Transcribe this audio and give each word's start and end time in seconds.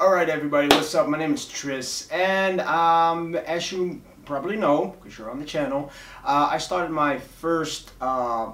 All 0.00 0.10
right, 0.10 0.30
everybody, 0.30 0.66
what's 0.68 0.94
up? 0.94 1.08
My 1.08 1.18
name 1.18 1.34
is 1.34 1.44
Tris, 1.44 2.08
and 2.10 2.62
um, 2.62 3.34
as 3.34 3.70
you 3.70 4.00
probably 4.24 4.56
know, 4.56 4.96
because 4.98 5.18
you're 5.18 5.30
on 5.30 5.38
the 5.38 5.44
channel, 5.44 5.92
uh, 6.24 6.48
I 6.50 6.56
started 6.56 6.90
my 6.90 7.18
first 7.18 7.92
uh, 8.00 8.52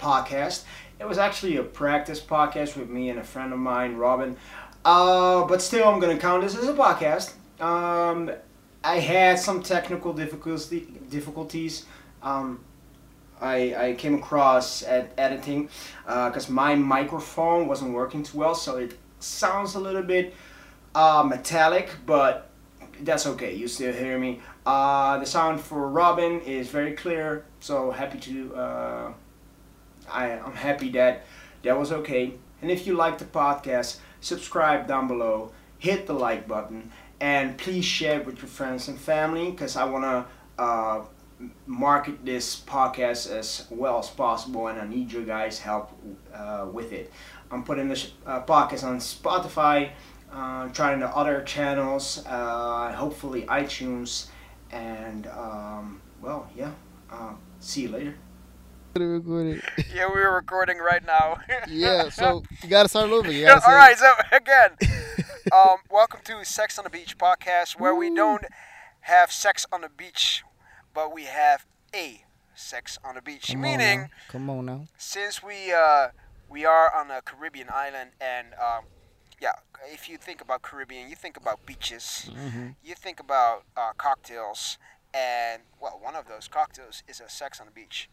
podcast. 0.00 0.64
It 0.98 1.06
was 1.06 1.16
actually 1.16 1.58
a 1.58 1.62
practice 1.62 2.20
podcast 2.20 2.76
with 2.76 2.88
me 2.88 3.08
and 3.08 3.20
a 3.20 3.22
friend 3.22 3.52
of 3.52 3.60
mine, 3.60 3.98
Robin. 3.98 4.36
Uh, 4.84 5.44
but 5.44 5.62
still, 5.62 5.86
I'm 5.86 6.00
going 6.00 6.16
to 6.16 6.20
count 6.20 6.42
this 6.42 6.56
as 6.56 6.66
a 6.66 6.74
podcast. 6.74 7.34
Um, 7.62 8.32
I 8.82 8.96
had 8.96 9.38
some 9.38 9.62
technical 9.62 10.12
difficulty, 10.12 10.88
difficulties. 11.08 11.86
Um, 12.20 12.64
I, 13.40 13.90
I 13.90 13.94
came 13.94 14.14
across 14.16 14.82
at 14.82 15.12
editing 15.16 15.68
because 16.04 16.50
my 16.50 16.74
microphone 16.74 17.68
wasn't 17.68 17.92
working 17.92 18.24
too 18.24 18.38
well, 18.38 18.56
so 18.56 18.78
it 18.78 18.98
sounds 19.20 19.76
a 19.76 19.80
little 19.80 20.02
bit 20.02 20.34
uh, 20.94 21.24
metallic, 21.26 21.90
but 22.06 22.50
that's 23.00 23.26
okay. 23.26 23.54
You 23.54 23.68
still 23.68 23.92
hear 23.92 24.18
me. 24.18 24.40
Uh, 24.66 25.18
the 25.18 25.26
sound 25.26 25.60
for 25.60 25.88
Robin 25.88 26.40
is 26.40 26.68
very 26.68 26.92
clear, 26.92 27.44
so 27.60 27.90
happy 27.90 28.18
to. 28.18 28.54
Uh, 28.54 29.12
I, 30.10 30.32
I'm 30.32 30.54
happy 30.54 30.90
that 30.90 31.24
that 31.62 31.78
was 31.78 31.92
okay. 31.92 32.34
And 32.62 32.70
if 32.70 32.86
you 32.86 32.94
like 32.94 33.18
the 33.18 33.24
podcast, 33.24 33.98
subscribe 34.20 34.86
down 34.86 35.08
below, 35.08 35.52
hit 35.78 36.06
the 36.06 36.12
like 36.12 36.46
button, 36.46 36.90
and 37.20 37.56
please 37.56 37.84
share 37.84 38.20
it 38.20 38.26
with 38.26 38.38
your 38.38 38.48
friends 38.48 38.88
and 38.88 38.98
family 38.98 39.50
because 39.50 39.76
I 39.76 39.84
want 39.84 40.04
to 40.04 40.62
uh, 40.62 41.02
market 41.66 42.24
this 42.24 42.60
podcast 42.60 43.30
as 43.30 43.66
well 43.70 43.98
as 43.98 44.08
possible, 44.08 44.66
and 44.66 44.80
I 44.80 44.86
need 44.86 45.12
your 45.12 45.24
guys' 45.24 45.58
help 45.58 45.90
uh, 46.34 46.66
with 46.70 46.92
it. 46.92 47.10
I'm 47.50 47.64
putting 47.64 47.88
this 47.88 48.12
uh, 48.26 48.42
podcast 48.42 48.84
on 48.84 48.98
Spotify, 48.98 49.90
uh, 50.32 50.68
trying 50.68 51.00
the 51.00 51.08
other 51.08 51.42
channels, 51.42 52.24
uh, 52.26 52.92
hopefully 52.92 53.42
iTunes, 53.46 54.28
and 54.70 55.26
um, 55.28 56.00
well, 56.22 56.48
yeah. 56.56 56.72
Uh, 57.10 57.32
see 57.58 57.82
you 57.82 57.88
later. 57.88 58.14
Recording. 58.94 59.60
Yeah, 59.94 60.08
we're 60.12 60.34
recording 60.34 60.78
right 60.78 61.04
now. 61.06 61.38
yeah, 61.68 62.08
so 62.08 62.42
you 62.62 62.68
gotta 62.68 62.88
start 62.88 63.10
over. 63.10 63.30
You 63.30 63.42
Yeah, 63.42 63.60
gotta 63.60 63.66
all 63.66 63.96
so 63.96 64.12
again, 64.36 64.70
um, 65.52 65.78
welcome 65.90 66.20
to 66.24 66.44
Sex 66.44 66.76
on 66.78 66.84
the 66.84 66.90
Beach 66.90 67.16
podcast, 67.16 67.78
where 67.78 67.94
we 67.94 68.12
don't 68.14 68.44
have 69.02 69.30
sex 69.32 69.64
on 69.72 69.80
the 69.82 69.88
beach, 69.88 70.42
but 70.92 71.14
we 71.14 71.24
have 71.24 71.66
a 71.94 72.24
sex 72.54 72.98
on 73.04 73.14
the 73.14 73.22
beach. 73.22 73.48
Come 73.52 73.60
Meaning, 73.62 74.00
now. 74.00 74.06
Come 74.28 74.50
on 74.50 74.66
now. 74.66 74.86
since 74.98 75.40
we 75.42 75.72
uh, 75.72 76.08
we 76.48 76.64
are 76.64 76.92
on 76.94 77.10
a 77.12 77.22
Caribbean 77.22 77.68
island, 77.72 78.10
and 78.20 78.48
um, 78.54 78.84
yeah, 78.90 78.99
if 79.86 80.08
you 80.08 80.16
think 80.16 80.40
about 80.40 80.62
Caribbean, 80.62 81.08
you 81.08 81.16
think 81.16 81.36
about 81.36 81.64
beaches, 81.66 82.30
hmm 82.32 82.68
you 82.84 82.94
think 82.94 83.20
about 83.20 83.64
uh, 83.76 83.92
cocktails, 83.96 84.78
and 85.12 85.62
well, 85.80 85.98
one 86.00 86.14
of 86.14 86.26
those 86.28 86.48
cocktails 86.48 87.02
is 87.08 87.20
a 87.20 87.28
sex 87.28 87.60
on 87.60 87.66
the 87.66 87.72
beach. 87.72 88.08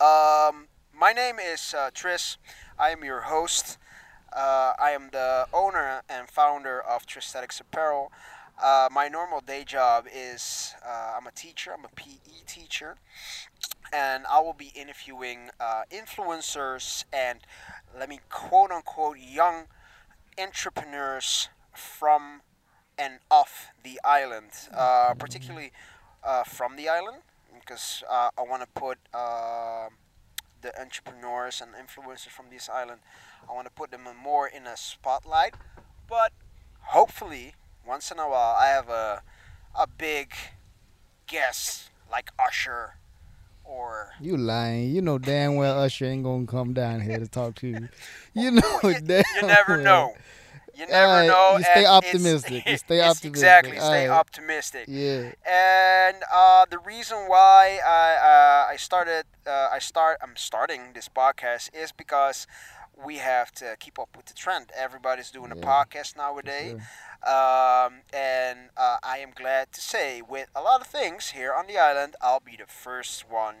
Um, 0.00 0.68
my 0.92 1.12
name 1.12 1.36
is 1.38 1.74
uh, 1.76 1.90
Tris. 1.94 2.36
I 2.78 2.90
am 2.90 3.04
your 3.04 3.22
host. 3.22 3.78
Uh, 4.32 4.74
I 4.78 4.90
am 4.90 5.08
the 5.12 5.46
owner 5.52 6.02
and 6.08 6.28
founder 6.28 6.80
of 6.80 7.06
Tristetics 7.06 7.60
Apparel. 7.60 8.12
Uh, 8.62 8.88
my 8.90 9.08
normal 9.08 9.40
day 9.40 9.64
job 9.64 10.06
is 10.12 10.74
uh, 10.86 11.14
I'm 11.16 11.26
a 11.26 11.30
teacher. 11.30 11.72
I'm 11.72 11.84
a 11.84 11.88
PE 11.94 12.44
teacher, 12.46 12.96
and 13.92 14.24
I 14.30 14.40
will 14.40 14.54
be 14.54 14.72
interviewing 14.74 15.50
uh, 15.60 15.82
influencers 15.90 17.04
and 17.12 17.40
let 17.98 18.08
me 18.08 18.20
quote 18.30 18.70
unquote 18.70 19.18
young 19.18 19.64
entrepreneurs 20.40 21.48
from 21.72 22.42
and 22.98 23.18
off 23.30 23.68
the 23.84 24.00
island, 24.04 24.50
uh, 24.72 25.14
particularly 25.14 25.72
uh, 26.24 26.44
from 26.44 26.76
the 26.76 26.88
island, 26.88 27.18
because 27.60 28.02
uh, 28.10 28.30
I 28.38 28.42
want 28.42 28.62
to 28.62 28.68
put 28.68 28.98
uh, 29.12 29.88
the 30.62 30.78
entrepreneurs 30.80 31.60
and 31.60 31.72
influencers 31.74 32.30
from 32.30 32.46
this 32.50 32.68
island. 32.68 33.00
I 33.48 33.52
want 33.52 33.66
to 33.66 33.72
put 33.72 33.90
them 33.90 34.08
more 34.22 34.48
in 34.48 34.66
a 34.66 34.76
spotlight, 34.76 35.54
but 36.08 36.32
hopefully, 36.80 37.54
once 37.86 38.10
in 38.10 38.18
a 38.18 38.28
while, 38.28 38.56
I 38.58 38.68
have 38.68 38.88
a 38.88 39.22
a 39.78 39.86
big 39.86 40.32
guest 41.26 41.90
like 42.10 42.30
Usher 42.38 42.94
or 43.68 44.10
You 44.20 44.36
lying. 44.36 44.90
You 44.90 45.02
know 45.02 45.18
damn 45.18 45.56
well 45.56 45.78
Usher 45.80 46.06
ain't 46.06 46.24
gonna 46.24 46.46
come 46.46 46.72
down 46.72 47.00
here 47.00 47.18
to 47.18 47.28
talk 47.28 47.54
to 47.56 47.66
you. 47.66 47.88
You 48.34 48.50
know 48.50 48.80
you, 48.84 49.00
damn 49.00 49.24
you 49.34 49.42
never 49.46 49.76
well. 49.76 49.82
know. 49.82 50.14
You 50.74 50.86
never 50.86 51.06
Alright, 51.06 51.28
know. 51.28 51.56
you 51.56 51.64
stay 51.64 51.86
optimistic. 51.86 52.66
You 52.66 52.76
stay 52.86 53.00
optimistic. 53.00 53.30
Exactly. 53.30 53.76
Stay 53.78 54.08
Alright. 54.08 54.10
optimistic. 54.10 54.84
Yeah. 54.88 55.32
And 55.48 56.16
uh, 56.30 56.66
the 56.68 56.78
reason 56.78 57.16
why 57.28 57.78
I 57.86 58.66
uh, 58.68 58.72
I 58.72 58.76
started 58.76 59.24
uh, 59.46 59.68
I 59.72 59.78
start 59.78 60.18
I'm 60.22 60.36
starting 60.36 60.92
this 60.94 61.08
podcast 61.08 61.70
is 61.74 61.92
because 61.92 62.46
we 63.04 63.16
have 63.18 63.52
to 63.54 63.76
keep 63.78 63.98
up 63.98 64.08
with 64.16 64.26
the 64.26 64.34
trend. 64.34 64.70
Everybody's 64.76 65.30
doing 65.30 65.52
a 65.52 65.56
podcast 65.56 66.16
nowadays, 66.16 66.70
sure. 67.24 67.30
um, 67.34 67.94
and 68.12 68.70
uh, 68.76 68.96
I 69.02 69.18
am 69.18 69.30
glad 69.34 69.72
to 69.72 69.80
say, 69.80 70.22
with 70.22 70.48
a 70.54 70.60
lot 70.62 70.80
of 70.80 70.86
things 70.86 71.30
here 71.30 71.52
on 71.52 71.66
the 71.66 71.76
island, 71.78 72.16
I'll 72.22 72.40
be 72.40 72.56
the 72.56 72.66
first 72.66 73.28
one 73.30 73.56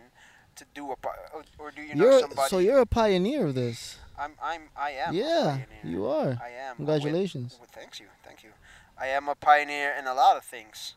to 0.56 0.64
do 0.74 0.90
a. 0.90 0.96
po- 0.96 1.10
Or, 1.34 1.42
or 1.58 1.70
do 1.70 1.82
you 1.82 1.94
know 1.94 2.04
You're 2.04 2.20
somebody? 2.20 2.48
so 2.48 2.58
you're 2.58 2.78
a 2.78 2.86
pioneer 2.86 3.46
of 3.46 3.54
this. 3.54 3.98
I'm 4.18 4.32
I'm 4.42 4.62
I 4.76 4.92
am. 4.92 5.14
a 5.14 5.18
yeah, 5.18 5.44
pioneer. 5.44 5.66
you 5.84 6.06
are. 6.06 6.38
I 6.42 6.50
am. 6.68 6.76
Congratulations. 6.76 7.56
Well, 7.58 7.68
thanks 7.70 8.00
you, 8.00 8.06
thank 8.24 8.42
you. 8.42 8.50
I 8.98 9.08
am 9.08 9.28
a 9.28 9.34
pioneer 9.34 9.94
in 9.98 10.06
a 10.06 10.14
lot 10.14 10.38
of 10.38 10.44
things. 10.44 10.94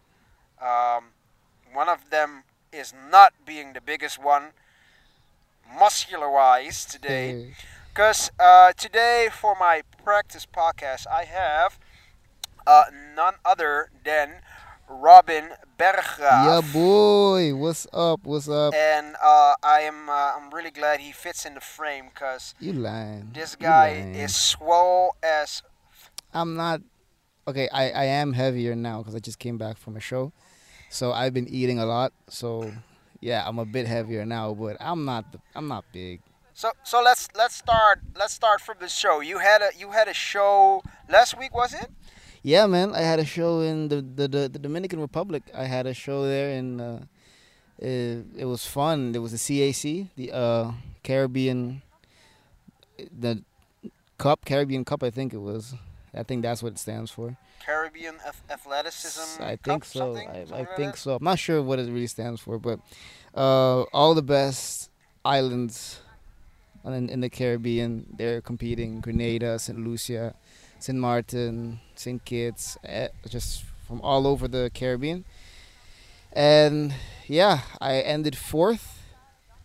Um, 0.61 1.11
one 1.73 1.89
of 1.89 2.09
them 2.11 2.43
is 2.71 2.93
not 3.11 3.33
being 3.45 3.73
the 3.73 3.81
biggest 3.81 4.17
one, 4.23 4.51
muscular-wise 5.77 6.85
today. 6.85 7.53
Because 7.99 8.31
uh, 8.39 8.71
today 8.77 9.27
for 9.29 9.57
my 9.59 9.81
practice 10.05 10.47
podcast, 10.47 11.05
I 11.11 11.25
have 11.25 11.77
uh, 12.65 12.85
none 13.13 13.33
other 13.43 13.91
than 14.05 14.35
Robin 14.87 15.49
Berggraaf. 15.77 16.45
Yeah, 16.47 16.61
boy. 16.71 17.53
What's 17.55 17.87
up? 17.91 18.21
What's 18.23 18.47
up? 18.47 18.73
And 18.73 19.17
uh, 19.21 19.55
I 19.61 19.81
am 19.81 20.07
uh, 20.07 20.13
I'm 20.37 20.49
really 20.49 20.71
glad 20.71 21.01
he 21.01 21.11
fits 21.11 21.43
in 21.43 21.55
the 21.55 21.59
frame 21.59 22.05
because 22.07 22.55
You 22.57 22.71
lying. 22.71 23.31
this 23.33 23.57
guy 23.57 23.99
lying. 23.99 24.15
is 24.15 24.33
swole 24.33 25.17
as 25.21 25.61
I'm 26.33 26.55
not. 26.55 26.79
Okay, 27.49 27.67
I, 27.67 27.89
I 27.91 28.05
am 28.05 28.31
heavier 28.31 28.77
now 28.77 28.99
because 28.99 29.13
I 29.13 29.19
just 29.19 29.39
came 29.39 29.57
back 29.57 29.75
from 29.75 29.97
a 29.97 29.99
show, 29.99 30.31
so 30.89 31.11
I've 31.11 31.33
been 31.33 31.49
eating 31.49 31.79
a 31.79 31.85
lot. 31.85 32.13
So 32.29 32.71
yeah, 33.19 33.43
I'm 33.45 33.59
a 33.59 33.65
bit 33.65 33.87
heavier 33.87 34.25
now, 34.25 34.53
but 34.53 34.77
I'm 34.79 35.03
not. 35.03 35.33
The, 35.33 35.39
I'm 35.53 35.67
not 35.67 35.83
big. 35.91 36.21
So 36.59 36.73
so 36.83 37.01
let's 37.01 37.29
let's 37.37 37.55
start 37.55 38.01
let's 38.19 38.33
start 38.33 38.59
from 38.59 38.75
the 38.81 38.89
show. 38.89 39.21
You 39.21 39.39
had 39.39 39.61
a 39.61 39.69
you 39.79 39.91
had 39.91 40.09
a 40.09 40.13
show 40.13 40.83
last 41.07 41.39
week, 41.39 41.55
was 41.55 41.73
it? 41.73 41.87
Yeah, 42.43 42.67
man. 42.67 42.93
I 42.93 42.99
had 42.99 43.17
a 43.17 43.23
show 43.23 43.61
in 43.61 43.87
the 43.87 44.01
the, 44.01 44.27
the, 44.27 44.49
the 44.49 44.59
Dominican 44.59 44.99
Republic. 44.99 45.43
I 45.55 45.63
had 45.63 45.87
a 45.87 45.93
show 45.93 46.27
there, 46.27 46.49
and 46.59 46.81
uh, 46.81 46.99
it, 47.77 48.25
it 48.35 48.43
was 48.43 48.65
fun. 48.65 49.13
There 49.13 49.21
was 49.21 49.31
the 49.31 49.37
CAC, 49.37 50.09
the 50.17 50.33
uh, 50.33 50.71
Caribbean, 51.01 51.81
the 53.17 53.41
Cup, 54.17 54.43
Caribbean 54.43 54.83
Cup. 54.83 55.01
I 55.01 55.11
think 55.11 55.33
it 55.33 55.39
was. 55.39 55.75
I 56.13 56.23
think 56.23 56.41
that's 56.41 56.61
what 56.61 56.73
it 56.73 56.79
stands 56.79 57.09
for. 57.09 57.37
Caribbean 57.65 58.15
ath- 58.27 58.43
athleticism. 58.51 59.41
I 59.41 59.55
Cup, 59.55 59.63
think 59.63 59.85
so. 59.85 59.99
something? 59.99 60.27
I, 60.27 60.43
Something 60.43 60.53
I 60.55 60.59
like 60.59 60.75
think 60.75 60.91
that? 60.91 60.99
so. 60.99 61.15
I'm 61.15 61.23
not 61.23 61.39
sure 61.39 61.63
what 61.63 61.79
it 61.79 61.87
really 61.89 62.07
stands 62.07 62.41
for, 62.41 62.59
but 62.59 62.81
uh, 63.33 63.83
all 63.93 64.13
the 64.13 64.27
best 64.27 64.91
islands 65.23 66.01
in, 66.85 67.09
in 67.09 67.19
the 67.21 67.29
Caribbean, 67.29 68.05
they're 68.17 68.41
competing. 68.41 69.01
Grenada, 69.01 69.59
St. 69.59 69.77
Lucia, 69.79 70.33
St. 70.79 70.97
Martin, 70.97 71.79
St. 71.95 72.23
Kitts, 72.23 72.77
eh, 72.83 73.09
just 73.27 73.63
from 73.87 74.01
all 74.01 74.25
over 74.27 74.47
the 74.47 74.69
Caribbean. 74.73 75.25
And 76.31 76.93
yeah, 77.27 77.61
I 77.81 77.95
ended 77.99 78.37
fourth. 78.37 78.95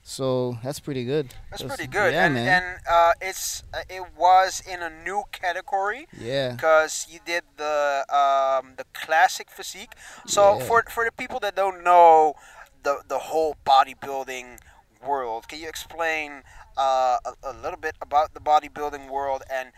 So 0.06 0.58
that's 0.62 0.80
pretty 0.80 1.04
good. 1.06 1.32
That's 1.50 1.62
That's- 1.62 1.76
pretty 1.78 1.90
good. 1.90 2.12
Yeah, 2.12 2.26
and 2.26 2.34
man. 2.34 2.62
and 2.62 2.80
uh, 2.86 3.12
it's 3.22 3.62
uh, 3.72 3.78
it 3.88 4.02
was 4.18 4.62
in 4.68 4.82
a 4.82 4.90
new 4.90 5.22
category 5.32 6.06
yeah. 6.20 6.52
because 6.52 7.06
you 7.10 7.20
did 7.24 7.42
the 7.56 8.04
um, 8.12 8.74
the 8.76 8.84
classic 8.92 9.50
physique. 9.50 9.92
So 10.26 10.58
Yeah. 10.58 10.64
for 10.64 10.84
for 10.90 11.04
the 11.06 11.12
people 11.12 11.40
that 11.40 11.56
don't 11.56 11.82
know 11.82 12.34
the 12.82 13.00
the 13.08 13.18
whole 13.18 13.56
bodybuilding 13.64 14.58
world, 15.06 15.48
can 15.48 15.58
you 15.60 15.68
explain 15.68 16.42
uh, 16.76 17.18
a, 17.24 17.32
a 17.44 17.54
little 17.62 17.78
bit 17.78 17.96
about 18.00 18.34
the 18.34 18.40
bodybuilding 18.40 19.10
world 19.10 19.42
and 19.52 19.70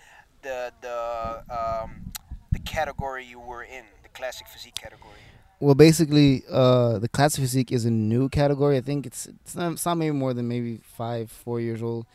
the 0.43 0.73
the 0.81 1.43
um, 1.51 2.13
the 2.53 2.59
category 2.61 3.25
you 3.25 3.41
were 3.41 3.63
in, 3.63 3.85
the 4.03 4.09
classic 4.09 4.47
physique 4.49 4.75
category? 4.75 5.21
Well, 5.59 5.75
basically, 5.75 6.45
uh, 6.51 6.99
the 6.99 7.09
classic 7.09 7.41
physique 7.41 7.73
is 7.73 7.85
a 7.87 7.91
new 7.91 8.29
category. 8.29 8.77
I 8.77 8.83
think 8.83 9.07
it's 9.07 9.27
it's 9.27 9.57
not, 9.57 9.73
it's 9.73 9.87
not 9.87 9.97
maybe 9.97 10.15
more 10.15 10.35
than 10.35 10.49
maybe 10.49 10.81
five, 10.83 11.31
four 11.31 11.61
years 11.61 11.83
old. 11.83 12.07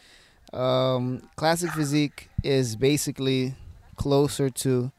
Um, 0.53 1.29
classic 1.35 1.71
physique 1.71 2.29
is 2.43 2.75
basically 2.75 3.55
closer 3.95 4.49
to 4.49 4.91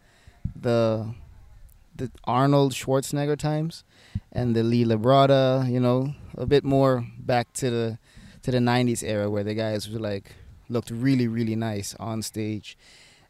the 0.60 1.14
the 1.94 2.10
Arnold 2.24 2.72
Schwarzenegger 2.72 3.36
times 3.36 3.84
and 4.32 4.56
the 4.56 4.62
Lee 4.62 4.84
Labrada, 4.84 5.70
you 5.70 5.80
know, 5.80 6.14
a 6.36 6.46
bit 6.46 6.64
more 6.64 7.06
back 7.18 7.52
to 7.54 7.70
the 7.70 7.98
to 8.42 8.50
the 8.50 8.58
90s 8.58 9.04
era 9.04 9.30
where 9.30 9.44
the 9.44 9.54
guys 9.54 9.88
were 9.88 10.00
like 10.00 10.34
looked 10.68 10.90
really 10.90 11.28
really 11.28 11.56
nice 11.56 11.94
on 12.00 12.22
stage. 12.22 12.76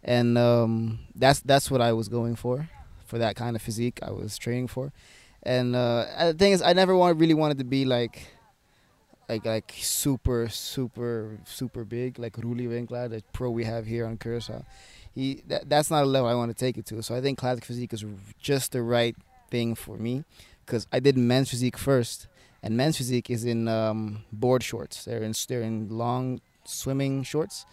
And 0.04 0.36
um, 0.36 1.00
that's 1.14 1.40
that's 1.40 1.70
what 1.70 1.80
I 1.80 1.92
was 1.92 2.08
going 2.08 2.36
for 2.36 2.68
for 3.06 3.18
that 3.18 3.36
kind 3.36 3.56
of 3.56 3.62
physique 3.62 4.00
I 4.02 4.10
was 4.10 4.38
training 4.38 4.68
for. 4.68 4.92
And 5.42 5.74
uh, 5.74 6.06
the 6.18 6.34
thing 6.34 6.52
is 6.52 6.62
I 6.62 6.72
never 6.72 6.96
want, 6.96 7.18
really 7.18 7.34
wanted 7.34 7.58
to 7.58 7.64
be 7.64 7.84
like 7.84 8.28
like 9.28 9.44
like 9.44 9.72
super 9.76 10.48
super 10.48 11.38
super 11.44 11.84
big 11.84 12.18
like 12.18 12.34
Roelie 12.34 12.68
Winklaar, 12.68 13.10
the 13.10 13.22
pro 13.32 13.50
we 13.50 13.64
have 13.64 13.86
here 13.86 14.06
on 14.06 14.16
Curacao. 14.16 14.64
He 15.14 15.42
that, 15.48 15.68
that's 15.68 15.90
not 15.90 16.04
a 16.04 16.06
level 16.06 16.28
I 16.28 16.34
want 16.34 16.50
to 16.50 16.58
take 16.58 16.78
it 16.78 16.86
to. 16.86 17.02
So 17.02 17.14
I 17.14 17.20
think 17.20 17.38
classic 17.38 17.64
physique 17.64 17.92
is 17.92 18.04
just 18.40 18.72
the 18.72 18.82
right 18.82 19.16
thing 19.50 19.74
for 19.74 19.96
me 19.96 20.24
because 20.64 20.86
I 20.92 21.00
did 21.00 21.16
men's 21.16 21.50
physique 21.50 21.78
first, 21.78 22.28
and 22.62 22.76
men's 22.76 22.96
physique 22.96 23.30
is 23.30 23.44
in 23.44 23.68
um, 23.68 24.24
board 24.32 24.62
shorts. 24.62 25.04
They're 25.04 25.22
in 25.22 25.34
they're 25.48 25.62
in 25.62 25.88
long 25.88 26.40
swimming 26.64 27.22
shorts, 27.22 27.66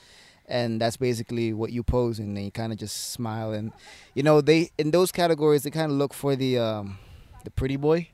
and 0.47 0.81
that's 0.81 0.97
basically 0.97 1.53
what 1.53 1.71
you 1.71 1.83
pose. 1.83 2.19
And 2.19 2.37
you 2.37 2.51
kind 2.51 2.71
of 2.71 2.79
just 2.79 3.11
smile, 3.11 3.51
and 3.53 3.71
you 4.13 4.23
know 4.23 4.41
they 4.41 4.71
in 4.77 4.91
those 4.91 5.11
categories 5.11 5.63
they 5.63 5.71
kind 5.71 5.91
of 5.91 5.97
look 5.97 6.13
for 6.13 6.35
the 6.35 6.57
um, 6.57 6.97
the 7.43 7.51
pretty 7.51 7.77
boy. 7.77 8.09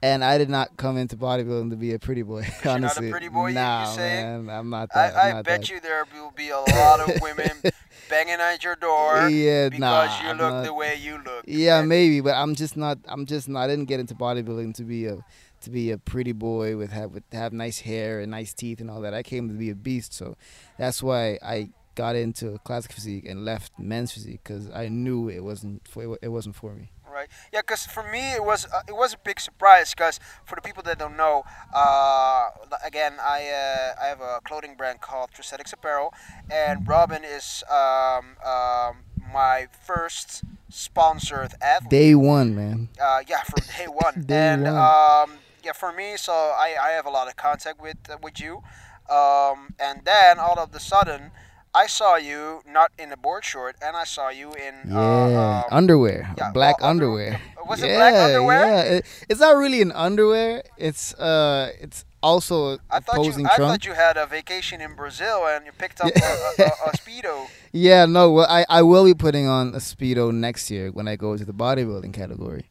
And 0.00 0.22
I 0.24 0.38
did 0.38 0.48
not 0.48 0.76
come 0.76 0.96
into 0.96 1.16
bodybuilding 1.16 1.70
to 1.70 1.76
be 1.76 1.92
a 1.92 1.98
pretty 1.98 2.22
boy. 2.22 2.46
You're 2.64 2.74
honestly, 2.74 3.06
not 3.06 3.08
a 3.08 3.10
pretty 3.10 3.28
boy, 3.28 3.48
you- 3.48 3.54
nah, 3.54 3.90
you 3.90 3.96
saying? 3.96 4.46
man, 4.46 4.56
I'm 4.58 4.70
not 4.70 4.90
that. 4.94 5.16
I, 5.16 5.28
I'm 5.30 5.34
not 5.36 5.44
bet 5.44 5.60
that. 5.62 5.70
you 5.70 5.80
there 5.80 6.04
will 6.14 6.30
be 6.30 6.50
a 6.50 6.58
lot 6.60 7.00
of 7.00 7.20
women 7.20 7.50
banging 8.08 8.34
at 8.40 8.62
your 8.62 8.76
door 8.76 9.28
Yeah, 9.28 9.68
because 9.70 9.80
nah, 9.80 10.22
you 10.22 10.28
I'm 10.30 10.38
look 10.38 10.52
not- 10.52 10.64
the 10.64 10.72
way 10.74 10.94
you 11.02 11.18
look. 11.24 11.44
Yeah, 11.48 11.80
And- 11.80 11.88
maybe, 11.88 12.20
but 12.20 12.34
I'm 12.34 12.54
just 12.54 12.76
not. 12.76 12.98
I'm 13.08 13.26
just 13.26 13.48
not. 13.48 13.60
I 13.62 13.66
didn't 13.66 13.86
get 13.86 13.98
into 13.98 14.14
bodybuilding 14.14 14.74
to 14.74 14.84
be 14.84 15.06
a 15.06 15.18
to 15.62 15.70
be 15.70 15.90
a 15.90 15.98
pretty 15.98 16.30
boy 16.30 16.76
with 16.76 16.92
have 16.92 17.10
with 17.10 17.24
have 17.32 17.52
nice 17.52 17.80
hair 17.80 18.20
and 18.20 18.30
nice 18.30 18.54
teeth 18.54 18.80
and 18.80 18.88
all 18.88 19.00
that. 19.00 19.14
I 19.14 19.24
came 19.24 19.48
to 19.48 19.54
be 19.54 19.70
a 19.70 19.74
beast, 19.74 20.14
so 20.14 20.36
that's 20.78 21.02
why 21.02 21.40
I 21.42 21.70
got 21.96 22.14
into 22.14 22.58
classic 22.62 22.92
physique 22.92 23.24
and 23.28 23.44
left 23.44 23.72
men's 23.76 24.12
physique 24.12 24.42
because 24.44 24.70
I 24.70 24.86
knew 24.86 25.28
it 25.28 25.42
wasn't 25.42 25.88
for 25.88 26.16
it 26.22 26.28
wasn't 26.28 26.54
for 26.54 26.72
me. 26.74 26.92
Right. 27.18 27.28
Yeah, 27.52 27.62
because 27.62 27.84
for 27.84 28.04
me 28.04 28.34
it 28.34 28.44
was 28.44 28.64
uh, 28.66 28.82
it 28.86 28.94
was 28.94 29.12
a 29.14 29.18
big 29.18 29.40
surprise. 29.40 29.92
Because 29.92 30.20
for 30.44 30.54
the 30.54 30.62
people 30.62 30.84
that 30.84 30.98
don't 30.98 31.16
know, 31.16 31.42
uh, 31.74 32.50
again, 32.84 33.14
I 33.20 33.38
uh, 33.50 34.04
I 34.04 34.06
have 34.06 34.20
a 34.20 34.40
clothing 34.44 34.76
brand 34.76 35.00
called 35.00 35.30
Trisetics 35.32 35.72
Apparel, 35.72 36.14
and 36.48 36.86
Robin 36.86 37.24
is 37.24 37.64
um, 37.68 38.36
um, 38.46 39.02
my 39.32 39.66
first 39.84 40.44
sponsored 40.68 41.54
athlete. 41.60 41.90
Day 41.90 42.14
one, 42.14 42.54
man. 42.54 42.88
uh, 43.02 43.20
yeah, 43.26 43.42
from 43.42 43.64
day 43.76 43.86
one. 44.04 44.22
Day 44.22 44.52
and 44.52 44.62
one. 44.62 44.76
um, 44.76 45.38
yeah, 45.64 45.72
for 45.72 45.92
me, 45.92 46.16
so 46.16 46.32
I, 46.32 46.76
I 46.80 46.90
have 46.90 47.06
a 47.06 47.10
lot 47.10 47.26
of 47.26 47.34
contact 47.34 47.80
with 47.82 47.98
with 48.22 48.38
you. 48.38 48.62
Um, 49.10 49.74
and 49.80 50.04
then 50.04 50.38
all 50.38 50.58
of 50.58 50.70
the 50.70 50.80
sudden, 50.80 51.32
I 51.78 51.86
saw 51.86 52.16
you 52.16 52.62
not 52.66 52.90
in 52.98 53.12
a 53.12 53.16
board 53.16 53.44
short, 53.44 53.76
and 53.80 53.96
I 53.96 54.02
saw 54.14 54.30
you 54.30 54.48
in 54.66 54.74
Yeah, 54.90 54.98
uh, 54.98 55.62
um, 55.62 55.78
underwear, 55.80 56.20
yeah, 56.36 56.50
black 56.50 56.80
well, 56.80 56.90
underwear. 56.90 57.40
was 57.70 57.80
it 57.82 57.90
yeah, 57.90 57.98
black 57.98 58.14
underwear? 58.14 58.62
Yeah, 58.66 58.82
it, 58.96 59.06
it's 59.30 59.40
not 59.40 59.54
really 59.56 59.80
an 59.80 59.92
underwear. 59.92 60.62
It's 60.76 61.14
uh, 61.14 61.70
it's 61.80 62.04
also 62.20 62.56
a 62.74 62.78
I 62.90 62.98
thought 62.98 63.22
you 63.24 63.30
posing 63.30 63.46
I 63.46 63.56
thought 63.56 63.86
you 63.86 63.94
had 63.94 64.16
a 64.16 64.26
vacation 64.26 64.80
in 64.80 64.94
Brazil 64.94 65.46
and 65.46 65.66
you 65.66 65.72
picked 65.72 66.00
up 66.00 66.10
a, 66.10 66.18
a, 66.20 66.66
a, 66.66 66.90
a 66.90 66.90
speedo. 67.02 67.46
Yeah, 67.72 68.06
no. 68.06 68.32
Well, 68.32 68.46
I, 68.50 68.66
I 68.68 68.82
will 68.82 69.04
be 69.04 69.14
putting 69.14 69.46
on 69.46 69.68
a 69.68 69.78
speedo 69.78 70.34
next 70.34 70.70
year 70.72 70.90
when 70.90 71.06
I 71.06 71.14
go 71.14 71.36
to 71.36 71.44
the 71.44 71.54
bodybuilding 71.54 72.12
category. 72.12 72.64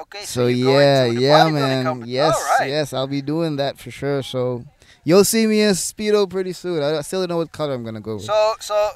Okay, 0.00 0.20
so, 0.20 0.42
So, 0.42 0.46
you're 0.46 0.80
yeah, 0.80 1.04
going 1.04 1.14
to 1.14 1.20
the 1.20 1.26
yeah, 1.26 1.50
man. 1.50 1.84
company. 1.84 2.12
Yes, 2.12 2.34
right. 2.58 2.70
yes, 2.70 2.92
I'll 2.92 3.06
be 3.06 3.22
doing 3.22 3.56
that 3.56 3.78
for 3.78 3.90
sure. 3.90 4.22
So 4.22 4.64
you'll 5.06 5.24
see 5.24 5.46
me 5.46 5.62
in 5.62 5.70
speedo 5.74 6.28
pretty 6.28 6.52
soon. 6.52 6.82
I 6.82 7.00
still 7.02 7.20
don't 7.20 7.28
know 7.30 7.36
what 7.38 7.52
color 7.52 7.74
I'm 7.74 7.84
gonna 7.84 8.00
go 8.00 8.14
with. 8.16 8.24
So 8.24 8.54
so 8.60 8.90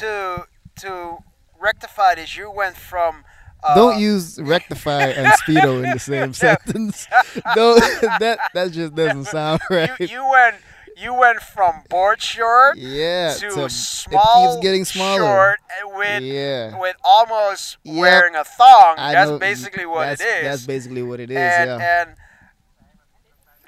to 0.00 0.46
to 0.80 1.18
rectify 1.60 2.14
this, 2.16 2.36
you 2.36 2.50
went 2.50 2.76
from 2.76 3.24
uh, 3.62 3.74
don't 3.74 3.98
use 4.00 4.40
rectify 4.40 5.02
and 5.18 5.26
speedo 5.42 5.84
in 5.84 5.90
the 5.92 5.98
same 5.98 6.32
sentence. 6.46 7.06
Don't 7.54 7.80
that 8.20 8.38
that 8.54 8.72
just 8.72 8.94
doesn't 8.94 9.26
sound 9.26 9.60
right. 9.70 9.90
you, 10.00 10.06
you 10.06 10.28
went 10.30 10.56
you 10.96 11.14
went 11.14 11.40
from 11.40 11.82
board 11.90 12.20
short 12.20 12.76
yeah, 12.76 13.32
to, 13.34 13.50
to- 13.50 13.70
small 13.70 14.50
it 14.50 14.54
keeps 14.56 14.62
getting 14.64 14.84
smaller. 14.84 15.20
short 15.20 15.58
with 15.96 16.22
yeah, 16.22 16.76
with 16.78 16.96
almost 17.04 17.76
Yep. 17.84 17.96
wearing 18.00 18.34
a 18.34 18.42
thong. 18.44 18.94
I 18.98 19.12
that's 19.12 19.30
know- 19.30 19.38
basically 19.38 19.86
what 19.86 20.06
that's, 20.06 20.20
it 20.22 20.24
is. 20.24 20.42
That's 20.44 20.66
basically 20.66 21.02
what 21.02 21.20
it 21.20 21.30
is. 21.30 21.36
and 21.36 21.68
yeah. 21.80 22.00
and 22.02 22.16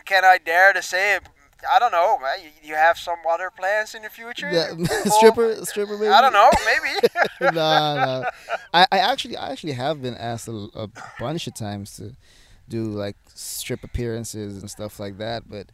can 0.05 0.25
I 0.25 0.39
dare 0.39 0.73
to 0.73 0.83
say 0.83 1.17
it? 1.17 1.23
I 1.69 1.79
don't 1.79 1.93
know. 1.93 2.19
man. 2.19 2.39
You, 2.43 2.71
you 2.71 2.75
have 2.75 2.97
some 2.99 3.19
other 3.29 3.51
plans 3.51 3.95
in 3.95 4.03
the 4.03 4.09
future? 4.11 4.51
Yeah, 4.51 4.75
stripper, 5.05 5.65
stripper, 5.65 5.97
maybe. 5.99 6.09
I 6.09 6.21
don't 6.21 6.33
know. 6.33 6.51
Maybe. 6.65 7.09
nah, 7.57 7.95
nah. 7.95 8.31
I, 8.73 8.87
I 8.93 8.99
actually 8.99 9.37
I 9.37 9.51
actually 9.51 9.73
have 9.73 10.01
been 10.01 10.15
asked 10.17 10.49
a, 10.49 10.69
a 10.75 10.89
bunch 11.19 11.47
of 11.47 11.55
times 11.55 11.97
to 11.97 12.15
do 12.69 12.85
like 12.85 13.17
strip 13.35 13.83
appearances 13.85 14.61
and 14.61 14.71
stuff 14.71 15.01
like 15.01 15.19
that, 15.19 15.49
but 15.51 15.67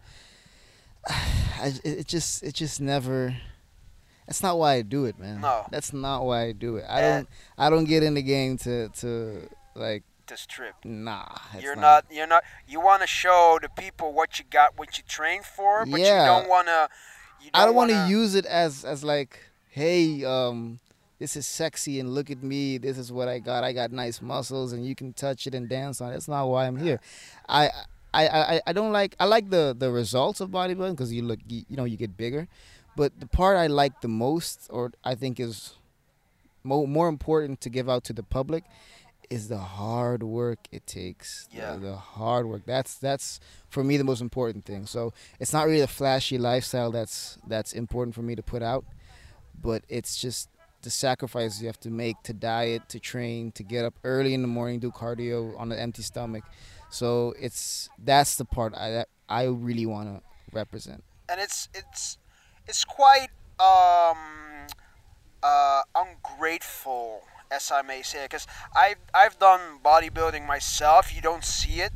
I, 1.09 1.69
it 1.85 1.99
it 2.01 2.07
just 2.07 2.43
it 2.43 2.55
just 2.55 2.81
never. 2.81 3.37
That's 4.27 4.43
not 4.43 4.59
why 4.59 4.73
I 4.75 4.83
do 4.83 5.05
it, 5.05 5.19
man. 5.21 5.41
No. 5.41 5.67
that's 5.71 5.93
not 5.93 6.25
why 6.25 6.47
I 6.47 6.53
do 6.53 6.77
it. 6.79 6.85
I 6.89 7.01
And- 7.01 7.27
don't 7.27 7.67
I 7.67 7.71
don't 7.71 7.85
get 7.85 8.03
in 8.03 8.15
the 8.15 8.23
game 8.23 8.59
to 8.59 8.89
to 8.89 9.49
like 9.75 10.03
to 10.27 10.47
trip. 10.47 10.75
nah. 10.85 11.27
it's 11.55 11.63
You're 11.63 11.77
not. 11.77 12.05
You're 12.11 12.27
not. 12.27 12.43
You 12.67 12.81
want 12.81 13.03
to 13.03 13.07
show 13.09 13.59
the 13.61 13.69
people 13.69 14.13
what 14.13 14.39
you 14.39 14.45
got, 14.51 14.79
what 14.79 14.99
you 14.99 15.05
trained 15.07 15.45
for, 15.45 15.87
but 15.87 16.01
Yeah. 16.01 16.21
you 16.21 16.27
don't 16.41 16.49
want 16.49 16.69
to. 16.69 16.89
I 17.55 17.65
don't 17.65 17.75
want 17.75 17.91
to 17.91 18.07
use 18.09 18.35
it 18.35 18.47
as 18.47 18.85
as 18.85 19.05
like, 19.05 19.39
hey, 19.71 20.25
um, 20.25 20.81
this 21.19 21.37
is 21.37 21.47
sexy 21.47 22.01
and 22.01 22.15
look 22.15 22.31
at 22.31 22.43
me. 22.43 22.79
This 22.79 22.99
is 22.99 23.13
what 23.13 23.29
I 23.29 23.39
got. 23.39 23.65
I 23.65 23.73
got 23.73 23.93
nice 23.93 24.21
muscles 24.21 24.73
and 24.73 24.85
you 24.87 24.95
can 24.95 25.13
touch 25.13 25.47
it 25.47 25.55
and 25.55 25.69
dance 25.69 26.01
on 26.01 26.11
it. 26.11 26.13
That's 26.13 26.29
not 26.29 26.47
why 26.47 26.67
I'm 26.67 26.77
here. 26.77 27.01
I 27.49 27.71
I 28.13 28.29
I, 28.29 28.61
I 28.67 28.73
don't 28.73 28.93
like. 28.93 29.15
I 29.21 29.25
like 29.27 29.51
the 29.51 29.75
the 29.79 29.91
results 29.91 30.41
of 30.41 30.51
bodybuilding 30.51 30.93
because 30.93 31.13
you 31.13 31.23
look, 31.23 31.39
you, 31.49 31.65
you 31.69 31.77
know, 31.77 31.85
you 31.85 31.97
get 31.97 32.17
bigger. 32.17 32.49
But 32.97 33.21
the 33.21 33.27
part 33.27 33.59
I 33.59 33.67
like 33.67 34.01
the 34.01 34.09
most, 34.09 34.67
or 34.71 34.93
I 35.05 35.15
think 35.15 35.39
is 35.39 35.75
more 36.65 36.89
more 36.89 37.09
important 37.09 37.61
to 37.61 37.71
give 37.71 37.89
out 37.89 38.05
to 38.05 38.13
the 38.13 38.23
public, 38.23 38.65
is 39.31 39.49
the 39.49 39.59
hard 39.59 40.23
work 40.23 40.59
it 40.73 40.87
takes. 40.87 41.47
The- 41.51 41.57
Yeah. 41.59 41.77
the 41.77 41.97
hard 41.97 42.47
work. 42.47 42.63
That's 42.67 42.95
that's 42.99 43.41
for 43.69 43.83
me 43.85 43.97
the 43.97 44.05
most 44.05 44.21
important 44.21 44.65
thing. 44.65 44.87
So 44.87 45.13
it's 45.41 45.53
not 45.53 45.67
really 45.67 45.81
the 45.81 45.89
flashy 45.89 46.39
lifestyle 46.39 46.91
that's 46.91 47.39
that's 47.47 47.73
important 47.73 48.15
for 48.15 48.23
me 48.23 48.35
to 48.37 48.43
put 48.43 48.63
out, 48.63 48.85
but 49.61 49.85
it's 49.89 50.17
just 50.17 50.49
the 50.83 50.91
sacrifices 50.91 51.61
you 51.61 51.67
have 51.67 51.81
to 51.81 51.91
make 51.91 52.23
to 52.23 52.33
diet, 52.33 52.89
to 52.91 53.01
train, 53.01 53.51
to 53.53 53.63
get 53.65 53.85
up 53.85 53.95
early 54.05 54.35
in 54.35 54.43
the 54.43 54.49
morning, 54.49 54.79
do 54.79 54.91
cardio 54.93 55.59
on 55.59 55.73
an 55.73 55.79
empty 55.79 56.03
stomach. 56.03 56.45
So 56.91 57.35
it's 57.41 57.89
that's 57.99 58.37
the 58.37 58.45
part 58.45 58.75
I 58.75 58.91
that 58.91 59.09
I 59.29 59.45
really 59.45 59.87
want 59.87 60.09
to 60.09 60.23
represent. 60.53 61.03
and 61.29 61.41
it's 61.41 61.69
it's 61.75 62.19
it's 62.69 62.85
quite 62.85 63.31
um 63.59 64.67
uh 65.43 65.83
ungrateful 65.97 67.23
as 67.51 67.71
I 67.71 67.83
may 67.83 68.03
say 68.03 68.25
because 68.25 68.47
I've 68.75 68.97
I've 69.15 69.39
done 69.39 69.79
bodybuilding 69.85 70.47
myself 70.47 71.15
you 71.15 71.21
don't 71.23 71.45
see 71.45 71.81
it 71.81 71.93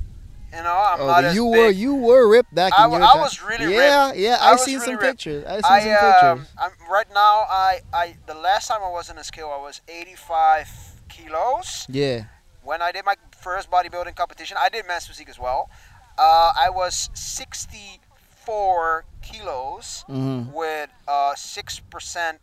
you 0.52 0.62
know 0.62 0.76
I'm 0.76 1.00
oh, 1.00 1.06
not 1.06 1.24
you 1.34 1.44
big. 1.50 1.58
were 1.58 1.70
you 1.70 1.94
were 1.94 2.28
ripped 2.30 2.54
back 2.54 2.72
I 2.76 2.84
in 2.84 2.90
your 2.92 3.00
I 3.00 3.12
time. 3.12 3.22
was 3.22 3.42
really 3.42 3.66
yeah, 3.74 4.12
Yeah, 4.14 4.38
I 4.40 4.52
I 4.52 4.56
seen 4.56 4.78
really 4.78 4.86
some 4.86 4.96
ripped. 4.96 5.24
pictures. 5.24 5.44
I 5.46 5.60
seen 5.60 5.64
I 5.64 5.80
some 5.80 5.92
um, 5.92 6.38
pictures. 6.38 6.54
I'm 6.58 6.72
right 6.90 7.06
now 7.12 7.46
I 7.48 7.80
I 7.92 8.16
the 8.26 8.34
last 8.34 8.68
time 8.68 8.82
I 8.82 8.90
was 8.90 9.10
in 9.10 9.18
a 9.18 9.24
scale 9.24 9.50
I 9.54 9.60
was 9.60 9.80
85 9.88 11.02
kilos 11.08 11.86
Yeah. 11.88 12.24
when 12.62 12.82
I 12.82 12.92
did 12.92 13.04
my 13.04 13.14
first 13.36 13.70
bodybuilding 13.70 14.14
competition, 14.16 14.56
I 14.60 14.68
did 14.68 14.86
men's 14.86 15.06
physique 15.06 15.28
as 15.30 15.38
well. 15.38 15.70
Uh, 16.18 16.52
I 16.56 16.68
was 16.70 17.08
64 17.14 19.04
kilos 19.22 20.04
hmm 20.06 20.42
with 20.52 20.90
uh, 21.08 21.34
6% 21.34 22.38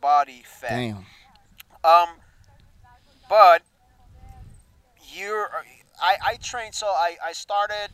body 0.00 0.42
fat. 0.44 0.76
Damn. 0.76 1.06
Um, 1.84 2.08
but 3.30 3.62
you're, 5.14 5.48
I, 6.02 6.16
I 6.32 6.36
trained, 6.36 6.74
so 6.74 6.86
I, 6.88 7.16
I 7.24 7.32
started 7.32 7.88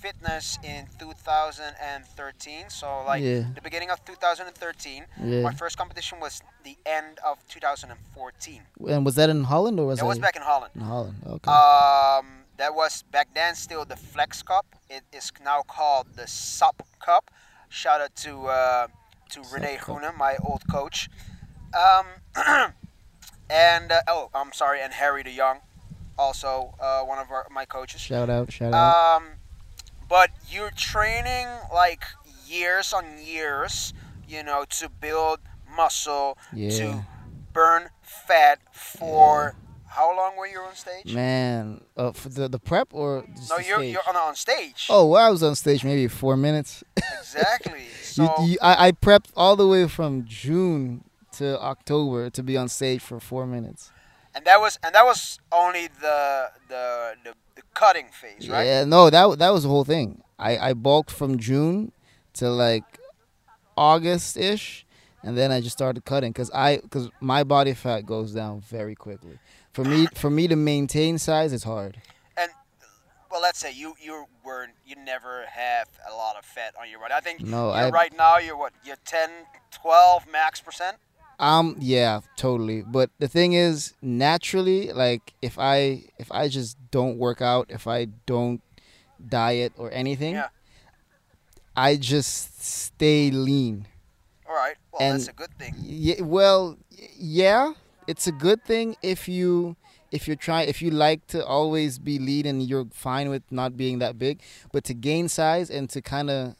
fitness 0.00 0.58
in 0.62 0.86
2013, 0.98 2.70
so 2.70 3.02
like 3.06 3.22
Yeah. 3.22 3.44
the 3.54 3.60
beginning 3.62 3.90
of 3.90 4.04
2013. 4.04 5.04
Yeah. 5.24 5.42
My 5.42 5.52
first 5.52 5.76
competition 5.76 6.20
was 6.20 6.40
the 6.64 6.76
end 6.86 7.18
of 7.24 7.38
2014. 7.48 8.62
And 8.88 9.04
was 9.04 9.14
that 9.16 9.28
in 9.30 9.44
Holland 9.44 9.78
or 9.80 9.86
was 9.86 9.98
That 9.98 10.06
was 10.06 10.18
back 10.18 10.36
in 10.36 10.42
Holland. 10.42 10.72
in 10.76 10.82
Holland? 10.82 11.16
Okay. 11.26 11.50
Um, 11.50 12.44
that 12.58 12.74
was 12.74 13.02
back 13.10 13.28
then 13.34 13.54
still 13.54 13.84
the 13.84 13.96
Flex 13.96 14.42
Cup. 14.42 14.66
It 14.88 15.02
is 15.12 15.32
now 15.44 15.62
called 15.62 16.06
the 16.16 16.26
Sup 16.26 16.82
Cup. 17.00 17.30
Shout 17.68 18.00
out 18.00 18.14
to 18.16 18.46
uh, 18.46 18.86
to 19.30 19.44
Sup 19.44 19.52
Rene. 19.52 19.76
Groene, 19.78 20.16
my 20.16 20.36
old 20.42 20.62
coach. 20.70 21.08
Um, 21.74 22.06
and 23.50 23.92
uh, 23.92 24.00
oh, 24.08 24.30
I'm 24.34 24.52
sorry, 24.52 24.80
and 24.80 24.92
Harry 24.92 25.22
DeYoung, 25.24 25.60
also 26.18 26.74
uh, 26.80 27.02
one 27.02 27.18
of 27.18 27.30
our, 27.30 27.46
my 27.50 27.64
coaches. 27.64 28.00
Shout 28.00 28.28
out, 28.30 28.52
shout 28.52 28.74
out. 28.74 29.16
Um, 29.16 29.24
but 30.08 30.30
you're 30.50 30.70
training 30.70 31.46
like 31.72 32.04
years 32.46 32.92
on 32.92 33.04
years, 33.22 33.92
you 34.28 34.42
know, 34.42 34.64
to 34.78 34.88
build 34.88 35.40
muscle, 35.76 36.38
yeah. 36.52 36.70
to 36.70 37.04
burn 37.52 37.88
fat 38.02 38.58
for. 38.72 39.54
How 39.90 40.14
long 40.14 40.36
were 40.36 40.46
you 40.46 40.60
on 40.60 40.74
stage? 40.76 41.12
Man, 41.14 41.80
uh, 41.96 42.12
for 42.12 42.28
the 42.28 42.46
the 42.46 42.58
prep 42.58 42.88
or 42.92 43.24
no, 43.48 43.56
the 43.56 43.64
you're 43.64 43.78
stage? 43.78 43.92
you're 43.94 44.02
on, 44.08 44.16
on 44.16 44.34
stage. 44.36 44.86
Oh, 44.90 45.06
well, 45.06 45.26
I 45.26 45.30
was 45.30 45.42
on 45.42 45.54
stage 45.54 45.82
maybe 45.82 46.06
four 46.08 46.36
minutes. 46.36 46.84
exactly. 47.18 47.80
You- 47.84 48.04
So 48.04 48.34
you- 48.44 48.58
I, 48.60 48.88
I 48.88 48.92
prepped 48.92 49.30
all 49.34 49.56
the 49.56 49.66
way 49.66 49.88
from 49.88 50.24
June 50.26 51.04
to 51.38 51.60
October 51.60 52.30
to 52.30 52.42
be 52.42 52.56
on 52.56 52.68
stage 52.68 53.02
for 53.02 53.18
four 53.20 53.46
minutes. 53.46 53.90
and 54.34 54.44
that 54.44 54.60
was 54.60 54.78
and 54.84 54.94
that 54.94 55.04
was 55.04 55.38
only 55.50 55.88
the 55.88 56.50
the 56.68 56.84
the, 57.24 57.32
the 57.56 57.62
cutting 57.74 58.08
phase, 58.20 58.48
right? 58.48 58.64
Yeah, 58.66 58.84
no, 58.84 59.10
that 59.10 59.38
that 59.38 59.52
was 59.52 59.62
the 59.64 59.68
whole 59.68 59.84
thing. 59.84 60.22
I 60.38 60.70
I 60.70 60.72
bulked 60.74 61.10
from 61.10 61.38
June 61.38 61.92
to 62.34 62.50
like 62.50 62.84
August 63.76 64.36
ish, 64.36 64.86
and 65.22 65.36
then 65.36 65.50
I 65.52 65.60
just 65.60 65.76
started 65.76 66.04
cutting 66.04 66.32
because 66.32 66.50
I 66.52 66.78
because 66.78 67.10
my 67.20 67.42
body 67.44 67.74
fat 67.74 68.02
goes 68.06 68.32
down 68.32 68.60
very 68.60 68.94
quickly. 68.94 69.38
For 69.72 69.84
me, 69.84 70.06
for 70.14 70.30
me 70.30 70.48
to 70.48 70.56
maintain 70.56 71.18
size, 71.18 71.52
it's 71.52 71.64
hard. 71.64 72.00
And 72.36 72.50
well, 73.30 73.40
let's 73.42 73.58
say 73.58 73.72
you 73.72 73.94
you 74.00 74.26
were 74.44 74.68
you 74.86 74.96
never 75.04 75.44
have 75.46 75.88
a 76.10 76.14
lot 76.14 76.36
of 76.38 76.44
fat 76.44 76.74
on 76.80 76.88
your 76.90 77.00
body. 77.00 77.14
I 77.14 77.20
think 77.20 77.40
No, 77.40 77.70
I 77.70 77.90
right 77.90 78.14
now 78.16 78.38
you're 78.38 78.56
what 78.56 78.72
you're 78.84 79.02
10, 79.04 79.30
12 79.72 80.26
max 80.30 80.60
percent. 80.60 80.96
Um 81.38 81.76
yeah, 81.78 82.20
totally. 82.36 82.82
But 82.82 83.10
the 83.18 83.28
thing 83.28 83.52
is, 83.52 83.94
naturally, 84.02 84.92
like 84.92 85.34
if 85.40 85.58
I 85.58 86.04
if 86.18 86.32
I 86.32 86.48
just 86.48 86.76
don't 86.90 87.16
work 87.18 87.40
out, 87.40 87.66
if 87.70 87.86
I 87.86 88.06
don't 88.26 88.60
diet 89.28 89.72
or 89.76 89.90
anything, 89.92 90.34
Yeah. 90.34 90.48
I 91.76 91.96
just 91.96 92.60
stay 92.64 93.30
lean. 93.30 93.86
All 94.48 94.54
right. 94.54 94.76
Well, 94.92 95.02
And- 95.02 95.20
that's 95.20 95.28
a 95.28 95.32
good 95.32 95.56
thing. 95.58 95.74
Yeah, 95.80 96.22
well, 96.22 96.76
yeah, 97.16 97.74
it's 98.08 98.26
a 98.26 98.32
good 98.32 98.64
thing 98.64 98.96
if 99.02 99.28
you 99.28 99.76
if 100.10 100.26
you're 100.26 100.36
trying 100.40 100.68
if 100.68 100.80
you 100.82 100.90
like 100.90 101.26
to 101.28 101.44
always 101.44 101.98
be 101.98 102.18
lean 102.18 102.46
and 102.46 102.62
you're 102.62 102.86
fine 102.92 103.28
with 103.28 103.42
not 103.50 103.76
being 103.76 103.98
that 104.00 104.18
big, 104.18 104.40
but 104.72 104.82
to 104.84 104.94
gain 104.94 105.28
size 105.28 105.70
and 105.70 105.88
to 105.90 106.00
kind 106.02 106.30
of 106.30 106.54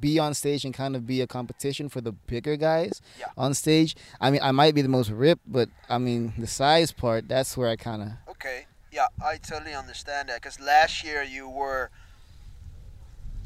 be 0.00 0.18
on 0.18 0.34
stage 0.34 0.64
and 0.64 0.74
kind 0.74 0.94
of 0.94 1.06
be 1.06 1.20
a 1.20 1.26
competition 1.26 1.88
for 1.88 2.00
the 2.00 2.12
bigger 2.12 2.56
guys 2.56 3.00
Yeah. 3.18 3.26
on 3.36 3.54
stage. 3.54 3.96
I 4.20 4.30
mean, 4.30 4.40
I 4.42 4.52
might 4.52 4.74
be 4.74 4.82
the 4.82 4.88
most 4.88 5.10
ripped, 5.10 5.50
but 5.50 5.68
I 5.88 5.98
mean, 5.98 6.34
the 6.38 6.46
size 6.46 6.92
part, 6.92 7.28
that's 7.28 7.56
where 7.56 7.68
I 7.68 7.76
kind 7.76 8.02
of 8.02 8.08
Okay. 8.30 8.66
Yeah, 8.90 9.08
I 9.22 9.36
totally 9.36 9.74
understand 9.74 10.28
that. 10.28 10.36
Because 10.42 10.58
last 10.60 11.04
year 11.04 11.22
you 11.22 11.48
were, 11.48 11.90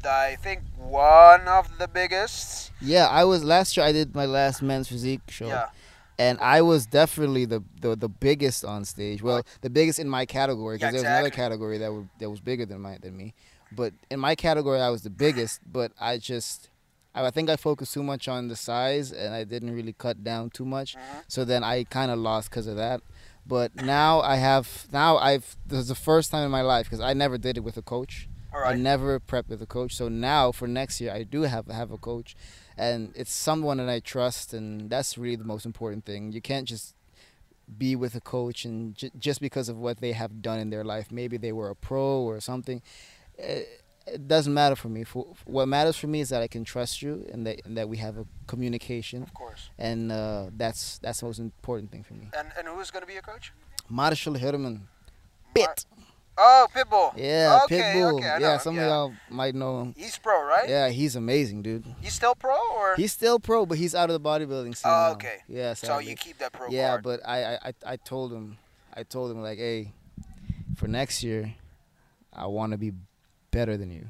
I 0.05 0.35
think, 0.41 0.61
one 0.77 1.47
of 1.47 1.77
the 1.77 1.87
biggest. 1.87 2.71
Yeah, 2.81 3.07
I 3.07 3.23
was 3.25 3.43
last 3.43 3.75
year 3.75 3.85
I 3.85 3.91
did 3.91 4.15
my 4.15 4.25
last 4.25 4.61
men's 4.61 4.87
physique 4.87 5.21
show. 5.29 5.47
Yeah. 5.47 5.67
And 6.19 6.39
I 6.39 6.61
was 6.61 6.85
definitely 6.85 7.45
the, 7.45 7.63
the, 7.81 7.95
the 7.95 8.07
biggest 8.07 8.63
on 8.63 8.85
stage. 8.85 9.23
Well, 9.23 9.43
the 9.61 9.69
biggest 9.69 9.97
in 9.99 10.07
my 10.07 10.25
category 10.25 10.75
because 10.77 10.87
Yeah, 10.93 11.01
there 11.01 11.09
was 11.09 11.17
another 11.17 11.29
category 11.31 11.79
that 11.79 11.91
were, 11.91 12.05
that 12.19 12.29
was 12.29 12.39
bigger 12.39 12.65
than 12.65 12.81
my 12.81 12.97
than 13.01 13.17
me. 13.17 13.33
But 13.75 13.93
in 14.11 14.19
my 14.19 14.35
category, 14.35 14.79
I 14.79 14.89
was 14.89 15.01
the 15.03 15.09
biggest. 15.09 15.59
But 15.71 15.91
I 15.99 16.17
just, 16.17 16.69
I, 17.15 17.25
I 17.25 17.31
think 17.31 17.49
I 17.49 17.55
focused 17.55 17.93
too 17.93 18.03
much 18.03 18.27
on 18.27 18.47
the 18.47 18.55
size, 18.55 19.11
and 19.11 19.33
I 19.33 19.43
didn't 19.43 19.73
really 19.75 19.93
cut 19.93 20.23
down 20.23 20.49
too 20.49 20.65
much. 20.65 20.95
Mhm. 20.95 21.23
So 21.27 21.45
then 21.45 21.63
I 21.63 21.83
kind 21.85 22.11
of 22.11 22.19
lost 22.19 22.49
because 22.49 22.67
of 22.67 22.75
that. 22.77 23.01
But 23.45 23.75
now 23.75 24.21
I 24.21 24.35
have 24.37 24.87
now 24.91 25.17
I've 25.17 25.57
this 25.65 25.79
is 25.79 25.87
the 25.89 25.95
first 26.09 26.31
time 26.31 26.45
in 26.45 26.51
my 26.51 26.61
life 26.61 26.85
because 26.87 27.01
I 27.01 27.13
never 27.13 27.37
did 27.37 27.57
it 27.57 27.61
with 27.61 27.75
a 27.77 27.81
coach. 27.81 28.29
I 28.53 28.75
never 28.77 29.19
prepped 29.19 29.49
with 29.49 29.61
a 29.61 29.65
coach. 29.65 29.95
So 29.95 30.07
now 30.09 30.51
for 30.53 30.67
next 30.67 31.01
year, 31.01 31.11
I 31.11 31.23
do 31.23 31.41
have 31.41 31.67
have 31.67 31.91
a 31.91 31.97
coach, 31.97 32.35
and 32.77 33.11
it's 33.15 33.33
someone 33.33 33.77
that 33.77 33.89
I 33.89 33.99
trust, 33.99 34.53
and 34.53 34.89
that's 34.89 35.17
really 35.17 35.35
the 35.35 35.43
most 35.53 35.65
important 35.65 36.05
thing. 36.05 36.31
You 36.31 36.39
can't 36.41 36.67
just 36.67 36.95
be 37.77 37.95
with 37.95 38.13
a 38.15 38.21
coach 38.21 38.65
and 38.65 38.93
j- 38.95 39.11
just 39.17 39.39
because 39.41 39.67
of 39.69 39.77
what 39.77 39.99
they 39.99 40.11
have 40.11 40.41
done 40.41 40.59
in 40.59 40.69
their 40.69 40.83
life. 40.83 41.11
Maybe 41.11 41.37
they 41.37 41.51
were 41.51 41.69
a 41.69 41.75
pro 41.75 42.19
or 42.21 42.39
something. 42.39 42.81
It, 43.43 43.79
it 44.05 44.27
doesn't 44.27 44.53
matter 44.53 44.75
for 44.75 44.89
me. 44.89 45.03
For, 45.05 45.25
what 45.45 45.67
matters 45.67 45.95
for 45.97 46.07
me 46.07 46.19
is 46.19 46.29
that 46.29 46.41
I 46.41 46.47
can 46.47 46.63
trust 46.65 47.01
you 47.01 47.25
and 47.31 47.47
that 47.47 47.65
and 47.65 47.77
that 47.77 47.87
we 47.87 47.97
have 47.97 48.17
a 48.17 48.25
communication, 48.47 49.23
Of 49.23 49.33
course. 49.33 49.69
and 49.77 50.11
uh, 50.11 50.47
that's 50.57 50.97
that's 50.99 51.19
the 51.21 51.25
most 51.27 51.39
important 51.39 51.91
thing 51.91 52.03
for 52.03 52.13
me. 52.13 52.27
And 52.37 52.49
and 52.57 52.67
who's 52.67 52.91
gonna 52.91 53.05
be 53.05 53.13
your 53.13 53.21
coach? 53.21 53.53
Marshall 53.89 54.35
Herman, 54.37 54.73
Mar- 54.73 54.87
Pit, 55.53 55.85
Oh, 56.37 56.67
Pitbull. 56.75 57.13
yeah, 57.15 57.59
Okay, 57.65 57.79
Pitbull, 57.95 58.13
okay, 58.15 58.37
yeah. 58.41 58.57
Some 58.57 58.75
yeah. 58.75 58.81
of 58.83 58.87
y'all 58.89 59.13
might 59.29 59.53
know 59.55 59.81
him. 59.81 59.93
He's 59.95 60.17
pro, 60.17 60.43
right? 60.43 60.67
Yeah, 60.67 60.89
he's 60.89 61.15
amazing, 61.15 61.61
dude. 61.61 61.85
He's 62.01 62.13
still 62.13 62.33
pro, 62.35 62.55
or 62.75 62.95
He's 62.95 63.11
still 63.13 63.39
pro, 63.39 63.65
but 63.65 63.77
he's 63.77 63.93
out 63.93 64.09
of 64.09 64.21
the 64.21 64.29
bodybuilding 64.29 64.75
scene. 64.75 64.91
Oh, 64.91 65.07
now. 65.09 65.11
okay. 65.11 65.37
Yeah, 65.47 65.75
so 65.75 65.99
you 65.99 66.15
keep 66.15 66.39
that 66.39 66.51
pro 66.51 66.69
yeah, 66.69 66.89
card. 66.89 67.03
but 67.03 67.19
I, 67.25 67.43
I, 67.43 67.57
I, 67.69 67.73
I 67.93 67.95
told 67.97 68.33
him, 68.33 68.57
I 68.95 69.03
told 69.03 69.29
him 69.31 69.41
like, 69.43 69.59
hey, 69.59 69.93
for 70.75 70.87
next 70.87 71.23
year, 71.23 71.53
I 72.33 72.47
want 72.47 72.71
to 72.71 72.77
be 72.79 72.91
better 73.53 73.77
than 73.77 73.91
you. 73.91 74.09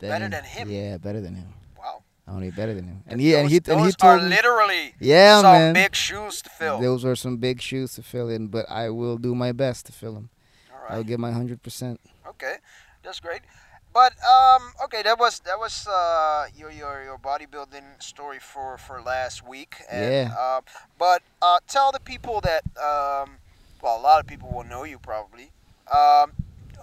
Better 0.00 0.28
than 0.28 0.44
him? 0.44 0.70
Yeah, 0.70 0.98
better 0.98 1.20
than 1.20 1.34
him. 1.34 1.48
wow. 1.78 2.02
I 2.26 2.32
want 2.32 2.44
to 2.44 2.50
be 2.50 2.56
better 2.56 2.74
than 2.74 2.84
him. 2.84 3.02
And 3.06 3.20
he 3.20 3.34
and 3.34 3.48
he 3.48 3.56
and 3.56 3.64
those 3.64 3.86
he 3.86 3.92
told 3.92 4.20
are 4.20 4.22
me, 4.22 4.28
literally 4.28 4.94
yeah, 5.00 5.40
some 5.40 5.52
man. 5.52 5.74
big 5.74 5.94
shoes 5.94 6.42
to 6.42 6.50
fill. 6.50 6.78
Those 6.80 7.04
are 7.04 7.16
some 7.16 7.38
big 7.38 7.60
shoes 7.62 7.94
to 7.94 8.02
fill 8.02 8.28
in, 8.28 8.48
but 8.48 8.66
I 8.68 8.90
will 8.90 9.16
do 9.16 9.34
my 9.34 9.52
best 9.52 9.86
to 9.86 9.92
fill 9.92 10.14
them. 10.14 10.28
All 10.72 10.80
right. 10.82 10.92
I'll 10.92 11.04
give 11.04 11.18
my 11.18 11.32
hundred 11.32 11.62
percent. 11.62 12.00
Okay, 12.28 12.56
that's 13.02 13.20
great. 13.20 13.42
But 13.94 14.12
um, 14.22 14.62
okay, 14.84 15.02
that 15.02 15.18
was 15.18 15.40
that 15.40 15.58
was 15.58 15.86
uh, 15.88 16.46
your 16.54 16.70
your 16.70 17.02
your 17.02 17.18
bodybuilding 17.18 18.00
story 18.02 18.38
for 18.38 18.76
for 18.78 19.00
last 19.02 19.46
week. 19.48 19.76
And, 19.90 20.12
Yeah. 20.12 20.34
Uh, 20.38 20.60
but 20.98 21.22
uh, 21.42 21.58
tell 21.66 21.90
the 21.90 22.00
people 22.00 22.40
that 22.42 22.62
um, 22.76 23.38
well, 23.82 23.98
a 23.98 24.02
lot 24.02 24.20
of 24.20 24.26
people 24.26 24.50
will 24.52 24.64
know 24.64 24.84
you 24.84 24.98
probably. 24.98 25.50
Um, 25.90 26.32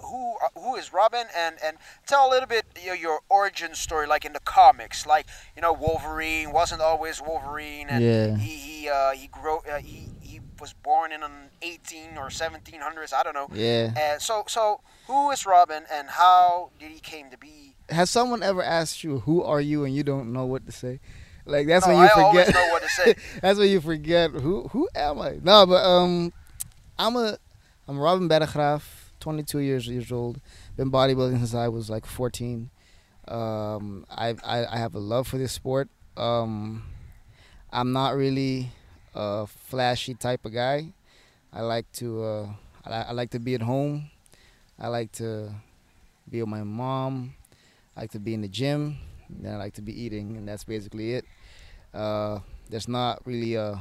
who 0.04 0.36
uh, 0.44 0.60
who 0.60 0.76
is 0.76 0.94
Robin? 0.94 1.26
And 1.36 1.56
and 1.64 1.78
tell 2.06 2.28
a 2.28 2.30
little 2.30 2.48
bit 2.48 2.66
your, 2.84 2.96
your 2.96 3.20
origin 3.30 3.76
story, 3.76 4.08
like 4.08 4.26
in 4.26 4.34
the 4.34 4.40
comics. 4.42 5.06
Like 5.06 5.26
you 5.56 5.62
know, 5.62 5.74
Wolverine 5.74 6.52
wasn't 6.52 6.82
always 6.82 7.22
Wolverine, 7.22 7.88
and 7.90 8.04
Yeah. 8.04 8.38
he 8.38 8.56
he 8.56 8.90
uh, 8.90 9.12
he 9.12 9.28
grew 9.28 9.60
uh, 9.72 9.78
he 9.78 10.10
he 10.22 10.40
was 10.60 10.74
born 10.74 11.12
in 11.12 11.22
an 11.24 11.32
18 11.62 12.18
or 12.18 12.30
1700s. 12.30 13.14
I 13.14 13.24
don't 13.24 13.34
know. 13.34 13.48
Yeah. 13.54 13.92
And 13.98 14.22
so, 14.22 14.44
so 14.48 14.80
who 15.08 15.30
is 15.32 15.46
Robin, 15.46 15.84
and 15.92 16.08
how 16.10 16.72
did 16.80 16.92
he 16.92 17.00
came 17.00 17.30
to 17.32 17.38
be? 17.38 17.76
Has 17.90 18.10
someone 18.10 18.42
ever 18.42 18.64
asked 18.64 19.04
you 19.04 19.20
who 19.20 19.44
are 19.44 19.62
you 19.62 19.84
and 19.86 19.94
you 19.94 20.04
don't 20.04 20.32
know 20.34 20.46
what 20.46 20.66
to 20.66 20.72
say? 20.72 21.00
Like 21.46 21.68
that's 21.68 21.86
no, 21.86 21.94
when 21.94 22.02
you 22.02 22.10
I 22.10 22.32
forget. 22.32 22.54
know 22.56 22.68
what 22.72 22.82
to 22.82 22.90
say. 22.90 23.16
That's 23.42 23.60
when 23.60 23.70
you 23.70 23.80
forget 23.80 24.32
who 24.32 24.68
who 24.70 24.90
am 24.96 25.22
I? 25.22 25.38
No, 25.44 25.68
but 25.68 25.86
um, 25.86 26.34
I'm 26.98 27.16
a 27.16 27.38
I'm 27.88 28.00
Robin 28.00 28.28
Bettegraaf, 28.28 28.82
22 29.26 29.58
years 29.58 29.88
years 29.88 30.12
old. 30.12 30.40
Been 30.78 30.92
bodybuilding 30.92 31.38
since 31.38 31.56
I 31.56 31.68
was 31.68 31.90
like 31.90 32.06
14. 32.06 32.70
Um, 33.28 34.06
I, 34.08 34.36
I 34.46 34.76
I 34.76 34.78
have 34.78 34.94
a 34.94 35.00
love 35.00 35.26
for 35.28 35.40
this 35.40 35.52
sport. 35.52 35.90
Um, 36.16 36.84
I'm 37.74 37.92
not 37.92 38.16
really 38.16 38.70
a 39.16 39.48
flashy 39.48 40.14
type 40.14 40.46
of 40.46 40.54
guy. 40.54 40.94
I 41.52 41.62
like 41.62 41.92
to 41.94 42.22
uh, 42.22 42.48
I, 42.86 43.10
I 43.10 43.12
like 43.14 43.32
to 43.32 43.40
be 43.40 43.56
at 43.56 43.64
home. 43.64 44.12
I 44.78 44.90
like 44.90 45.12
to 45.14 45.50
be 46.30 46.42
with 46.42 46.50
my 46.50 46.62
mom. 46.62 47.34
I 47.98 48.02
like 48.02 48.12
to 48.12 48.20
be 48.20 48.36
in 48.36 48.42
the 48.42 48.48
gym. 48.48 48.98
Then 49.28 49.56
I 49.56 49.58
like 49.58 49.74
to 49.74 49.82
be 49.82 49.90
eating, 50.00 50.38
and 50.38 50.48
that's 50.48 50.64
basically 50.64 51.14
it. 51.18 51.26
Uh, 51.96 52.46
there's 52.70 52.88
not 52.88 53.26
really 53.26 53.58
uh 53.58 53.78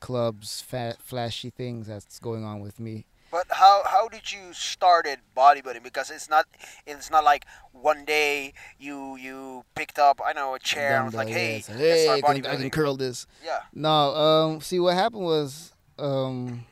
clubs 0.00 0.64
flashy 1.04 1.50
things 1.50 1.86
that's 1.86 2.18
going 2.18 2.44
on 2.44 2.60
with 2.60 2.80
me 2.80 3.04
But 3.32 3.46
how 3.48 3.82
how 3.86 4.08
did 4.08 4.30
you 4.30 4.52
started 4.52 5.20
bodybuilding? 5.34 5.82
Because 5.82 6.10
it's 6.10 6.28
not 6.28 6.46
it's 6.86 7.10
not 7.10 7.24
like 7.24 7.46
one 7.72 8.04
day 8.04 8.52
you 8.78 9.16
you 9.16 9.64
picked 9.74 9.98
up 9.98 10.20
I 10.24 10.34
know 10.34 10.54
a 10.54 10.58
chair 10.58 10.96
and 10.96 11.06
was 11.06 11.14
like, 11.14 11.30
hey, 11.30 11.54
let's 11.54 11.68
hey 11.68 12.08
I 12.12 12.20
can, 12.20 12.46
I 12.46 12.56
can 12.56 12.70
curl 12.70 12.96
this 12.96 13.26
Yeah. 13.42 13.60
no 13.72 14.14
um 14.14 14.60
see 14.60 14.78
what 14.78 14.94
happened 14.94 15.24
was 15.24 15.72
um 15.98 16.66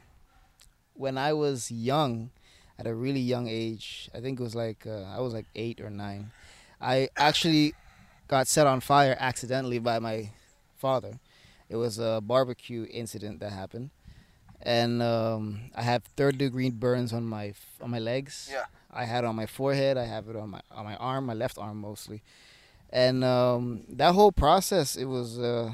when 0.94 1.16
i 1.16 1.32
was 1.32 1.70
young 1.70 2.30
at 2.78 2.86
a 2.86 2.94
really 2.94 3.20
young 3.20 3.48
age 3.48 4.10
i 4.14 4.20
think 4.20 4.40
it 4.40 4.42
was 4.42 4.54
like 4.54 4.86
uh, 4.86 5.04
i 5.16 5.20
was 5.20 5.32
like 5.32 5.46
eight 5.54 5.80
or 5.80 5.90
nine 5.90 6.30
i 6.80 7.08
actually 7.16 7.74
got 8.28 8.46
set 8.46 8.66
on 8.66 8.80
fire 8.80 9.16
accidentally 9.18 9.78
by 9.78 9.98
my 9.98 10.30
father 10.76 11.20
it 11.68 11.76
was 11.76 11.98
a 11.98 12.20
barbecue 12.22 12.86
incident 12.90 13.40
that 13.40 13.52
happened 13.52 13.90
and 14.62 15.02
um, 15.02 15.70
i 15.74 15.82
have 15.82 16.02
third 16.16 16.38
degree 16.38 16.70
burns 16.70 17.12
on 17.12 17.24
my 17.24 17.52
on 17.80 17.90
my 17.90 17.98
legs 17.98 18.48
Yeah. 18.52 18.64
I 18.92 19.04
had 19.04 19.22
it 19.22 19.28
on 19.28 19.36
my 19.36 19.46
forehead. 19.46 19.96
I 19.96 20.04
have 20.06 20.28
it 20.28 20.34
on 20.34 20.50
my 20.50 20.60
on 20.72 20.84
my 20.84 20.96
arm, 20.96 21.26
my 21.26 21.32
left 21.34 21.58
arm 21.58 21.80
mostly, 21.80 22.22
and 22.90 23.22
um, 23.22 23.84
that 23.88 24.14
whole 24.14 24.32
process 24.32 24.96
it 24.96 25.04
was 25.04 25.38
uh, 25.38 25.72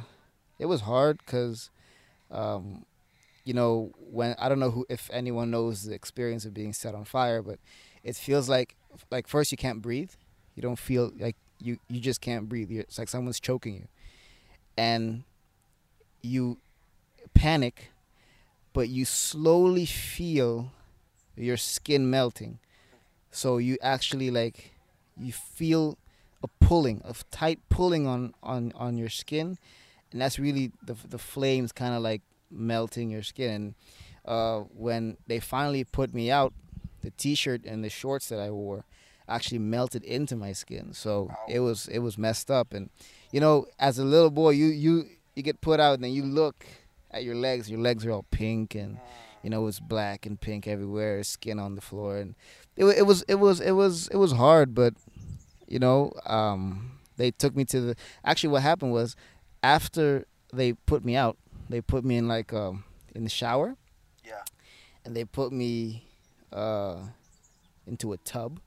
it 0.59 0.67
was 0.67 0.83
hard 0.83 1.17
because 1.25 1.71
um, 2.31 2.85
you 3.45 3.55
know, 3.55 3.93
when 3.99 4.35
I 4.39 4.51
don't 4.51 4.59
know 4.61 4.71
who 4.71 4.85
if 4.91 5.09
anyone 5.13 5.51
knows 5.51 5.85
the 5.85 5.95
experience 5.95 6.45
of 6.45 6.53
being 6.53 6.75
set 6.75 6.95
on 6.95 7.05
fire, 7.07 7.41
but 7.41 7.59
it 8.05 8.17
feels 8.17 8.51
like 8.51 8.77
like 9.11 9.27
first 9.29 9.51
you 9.51 9.57
can't 9.57 9.81
breathe. 9.81 10.11
You 10.55 10.61
don't 10.63 10.79
feel 10.79 11.11
like 11.19 11.37
you 11.59 11.79
you 11.89 12.01
just 12.01 12.21
can't 12.21 12.49
breathe. 12.51 12.71
You're, 12.71 12.83
it's 12.83 12.99
like 12.99 13.09
someone's 13.09 13.41
choking 13.41 13.75
you, 13.75 13.89
and 14.77 15.25
you 16.23 16.59
panic, 17.35 17.91
but 18.77 18.91
you 18.91 19.07
slowly 19.07 19.87
feel 19.87 20.71
your 21.35 21.57
skin 21.57 22.11
melting. 22.11 22.59
So 23.31 23.57
you 23.57 23.79
actually 23.81 24.31
like 24.31 24.75
you 25.19 25.33
feel 25.33 25.97
a 26.43 26.49
pulling, 26.61 27.01
a 27.03 27.15
tight 27.31 27.59
pulling 27.71 28.07
on 28.07 28.35
on 28.43 28.73
on 28.77 28.99
your 28.99 29.09
skin, 29.09 29.57
and 30.13 30.21
that's 30.21 30.39
really 30.39 30.73
the 30.85 30.95
the 31.09 31.17
flames 31.17 31.73
kind 31.73 31.95
of 31.95 32.03
like 32.03 32.21
melting 32.51 33.09
your 33.09 33.23
skin. 33.23 33.51
And 33.51 33.75
uh, 34.27 34.59
when 34.77 35.17
they 35.27 35.41
finally 35.41 35.83
put 35.83 36.13
me 36.13 36.31
out, 36.31 36.53
the 37.01 37.13
t-shirt 37.13 37.65
and 37.65 37.83
the 37.83 37.89
shorts 37.89 38.29
that 38.29 38.41
I 38.41 38.51
wore 38.51 38.85
actually 39.27 39.59
melted 39.59 40.05
into 40.05 40.37
my 40.37 40.53
skin. 40.53 40.93
So 40.93 41.31
it 41.49 41.61
was 41.61 41.89
it 41.89 42.01
was 42.01 42.19
messed 42.19 42.51
up. 42.51 42.75
And 42.75 42.91
you 43.33 43.41
know, 43.41 43.69
as 43.79 43.99
a 43.99 44.05
little 44.05 44.31
boy, 44.31 44.51
you 44.51 44.67
you 44.67 45.07
you 45.35 45.43
get 45.43 45.63
put 45.63 45.81
out 45.81 45.95
and 45.95 46.05
then 46.05 46.13
you 46.13 46.25
look 46.25 46.67
at 47.17 47.25
your 47.25 47.35
legs. 47.35 47.71
Your 47.71 47.81
legs 47.81 48.05
are 48.07 48.13
all 48.13 48.27
pink 48.31 48.75
and 48.75 48.99
you 49.43 49.51
know 49.51 49.67
it's 49.67 49.81
black 49.81 50.27
and 50.27 50.41
pink 50.41 50.67
everywhere, 50.67 51.23
skin 51.23 51.59
on 51.59 51.75
the 51.75 51.81
floor, 51.81 52.17
and 52.19 52.35
it, 52.77 52.85
it 52.85 53.07
was 53.07 53.23
it 53.23 53.37
was 53.37 53.61
it 53.61 53.73
was 53.73 54.09
it 54.09 54.17
was 54.17 54.33
hard. 54.33 54.75
But 54.75 54.95
you 55.69 55.79
know, 55.79 56.13
um, 56.27 56.93
they 57.17 57.31
took 57.31 57.57
me 57.57 57.65
to 57.67 57.81
the. 57.81 57.97
Actually, 58.25 58.51
what 58.51 58.63
happened 58.63 58.93
was 58.93 59.17
after 59.63 60.27
they 60.53 60.73
put 60.75 61.05
me 61.05 61.17
out, 61.17 61.37
they 61.69 61.81
put 61.81 62.05
me 62.05 62.17
in 62.17 62.29
like 62.29 62.53
um 62.53 62.85
in 63.15 63.25
the 63.25 63.31
shower 63.31 63.77
Yeah. 64.25 64.43
and 65.05 65.17
they 65.17 65.25
put 65.25 65.53
me 65.53 66.07
uh, 66.53 66.97
into 67.87 68.13
a 68.13 68.19
tub 68.19 68.61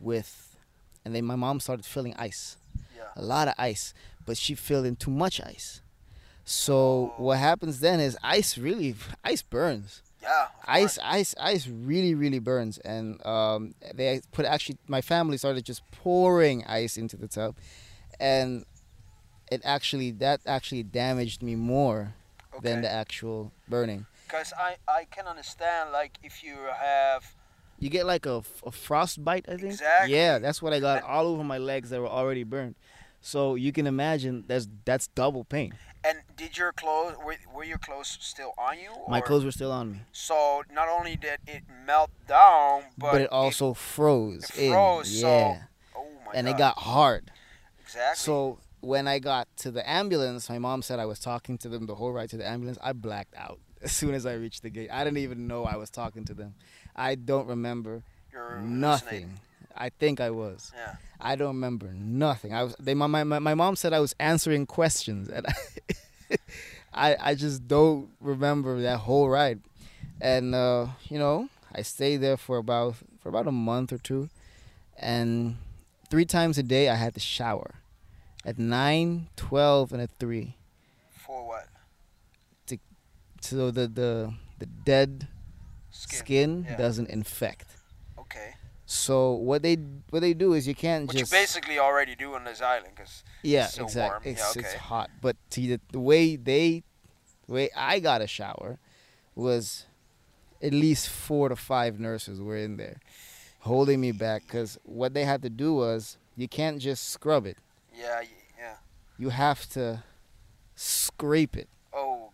with, 0.00 0.56
and 1.04 1.14
then 1.14 1.24
my 1.24 1.34
mom 1.36 1.60
started 1.60 1.84
filling 1.84 2.14
ice, 2.16 2.56
Yeah. 2.96 3.02
a 3.16 3.22
lot 3.22 3.48
of 3.48 3.54
ice, 3.58 3.94
but 4.24 4.36
she 4.36 4.54
filled 4.54 4.86
in 4.86 4.96
too 4.96 5.10
much 5.10 5.40
ice. 5.40 5.82
So 6.48 7.12
what 7.18 7.36
happens 7.38 7.80
then 7.80 8.00
is 8.00 8.16
ice 8.22 8.56
really, 8.56 8.94
ice 9.22 9.42
burns. 9.42 10.00
Yeah. 10.22 10.46
Ice, 10.66 10.98
ice, 11.04 11.34
ice 11.38 11.68
really, 11.68 12.14
really 12.14 12.38
burns, 12.38 12.78
and 12.78 13.24
um, 13.26 13.74
they 13.94 14.22
put 14.32 14.46
actually 14.46 14.78
my 14.88 15.02
family 15.02 15.36
started 15.36 15.66
just 15.66 15.82
pouring 15.90 16.64
ice 16.64 16.96
into 16.96 17.18
the 17.18 17.28
tub, 17.28 17.54
and 18.18 18.64
it 19.52 19.60
actually 19.62 20.10
that 20.12 20.40
actually 20.46 20.82
damaged 20.82 21.42
me 21.42 21.54
more 21.54 22.14
than 22.62 22.80
the 22.80 22.90
actual 22.90 23.52
burning. 23.68 24.06
Because 24.26 24.54
I, 24.58 24.76
I 24.88 25.04
can 25.04 25.26
understand, 25.26 25.92
like, 25.92 26.18
if 26.22 26.42
you 26.42 26.56
have. 26.80 27.30
You 27.78 27.90
get 27.90 28.06
like 28.06 28.24
a, 28.24 28.42
a 28.64 28.72
frostbite, 28.72 29.44
I 29.48 29.56
think. 29.56 29.74
Exactly. 29.74 30.14
Yeah, 30.14 30.38
that's 30.38 30.62
what 30.62 30.72
I 30.72 30.80
got 30.80 31.02
all 31.06 31.26
over 31.26 31.44
my 31.44 31.58
legs 31.58 31.90
that 31.90 32.00
were 32.00 32.08
already 32.08 32.42
burned. 32.42 32.74
So 33.20 33.54
you 33.54 33.72
can 33.72 33.86
imagine 33.86 34.44
that's 34.46 34.66
that's 34.84 35.08
double 35.08 35.44
pain. 35.44 35.74
And 36.08 36.18
did 36.36 36.56
your 36.56 36.72
clothes. 36.72 37.16
Were, 37.24 37.36
were 37.54 37.64
your 37.64 37.78
clothes 37.78 38.16
still 38.20 38.52
on 38.56 38.78
you? 38.78 38.90
My 39.08 39.18
or- 39.18 39.22
clothes 39.22 39.44
were 39.44 39.52
still 39.52 39.72
on 39.72 39.92
me, 39.92 39.98
So 40.12 40.62
not 40.72 40.88
only 40.88 41.16
did 41.16 41.38
it 41.46 41.62
melt 41.86 42.10
down, 42.26 42.84
but, 42.96 43.12
but, 43.12 43.20
it 43.22 43.30
also 43.30 43.74
froze. 43.74 44.44
it 44.56 44.70
froze, 44.70 45.12
in. 45.14 45.20
so- 45.20 45.28
Yeah, 45.28 45.62
oh 45.96 46.06
my 46.24 46.32
and 46.34 46.46
God. 46.46 46.54
it 46.54 46.58
got 46.58 46.78
hard. 46.78 47.30
Exactly. 47.82 48.16
So 48.24 48.58
when 48.80 49.06
I 49.08 49.18
got 49.18 49.48
to 49.58 49.70
the 49.70 49.88
ambulance, 49.88 50.48
my 50.48 50.58
mom 50.58 50.82
said 50.82 50.98
I 50.98 51.04
was 51.06 51.18
talking 51.18 51.58
to 51.58 51.68
them 51.68 51.86
the 51.86 51.96
whole 51.96 52.12
ride 52.12 52.30
to 52.30 52.36
the 52.36 52.46
ambulance. 52.46 52.78
I 52.82 52.92
blacked 52.92 53.34
out 53.36 53.58
as 53.82 53.92
soon 53.92 54.14
as 54.14 54.24
I 54.24 54.34
reached 54.34 54.62
the 54.62 54.70
gate. 54.70 54.88
I 54.92 55.04
didn't 55.04 55.18
even 55.18 55.46
know 55.46 55.64
I 55.64 55.76
was 55.76 55.90
talking 55.90 56.24
to 56.26 56.34
them. 56.34 56.54
I 56.96 57.14
don't 57.16 57.46
remember 57.46 58.02
You're 58.32 58.58
nothing. 58.60 59.40
I 59.78 59.90
think 59.90 60.20
I 60.20 60.30
was. 60.30 60.72
Yeah. 60.76 60.96
I 61.20 61.36
don't 61.36 61.54
remember 61.54 61.92
nothing. 61.94 62.52
I 62.52 62.64
was 62.64 62.74
they 62.78 62.94
my 62.94 63.06
my, 63.06 63.24
my 63.24 63.54
mom 63.54 63.76
said 63.76 63.92
I 63.92 64.00
was 64.00 64.14
answering 64.18 64.66
questions 64.66 65.28
and 65.28 65.46
I, 65.46 66.36
I 66.92 67.16
I 67.30 67.34
just 67.34 67.66
don't 67.66 68.10
remember 68.20 68.80
that 68.82 68.98
whole 68.98 69.28
ride. 69.28 69.60
And 70.20 70.54
uh, 70.54 70.88
you 71.08 71.18
know, 71.18 71.48
I 71.72 71.82
stayed 71.82 72.18
there 72.18 72.36
for 72.36 72.58
about 72.58 72.96
for 73.20 73.28
about 73.28 73.46
a 73.46 73.52
month 73.52 73.92
or 73.92 73.98
two 73.98 74.28
and 74.96 75.56
three 76.10 76.24
times 76.24 76.58
a 76.58 76.62
day 76.62 76.88
I 76.88 76.96
had 76.96 77.14
to 77.14 77.20
shower. 77.20 77.76
At 78.44 78.58
9, 78.58 79.28
12 79.36 79.92
and 79.92 80.00
at 80.00 80.10
3. 80.18 80.56
For 81.10 81.46
what? 81.46 81.66
To, 82.68 82.78
so 83.40 83.70
the 83.70 83.86
the 83.86 84.32
the 84.58 84.66
dead 84.66 85.28
Skin. 85.90 86.18
skin, 86.18 86.66
yeah. 86.68 86.76
doesn't 86.76 87.10
infect. 87.10 87.77
Okay. 88.88 88.94
So 88.94 89.32
what 89.32 89.62
they 89.62 89.76
what 90.10 90.20
they 90.20 90.32
do 90.32 90.54
is 90.54 90.66
you 90.66 90.74
can't 90.74 91.06
Which 91.08 91.18
just 91.18 91.30
you 91.32 91.38
basically 91.38 91.78
already 91.78 92.14
do 92.14 92.34
on 92.34 92.44
this 92.44 92.62
island, 92.62 92.94
because 92.96 93.22
Yeah, 93.42 93.66
so 93.66 93.82
warm. 93.82 94.22
exactly. 94.24 94.30
It's, 94.32 94.56
Yeah, 94.56 94.62
it's 94.62 94.74
hot. 94.74 95.10
But 95.20 95.36
see, 95.50 95.68
the, 95.68 95.80
the 95.92 96.00
way 96.00 96.36
they, 96.36 96.84
the 97.46 97.52
way 97.52 97.70
I 97.76 97.98
got 98.00 98.22
a 98.22 98.26
shower, 98.26 98.78
was 99.34 99.84
at 100.62 100.72
least 100.72 101.10
four 101.10 101.50
to 101.50 101.56
five 101.56 102.00
nurses 102.00 102.40
were 102.40 102.56
in 102.56 102.78
there, 102.78 102.98
holding 103.60 104.00
me 104.00 104.10
back. 104.10 104.48
Cause 104.48 104.78
what 104.84 105.12
they 105.12 105.24
had 105.24 105.42
to 105.42 105.50
do 105.50 105.74
was 105.74 106.16
you 106.34 106.48
can't 106.48 106.80
just 106.80 107.10
scrub 107.10 107.46
it. 107.46 107.58
yeah, 107.94 108.22
yeah. 108.58 108.76
You 109.18 109.28
have 109.28 109.68
to 109.70 110.02
scrape 110.76 111.56
it. 111.56 111.68
Oh 111.92 112.30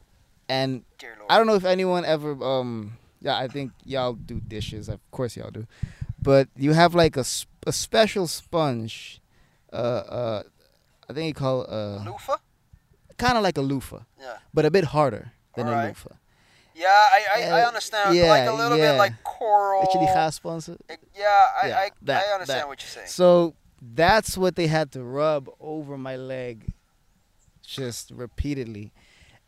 And. 0.49 0.85
I 1.29 1.39
don't 1.39 1.47
know 1.47 1.55
if 1.55 1.65
anyone 1.65 2.05
ever. 2.05 2.33
Um, 2.45 2.99
yeah, 3.21 3.37
I 3.37 3.49
think 3.49 3.73
y'all 3.85 4.13
do 4.13 4.41
dishes. 4.41 4.89
Of 4.89 5.01
course, 5.11 5.37
y'all 5.37 5.51
do. 5.51 5.67
But 6.25 6.49
you 6.57 6.73
have 6.73 6.95
like 6.95 7.17
a, 7.21 7.25
sp- 7.29 7.53
a 7.67 7.73
special 7.73 8.27
sponge. 8.27 9.21
Uh, 9.73 9.77
uh, 9.77 10.43
I 11.09 11.13
think 11.13 11.27
you 11.29 11.35
call 11.35 11.63
it, 11.65 11.71
uh, 11.71 12.03
Loofah? 12.11 12.39
kind 13.19 13.37
of 13.37 13.43
like 13.45 13.59
a 13.59 13.63
loofah, 13.63 14.03
Yeah. 14.19 14.39
but 14.55 14.65
a 14.65 14.71
bit 14.71 14.85
harder 14.97 15.33
than 15.55 15.67
a 15.67 15.71
Alright. 15.71 15.89
loofah. 15.89 16.17
Yeah, 16.75 16.89
I 16.89 17.21
I, 17.37 17.41
I 17.59 17.63
Uh, 17.63 17.69
understand. 17.69 18.17
yeah, 18.17 18.29
like 18.37 18.49
a 18.49 18.53
little 18.53 18.79
yeah. 18.79 18.93
bit 18.93 18.99
like 18.99 19.15
coral. 19.23 19.83
Die 19.93 20.07
gaaspansen? 20.15 20.79
Uh, 20.91 20.97
Yeah, 21.15 21.43
I 21.63 21.69
Yeah, 21.69 21.79
I, 21.85 21.91
that- 22.09 22.25
I 22.25 22.33
understand 22.35 22.61
that. 22.63 22.69
what 22.69 22.81
you're 22.83 22.89
saying. 22.99 23.07
So 23.09 23.55
that's 23.81 24.37
what 24.39 24.57
they 24.57 24.67
had 24.67 24.91
to 24.93 25.05
rub 25.05 25.49
over 25.61 25.97
my 25.99 26.17
leg, 26.17 26.73
just 27.63 28.11
repeatedly. 28.11 28.93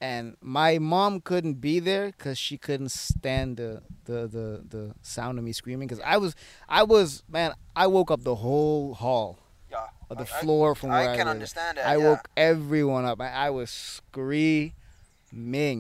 And 0.01 0.37
my 0.43 0.79
mom 0.79 1.21
couldn't 1.23 1.55
be 1.55 1.79
there 1.81 2.09
because 2.09 2.37
she 2.39 2.59
couldn't 2.59 2.91
stand 2.91 3.57
the, 3.57 3.83
the, 4.05 4.27
the, 4.29 4.65
the 4.69 4.95
sound 5.03 5.39
of 5.39 5.45
me 5.45 5.53
screaming. 5.53 5.89
Because 5.89 6.03
I 6.05 6.19
was, 6.19 6.35
I 6.69 6.83
was, 6.83 7.23
man, 7.31 7.55
I 7.75 7.87
woke 7.87 8.11
up 8.11 8.23
the 8.23 8.35
whole 8.35 8.93
hall 8.95 9.39
yeah. 9.71 9.87
of 10.11 10.19
the 10.19 10.25
I- 10.31 10.37
I- 10.37 10.41
floor 10.43 10.75
from 10.75 10.91
where 10.91 10.99
I 11.09 11.13
I, 11.15 11.17
can 11.17 11.27
was. 11.27 11.33
understand 11.35 11.79
that. 11.79 11.87
I 11.87 11.97
yeah. 11.97 12.05
woke 12.05 12.29
everyone 12.37 13.07
up. 13.07 13.21
I, 13.23 13.31
I 13.31 13.51
was 13.51 13.71
screaming. 13.71 14.75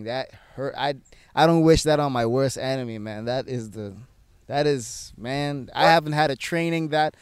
That 0.04 0.30
hurt. 0.54 0.74
I 0.76 0.94
I 1.34 1.46
don't 1.46 1.62
wish 1.62 1.82
that 1.82 2.00
on 2.00 2.12
my 2.12 2.24
worst 2.26 2.56
enemy, 2.58 2.98
man. 2.98 3.26
That 3.26 3.48
is 3.48 3.70
the, 3.72 3.94
that 4.46 4.66
is 4.66 5.12
man. 5.16 5.68
I 5.74 5.84
haven't 5.84 6.12
had 6.12 6.30
a 6.30 6.36
training 6.36 6.88
that 6.88 7.14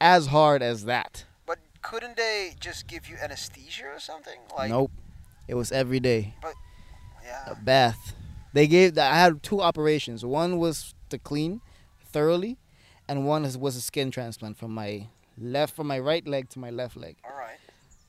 as 0.00 0.26
hard 0.26 0.62
as 0.62 0.84
that. 0.84 1.24
But 1.46 1.58
couldn't 1.80 2.16
they 2.16 2.54
just 2.60 2.86
give 2.86 3.08
you 3.08 3.16
anesthesia 3.22 3.86
or 3.86 3.98
something? 4.00 4.38
Like 4.56 4.70
nope. 4.70 4.90
It 5.48 5.54
was 5.54 5.72
every 5.72 6.00
day. 6.00 6.34
yeah. 7.24 7.50
A 7.50 7.54
bath. 7.56 8.14
They 8.52 8.66
gave. 8.66 8.96
I 8.98 9.14
had 9.14 9.42
two 9.42 9.60
operations. 9.60 10.24
One 10.24 10.58
was 10.58 10.94
to 11.10 11.18
clean 11.18 11.60
thoroughly, 12.04 12.58
and 13.08 13.26
one 13.26 13.42
was 13.60 13.76
a 13.76 13.80
skin 13.80 14.10
transplant 14.10 14.56
from 14.56 14.72
my 14.74 15.08
left 15.38 15.74
from 15.74 15.86
my 15.86 15.98
right 15.98 16.26
leg 16.26 16.48
to 16.50 16.58
my 16.58 16.70
left 16.70 16.96
leg. 16.96 17.16
All 17.24 17.36
right. 17.36 17.56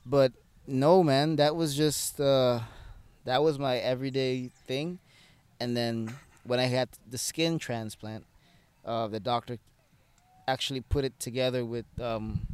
But 0.06 0.32
no, 0.66 1.02
man, 1.02 1.36
that 1.36 1.56
was 1.56 1.74
just 1.76 2.20
uh, 2.20 2.60
that 3.24 3.42
was 3.42 3.58
my 3.58 3.78
everyday 3.78 4.48
thing. 4.66 4.98
And 5.60 5.76
then 5.76 6.14
when 6.44 6.60
I 6.60 6.64
had 6.64 6.90
the 7.10 7.16
skin 7.18 7.58
transplant, 7.58 8.24
uh, 8.84 9.06
the 9.08 9.20
doctor 9.20 9.58
actually 10.46 10.82
put 10.82 11.04
it 11.06 11.18
together 11.18 11.64
with 11.64 11.86
um, 11.98 12.46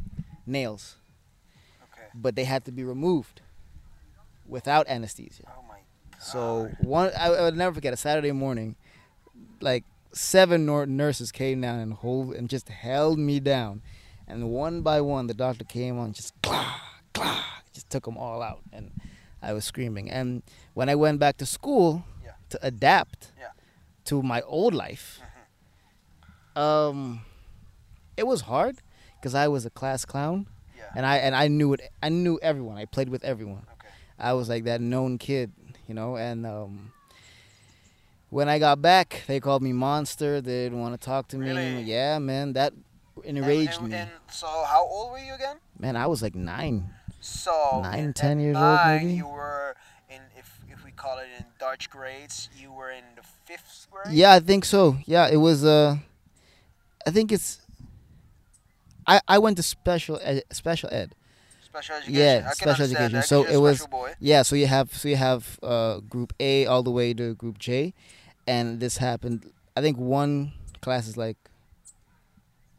nails, 0.47 0.97
Okay. 1.93 2.07
but 2.15 2.37
they 2.37 2.45
had 2.45 2.65
to 2.67 2.71
be 2.73 2.85
removed 2.85 3.41
without 4.51 4.87
anesthesia. 4.89 5.45
Oh 5.49 5.63
my. 5.69 5.79
So 6.19 6.71
one, 6.81 7.11
I, 7.19 7.29
I 7.29 7.41
would 7.43 7.57
never 7.57 7.75
forget 7.75 7.93
a 7.95 7.97
Saturday 7.97 8.33
morning, 8.33 8.77
like 9.61 9.85
seven 10.13 10.67
nor- 10.67 10.87
nurses 10.87 11.33
came 11.33 11.61
down 11.63 11.79
and 11.79 11.95
hold 11.95 12.35
and 12.35 12.49
just 12.51 12.69
held 12.69 13.19
me 13.19 13.41
down, 13.41 13.81
and 14.29 14.51
one 14.51 14.83
by 14.83 15.01
one 15.01 15.29
the 15.29 15.35
doctor 15.35 15.65
came 15.65 15.99
on, 15.99 16.13
just 16.13 16.35
clah 16.43 16.81
clah, 17.15 17.63
just 17.73 17.89
took 17.89 18.05
them 18.05 18.19
all 18.19 18.43
out, 18.43 18.61
and 18.73 18.91
I 19.41 19.53
was 19.55 19.65
screaming. 19.65 20.11
And 20.11 20.43
when 20.75 20.89
I 20.91 20.95
went 20.95 21.19
back 21.21 21.39
to 21.39 21.47
school 21.47 22.05
Yeah. 22.23 22.33
to 22.51 22.59
adapt 22.63 23.33
Yeah. 23.39 23.53
to 24.07 24.23
my 24.23 24.43
old 24.43 24.75
life, 24.75 25.21
um, 26.57 27.23
it 28.17 28.27
was 28.27 28.43
hard 28.43 28.77
because 29.19 29.35
I 29.35 29.49
was 29.49 29.65
a 29.65 29.71
class 29.71 30.05
clown, 30.05 30.47
Yeah. 30.77 30.85
and 30.95 31.07
I 31.07 31.17
and 31.19 31.35
I 31.35 31.49
knew 31.49 31.73
it. 31.73 31.81
I 32.03 32.09
knew 32.11 32.39
everyone. 32.43 32.77
I 32.77 32.85
played 32.85 33.09
with 33.09 33.25
everyone. 33.25 33.65
Okay. 33.73 33.80
I 34.21 34.35
was 34.35 34.49
like 34.49 34.65
that 34.65 34.81
known 34.81 35.19
kid, 35.19 35.53
you 35.89 35.95
know, 35.95 36.17
and 36.17 36.47
um, 36.47 36.93
when 38.29 38.49
I 38.49 38.59
got 38.59 38.81
back, 38.83 39.23
they 39.27 39.41
called 39.41 39.63
me 39.63 39.73
monster. 39.73 40.41
They 40.41 40.65
didn't 40.65 40.81
want 40.81 40.99
to 40.99 41.05
talk 41.05 41.29
to 41.29 41.39
me. 41.39 41.83
Yeah, 41.83 42.19
man, 42.19 42.53
that 42.55 42.73
enraged 43.25 43.81
and, 43.81 43.91
me. 43.91 43.97
and 43.97 44.11
so, 44.31 44.47
how 44.47 44.87
old 44.87 45.13
were 45.13 45.19
you 45.19 45.35
again? 45.35 45.57
man, 45.79 45.97
I 45.97 46.07
was 46.07 46.23
like 46.23 46.35
nine. 46.35 46.91
So 47.21 47.81
nine, 47.83 48.13
ten 48.13 48.39
in- 48.39 48.39
10 48.39 48.39
at 48.39 48.43
years 48.43 48.57
old, 48.57 48.63
nine, 48.65 49.07
maybe? 49.07 49.15
You 49.15 49.29
were 49.29 49.77
in, 50.09 50.21
if 50.39 50.61
if 50.71 50.85
we 50.85 50.91
call 50.91 51.19
it 51.19 51.29
in 51.39 51.45
Dutch 51.59 51.91
grades, 51.91 52.49
you 52.57 52.73
were 52.73 52.91
in 52.91 53.05
the 53.17 53.23
fifth 53.45 53.87
grade. 53.91 54.15
Yeah, 54.15 54.33
I 54.33 54.41
think 54.41 54.65
so. 54.65 54.97
Yeah, 55.07 55.29
it 55.29 55.37
was. 55.37 55.65
Uh, 55.65 55.97
I 57.07 57.11
think 57.11 57.33
it's. 57.33 57.61
I 59.07 59.21
I 59.27 59.39
went 59.39 59.57
to 59.57 59.63
special 59.63 60.19
ed, 60.23 60.45
special 60.51 60.89
ed. 60.93 61.15
Special 61.71 61.97
education. 61.97 62.21
Yeah, 62.21 62.49
I 62.49 62.53
special 62.53 62.85
education. 62.85 63.23
So 63.23 63.45
it 63.45 63.57
was- 63.57 63.87
boy. 63.87 64.13
Yeah, 64.19 64.43
so 64.43 64.57
you 64.57 64.67
have 64.67 64.93
so 64.93 65.09
you 65.09 65.17
have 65.17 65.59
uh, 65.63 66.01
group 66.01 66.33
A 66.41 66.67
all 66.67 66.83
the 66.83 66.91
way 66.91 67.15
to 67.15 67.35
group 67.35 67.59
J, 67.59 67.95
and 68.47 68.81
this 68.81 68.97
happened. 68.99 69.53
I 69.77 69.81
think 69.81 69.97
one 69.97 70.53
class 70.83 71.07
is 71.07 71.17
like. 71.17 71.37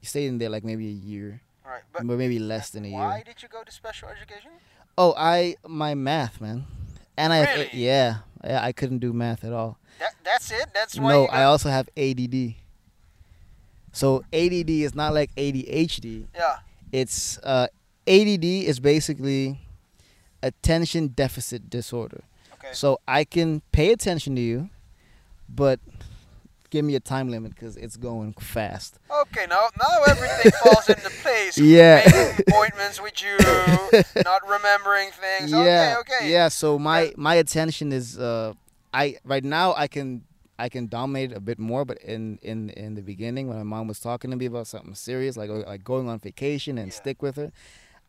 You 0.02 0.08
stayed 0.08 0.28
in 0.28 0.40
there 0.40 0.50
like 0.50 0.64
maybe 0.66 0.88
a 0.88 0.98
year, 1.08 1.42
Right, 1.64 1.84
but 1.94 2.04
maybe 2.04 2.40
less 2.40 2.72
than 2.72 2.86
a 2.86 2.90
why 2.90 3.00
year. 3.00 3.08
Why 3.08 3.24
did 3.24 3.44
you 3.44 3.48
go 3.48 3.64
to 3.64 3.72
special 3.72 4.10
education? 4.10 4.50
Oh, 4.98 5.14
I 5.16 5.56
my 5.68 5.94
math 5.94 6.42
man, 6.42 6.66
and 7.16 7.32
I 7.32 7.42
Really? 7.46 7.70
yeah 7.74 8.26
yeah 8.44 8.62
I 8.66 8.72
couldn't 8.74 8.98
do 9.00 9.14
math 9.14 9.44
at 9.46 9.54
all. 9.54 9.78
That 10.00 10.16
that's 10.24 10.52
it. 10.52 10.74
That's 10.74 10.98
why. 11.00 11.10
No, 11.14 11.28
I 11.28 11.44
also 11.44 11.70
have 11.70 11.88
ADD. 11.96 12.56
So 13.94 14.24
ADD 14.34 14.70
is 14.70 14.96
not 14.96 15.14
like 15.14 15.30
ADHD. 15.36 16.26
Yeah. 16.36 16.58
It's 16.92 17.38
uh, 17.44 17.68
ADD 18.08 18.44
is 18.44 18.80
basically 18.80 19.60
attention 20.44 21.08
deficit 21.10 21.70
disorder. 21.70 22.24
Okay. 22.54 22.70
So 22.74 23.00
I 23.08 23.24
can 23.24 23.62
pay 23.72 23.92
attention 23.92 24.36
to 24.36 24.42
you, 24.42 24.70
but 25.50 25.80
give 26.70 26.86
me 26.86 26.96
a 26.96 27.00
time 27.00 27.30
limit 27.30 27.54
because 27.54 27.76
it's 27.76 27.98
going 27.98 28.34
fast. 28.34 28.98
Okay. 29.24 29.46
Now 29.50 29.68
now 29.80 30.04
everything 30.08 30.52
falls 30.64 30.90
into 30.90 31.10
place. 31.22 31.58
Yeah. 31.58 32.04
Making 32.06 32.46
appointments 32.48 33.02
with 33.02 33.22
you, 33.22 33.38
not 34.24 34.48
remembering 34.48 35.10
things. 35.12 35.52
yeah, 35.52 35.96
Okay. 36.00 36.14
Okay. 36.18 36.32
yeah. 36.32 36.48
So 36.48 36.80
my 36.80 37.14
my 37.18 37.36
attention 37.36 37.92
is 37.92 38.18
uh, 38.18 38.54
I 38.94 39.18
right 39.24 39.44
now 39.44 39.74
I 39.76 39.88
can 39.88 40.24
I 40.60 40.70
can 40.70 40.88
dominate 40.88 41.34
a 41.34 41.40
bit 41.40 41.58
more, 41.60 41.86
but 41.86 41.98
in 42.00 42.38
in 42.44 42.70
in 42.72 42.94
the 42.96 43.02
beginning 43.02 43.48
when 43.48 43.58
my 43.58 43.64
mom 43.64 43.88
was 43.88 44.00
talking 44.00 44.30
to 44.32 44.38
me 44.38 44.46
about 44.46 44.68
something 44.68 44.94
serious 44.96 45.36
like 45.36 45.50
like 45.50 45.84
going 45.84 46.08
on 46.10 46.20
vacation 46.20 46.78
and 46.78 46.88
Yeah. 46.90 46.94
stick 46.98 47.22
with 47.24 47.36
her, 47.38 47.52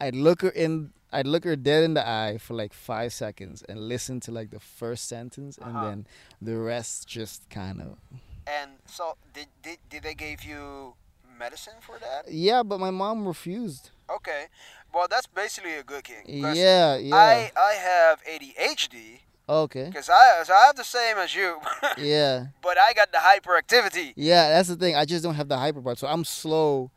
I'd 0.06 0.16
look 0.16 0.42
her 0.42 0.50
in. 0.64 0.92
I'd 1.14 1.26
look 1.26 1.44
her 1.44 1.56
dead 1.56 1.84
in 1.84 1.92
the 1.94 2.04
eye 2.08 2.38
for 2.38 2.54
like 2.62 2.72
five 2.72 3.12
seconds 3.12 3.62
and 3.68 3.78
listen 3.88 4.18
to 4.20 4.30
like 4.32 4.50
the 4.50 4.60
first 4.60 5.08
sentence, 5.08 5.58
and 5.58 5.76
Uh-huh. 5.76 5.84
then 5.88 6.06
the 6.40 6.56
rest 6.56 7.06
just 7.06 7.48
kind 7.50 7.80
of 7.80 7.98
And 8.46 8.70
so 8.86 9.04
did, 9.34 9.46
did 9.62 9.78
did 9.92 10.02
they 10.02 10.14
give 10.14 10.42
you 10.44 10.94
medicine 11.38 11.78
for 11.80 11.96
that? 12.00 12.22
yeah. 12.32 12.62
But 12.62 12.78
my 12.80 12.90
mom 12.90 13.26
refused. 13.28 13.90
Okay. 14.08 14.46
Well, 14.94 15.06
that's 15.08 15.26
basically 15.42 15.74
a 15.76 15.82
good 15.92 16.04
thing. 16.06 16.24
Yeah, 16.26 16.96
yeah. 16.96 17.14
I 17.16 17.52
I 17.56 17.72
have 17.90 18.16
ADHD 18.32 19.20
okay. 19.48 19.86
because 19.92 20.08
I 20.10 20.42
so 20.44 20.52
I 20.52 20.66
have 20.66 20.76
the 20.76 20.84
same 20.98 21.16
as 21.24 21.34
you, 21.34 21.50
Yeah. 21.98 22.46
but 22.62 22.76
I 22.78 22.92
got 22.94 23.08
the 23.12 23.18
hyperactivity. 23.30 24.12
Yeah, 24.16 24.48
that's 24.50 24.68
the 24.68 24.76
thing. 24.76 24.96
I 24.96 25.04
just 25.04 25.22
don't 25.24 25.34
have 25.36 25.48
the 25.48 25.58
hyper 25.58 25.80
part, 25.82 25.98
so 25.98 26.06
I'm 26.08 26.24
slow. 26.24 26.90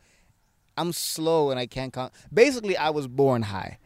I'm 0.78 0.92
slow 0.94 1.52
and 1.52 1.60
I 1.60 1.66
can't 1.66 1.94
count. 1.94 2.14
Basically, 2.34 2.76
I 2.78 2.90
was 2.90 3.08
born 3.08 3.44
high, 3.44 3.78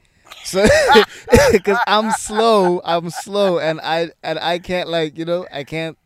so 0.43 0.65
because 1.51 1.77
I'm 1.87 2.11
slow, 2.11 2.81
I'm 2.83 3.09
slow, 3.09 3.59
and 3.59 3.79
I 3.81 4.11
and 4.23 4.39
I 4.39 4.59
can't 4.59 4.89
like 4.89 5.17
you 5.17 5.25
know 5.25 5.45
I 5.51 5.63
can't 5.63 5.97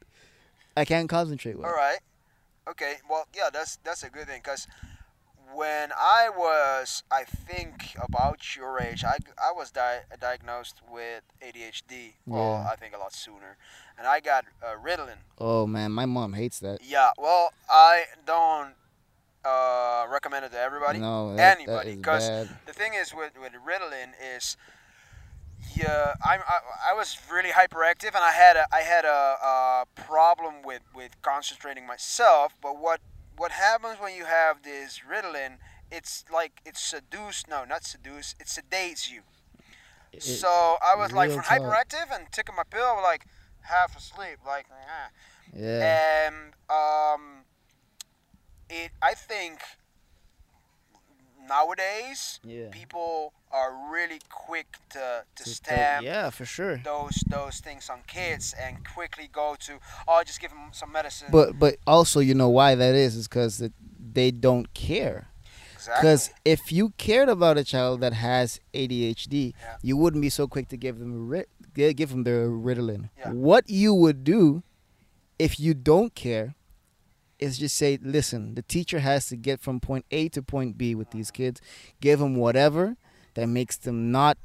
I 0.76 0.86
can't 0.86 1.10
concentrate 1.10 1.58
well. 1.58 1.70
All 1.70 1.76
right. 1.76 2.00
Okay. 2.68 2.96
Well, 3.10 3.28
yeah, 3.36 3.50
that's 3.52 3.78
that's 3.84 4.04
a 4.04 4.10
good 4.10 4.28
thing 4.28 4.42
because 4.44 4.68
when 5.54 5.92
I 5.92 6.30
was, 6.36 7.04
I 7.12 7.26
think 7.26 7.96
about 8.02 8.56
your 8.56 8.80
age, 8.80 9.04
I, 9.04 9.18
I 9.38 9.52
was 9.56 9.70
di- 9.70 10.02
diagnosed 10.20 10.78
with 10.92 11.22
ADHD. 11.46 12.14
Well, 12.26 12.64
Yeah. 12.64 12.72
I 12.72 12.76
think 12.76 12.96
a 12.96 12.98
lot 12.98 13.14
sooner, 13.14 13.58
and 13.98 14.08
I 14.08 14.20
got 14.20 14.46
uh, 14.64 14.76
Ritalin. 14.84 15.18
Oh 15.38 15.68
man, 15.68 15.92
my 15.92 16.06
mom 16.08 16.34
hates 16.34 16.60
that. 16.60 16.80
Yeah. 16.84 17.12
Well, 17.20 17.52
I 17.70 18.06
don't 18.26 18.74
uh, 19.46 20.06
recommend 20.10 20.46
it 20.46 20.52
to 20.52 20.60
everybody. 20.60 21.00
no, 21.00 21.36
that, 21.36 21.58
anybody, 21.58 21.92
that 21.92 21.98
is 22.00 22.04
'cause 22.04 22.30
bad. 22.30 22.50
The 22.66 22.74
thing 22.74 22.94
is 22.94 23.14
with 23.14 23.32
with 23.40 23.54
Ritalin 23.54 24.14
is. 24.36 24.58
Yeah, 25.76 26.14
I'm, 26.24 26.42
I, 26.42 26.92
I 26.92 26.94
was 26.94 27.18
really 27.32 27.50
hyperactive 27.52 28.08
and 28.14 28.18
I 28.18 28.32
had 28.32 28.58
a 28.58 28.66
I 28.74 28.82
had 28.82 29.06
a, 29.06 29.38
a 29.42 29.86
problem 29.96 30.56
with, 30.64 30.82
with 30.94 31.20
concentrating 31.22 31.88
myself. 31.88 32.54
But 32.62 32.78
what 32.78 33.00
what 33.38 33.52
happens 33.52 33.98
when 34.00 34.14
you 34.16 34.26
have 34.26 34.62
this 34.64 35.00
Ritalin? 35.10 35.58
It's 35.90 36.26
like 36.32 36.62
it 36.66 36.76
seduce 36.78 37.48
no 37.48 37.64
not 37.64 37.86
seduce 37.86 38.36
it 38.40 38.48
sedates 38.48 39.10
you. 39.10 39.22
It- 40.12 40.22
so 40.22 40.78
I 40.84 40.96
was 40.96 41.12
like 41.14 41.32
from 41.32 41.44
talk. 41.44 41.60
hyperactive 41.62 42.14
and 42.14 42.28
taking 42.32 42.56
my 42.56 42.64
pill 42.70 43.00
like 43.02 43.26
half 43.62 43.96
asleep 43.96 44.40
like 44.46 44.66
ah. 44.72 45.10
yeah, 45.56 46.28
and 46.28 46.54
um, 46.70 47.43
it 48.84 48.92
I 49.02 49.14
think 49.14 49.60
nowadays 51.48 52.40
yeah. 52.46 52.70
people 52.72 53.34
are 53.52 53.72
really 53.92 54.20
quick 54.30 54.78
to, 54.90 55.24
to 55.36 55.44
To 55.44 55.50
stamp 55.50 56.06
yeah, 56.06 56.30
for 56.30 56.46
sure. 56.46 56.78
those 56.84 57.24
those 57.30 57.60
things 57.60 57.90
on 57.90 58.00
kids 58.08 58.56
and 58.60 58.78
quickly 58.96 59.30
go 59.32 59.56
to 59.68 59.74
oh 60.08 60.24
just 60.26 60.40
give 60.40 60.52
them 60.52 60.70
some 60.72 60.92
medicine 60.92 61.28
But 61.32 61.60
but 61.60 61.76
also 61.86 62.20
you 62.20 62.34
know 62.34 62.50
why 62.50 62.76
that 62.76 62.96
is 62.96 63.16
is 63.16 63.28
because 63.28 63.62
they 64.14 64.32
don't 64.32 64.74
care. 64.74 65.28
exactly 65.74 66.00
Because 66.02 66.30
if 66.46 66.72
you 66.72 66.92
cared 66.98 67.30
about 67.30 67.58
a 67.58 67.64
child 67.64 68.00
that 68.02 68.14
has 68.14 68.60
ADHD, 68.74 69.54
Yeah. 69.60 69.78
you 69.82 69.98
wouldn't 69.98 70.22
be 70.22 70.30
so 70.30 70.48
quick 70.48 70.68
to 70.70 70.78
give 70.78 70.98
them 71.00 71.28
ri- 71.28 71.50
give 71.76 72.10
them 72.10 72.24
the 72.24 72.48
Ritalin. 72.48 73.10
Yeah. 73.18 73.32
What 73.32 73.70
you 73.70 73.94
would 73.94 74.24
do 74.24 74.64
if 75.38 75.60
you 75.60 75.74
don't 75.74 76.14
care 76.16 76.56
is 77.44 77.58
just 77.58 77.76
say, 77.76 78.00
listen, 78.02 78.56
the 78.56 78.62
teacher 78.76 79.00
has 79.00 79.28
to 79.28 79.36
get 79.36 79.58
from 79.66 79.80
point 79.80 80.06
A 80.12 80.30
to 80.30 80.42
point 80.42 80.78
B 80.78 80.96
with 80.96 81.10
these 81.12 81.30
kids. 81.32 81.62
Give 82.02 82.20
them 82.20 82.36
whatever 82.36 82.96
that 83.36 83.48
makes 83.48 83.76
them 83.78 84.12
not 84.12 84.38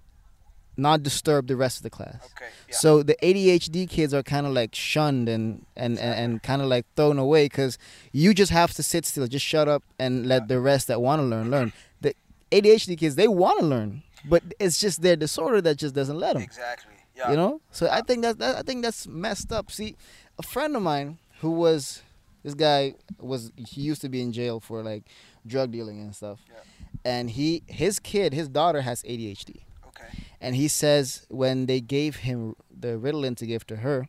not 0.81 1.03
disturb 1.03 1.49
the 1.49 1.57
rest 1.57 1.79
of 1.79 1.83
the 1.83 1.91
class. 1.99 2.21
okay 2.33 2.51
yeah 2.69 2.75
So 2.83 3.03
the 3.03 3.17
ADHD 3.29 3.89
kids 3.97 4.15
are 4.15 4.23
kind 4.23 4.47
of 4.47 4.53
like 4.61 4.75
shunned 4.77 5.29
and 5.29 5.67
and, 5.77 5.99
and, 5.99 6.15
and 6.23 6.31
kind 6.43 6.63
of 6.63 6.69
like 6.69 6.87
thrown 6.97 7.19
away 7.19 7.47
because 7.47 7.79
you 8.13 8.33
just 8.33 8.53
have 8.53 8.73
to 8.75 8.83
sit 8.83 9.05
still, 9.05 9.27
just 9.27 9.45
shut 9.45 9.67
up 9.75 9.83
and 9.99 10.27
let 10.33 10.47
the 10.47 10.61
rest 10.61 10.87
that 10.89 11.01
want 11.03 11.19
to 11.21 11.27
learn 11.27 11.51
learn. 11.51 11.73
The 12.01 12.15
ADHD 12.53 12.97
kids 12.97 13.15
they 13.17 13.27
want 13.29 13.59
to 13.61 13.67
learn, 13.67 14.03
but 14.25 14.43
it's 14.61 14.79
just 14.79 15.03
their 15.03 15.17
disorder 15.17 15.61
that 15.63 15.77
just 15.85 15.95
doesn't 15.95 16.19
let 16.19 16.35
them. 16.35 16.43
exactly 16.43 16.95
yeah 17.17 17.31
You 17.31 17.37
know, 17.37 17.53
so 17.73 17.89
I 17.91 18.01
think 18.07 18.23
that, 18.23 18.39
that 18.39 18.55
I 18.61 18.63
think 18.63 18.79
that's 18.85 19.03
messed 19.09 19.51
up. 19.53 19.73
See, 19.73 19.97
a 20.39 20.45
friend 20.45 20.77
of 20.77 20.83
mine 20.83 21.19
who 21.41 21.51
was 21.51 22.03
this 22.43 22.55
guy 22.55 22.95
was 23.19 23.51
he 23.57 23.81
used 23.83 24.01
to 24.03 24.09
be 24.09 24.21
in 24.23 24.33
jail 24.33 24.61
for 24.61 24.83
like 24.83 25.05
drug 25.47 25.71
dealing 25.73 26.01
and 26.01 26.15
stuff, 26.15 26.41
Yeah. 26.49 26.57
and 27.05 27.31
he 27.31 27.63
his 27.67 27.99
kid 27.99 28.33
his 28.33 28.49
daughter 28.49 28.81
has 28.83 29.03
ADHD. 29.03 29.63
okay 29.89 30.09
And 30.41 30.55
he 30.57 30.69
says 30.69 31.27
when 31.29 31.67
they 31.67 31.81
gave 31.81 32.17
him 32.17 32.55
the 32.71 32.99
Ritalin 32.99 33.37
to 33.37 33.47
give 33.47 33.67
to 33.67 33.77
her, 33.77 34.09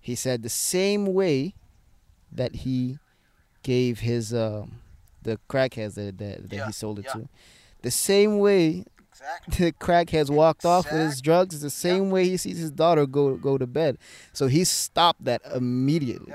he 0.00 0.14
said 0.14 0.42
the 0.42 0.48
same 0.48 1.06
way 1.12 1.54
that 2.32 2.54
he 2.64 2.98
gave 3.62 4.00
his 4.00 4.32
um, 4.32 4.80
the 5.22 5.38
crackheads 5.48 5.94
that 5.94 6.16
that, 6.18 6.48
that 6.48 6.56
Yeah, 6.56 6.66
he 6.66 6.72
sold 6.72 6.98
it 6.98 7.04
yeah. 7.06 7.12
to, 7.14 7.28
the 7.82 7.90
same 7.90 8.38
way 8.38 8.84
exactly 9.10 9.66
the 9.66 9.72
crackheads 9.72 10.30
walked 10.30 10.64
off 10.64 10.90
with 10.90 11.00
his 11.02 11.20
drugs 11.20 11.54
is 11.54 11.60
the 11.60 11.68
same 11.68 12.10
way 12.10 12.24
he 12.26 12.36
sees 12.38 12.56
his 12.58 12.70
daughter 12.70 13.04
go 13.06 13.36
go 13.36 13.58
to 13.58 13.66
bed. 13.66 13.98
So 14.32 14.46
he 14.46 14.64
stopped 14.64 15.24
that 15.24 15.42
immediately. 15.54 16.32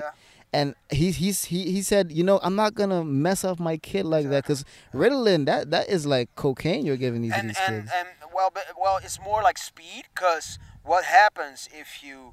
And 0.56 0.74
he 0.90 1.10
he's 1.10 1.44
he, 1.44 1.70
he 1.70 1.82
said, 1.82 2.10
you 2.10 2.24
know, 2.24 2.40
I'm 2.42 2.56
not 2.56 2.74
gonna 2.74 3.04
mess 3.04 3.44
up 3.44 3.58
my 3.60 3.76
kid 3.76 4.06
like 4.06 4.28
that 4.30 4.42
because 4.44 4.64
Ritalin 4.94 5.44
that 5.46 5.70
that 5.70 5.88
is 5.88 6.06
like 6.06 6.34
cocaine 6.34 6.86
you're 6.86 6.96
giving 6.96 7.22
these 7.22 7.32
and 7.32 7.50
these 7.50 7.58
and 7.60 7.82
kids. 7.82 7.92
and 7.94 8.08
well 8.34 8.50
but, 8.54 8.64
well 8.80 8.98
it's 9.02 9.20
more 9.20 9.42
like 9.42 9.58
speed 9.58 10.04
because 10.14 10.58
what 10.82 11.04
happens 11.04 11.68
if 11.72 12.02
you 12.02 12.32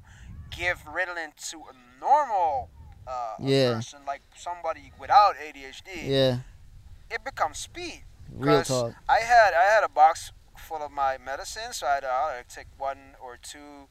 give 0.50 0.84
Ritalin 0.84 1.30
to 1.50 1.56
a 1.72 1.74
normal 2.00 2.70
uh, 3.06 3.34
Yeah. 3.40 3.74
person 3.74 4.00
like 4.06 4.22
somebody 4.36 4.92
without 4.98 5.34
ADHD 5.36 6.08
yeah, 6.08 6.38
it 7.10 7.24
becomes 7.24 7.58
speed 7.58 8.04
real 8.34 8.62
talk. 8.62 8.94
I 9.08 9.18
had 9.20 9.52
I 9.54 9.64
had 9.74 9.84
a 9.84 9.88
box 9.88 10.32
full 10.56 10.82
of 10.82 10.90
my 10.90 11.18
medicine, 11.18 11.72
so 11.72 11.86
I'd 11.86 12.04
uh, 12.04 12.42
take 12.48 12.66
one 12.78 13.16
or 13.22 13.36
two 13.36 13.88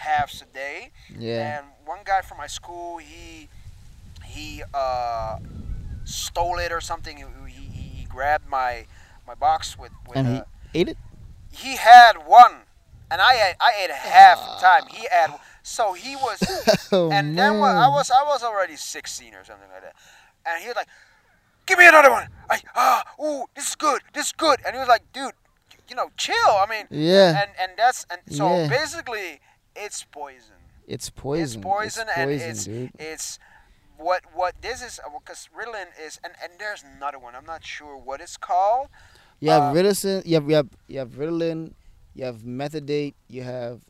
halves 0.00 0.42
a 0.42 0.46
day. 0.52 0.90
Yeah. 1.18 1.58
And 1.58 1.66
one 1.84 2.00
guy 2.04 2.20
from 2.22 2.38
my 2.38 2.46
school, 2.48 2.98
he 2.98 3.48
he 4.24 4.62
uh, 4.74 5.36
stole 6.04 6.58
it 6.58 6.72
or 6.72 6.80
something. 6.80 7.16
He, 7.16 7.24
he, 7.50 7.64
he 8.00 8.04
grabbed 8.04 8.48
my 8.48 8.86
my 9.26 9.34
box 9.34 9.78
with 9.78 9.92
with. 10.08 10.16
And 10.18 10.26
uh, 10.28 10.44
he 10.72 10.80
ate 10.80 10.88
it. 10.88 10.98
he 11.52 11.76
had 11.76 12.14
one, 12.26 12.66
and 13.10 13.20
I 13.20 13.32
ate, 13.50 13.56
I 13.60 13.72
ate 13.84 13.90
half 13.90 14.38
the 14.38 14.56
time. 14.60 14.84
He 14.90 15.06
had 15.10 15.30
So 15.62 15.92
he 15.92 16.16
was, 16.16 16.38
Oh, 16.92 17.10
and 17.10 17.36
then 17.38 17.52
I 17.54 17.88
was 17.88 18.10
I 18.10 18.22
was 18.24 18.42
already 18.42 18.76
16 18.76 19.34
or 19.34 19.44
something 19.44 19.68
like 19.72 19.82
that, 19.82 19.94
and 20.46 20.60
he 20.62 20.68
was 20.68 20.76
like, 20.76 20.88
"Give 21.66 21.78
me 21.78 21.86
another 21.86 22.10
one." 22.10 22.26
I 22.48 22.60
ah 22.74 23.02
ooh 23.22 23.44
this 23.54 23.68
is 23.70 23.74
good 23.76 24.00
this 24.14 24.26
is 24.26 24.32
good, 24.32 24.58
and 24.64 24.74
he 24.74 24.78
was 24.80 24.88
like, 24.88 25.04
"Dude, 25.12 25.34
you 25.88 25.94
know 25.96 26.10
chill." 26.16 26.34
I 26.58 26.66
mean, 26.68 26.86
Yeah, 26.90 27.42
and 27.42 27.50
and 27.62 27.72
that's 27.76 28.06
and 28.10 28.20
so 28.30 28.46
Yeah. 28.48 28.68
basically 28.68 29.40
it's 29.76 30.04
poison. 30.04 30.56
it's 30.86 31.10
poison. 31.10 31.44
It's 31.60 31.64
poison, 31.64 32.06
It's 32.08 32.16
and 32.18 32.30
poison, 32.30 32.50
it's 32.50 32.64
dude. 32.64 32.90
it's 32.98 33.38
what 33.96 34.22
what 34.34 34.54
this 34.62 34.82
is 34.82 34.98
because 35.18 35.48
Ritalin 35.56 35.86
is 36.04 36.18
and 36.24 36.32
and 36.42 36.52
there's 36.58 36.82
another 36.82 37.18
one. 37.18 37.34
I'm 37.34 37.44
not 37.46 37.64
sure 37.64 37.96
what 37.96 38.20
it's 38.20 38.36
called. 38.36 38.88
You 39.40 39.50
have 39.50 39.74
uh, 39.74 39.80
Ritalin, 39.80 40.26
you 40.26 40.34
have 40.34 40.48
you 40.50 40.56
have 40.56 40.68
you 40.88 40.98
have 40.98 41.10
Ritalin, 41.10 41.72
you 42.14 42.24
have 42.24 42.38
Metadate, 42.42 43.14
you 43.28 43.42
have 43.42 43.80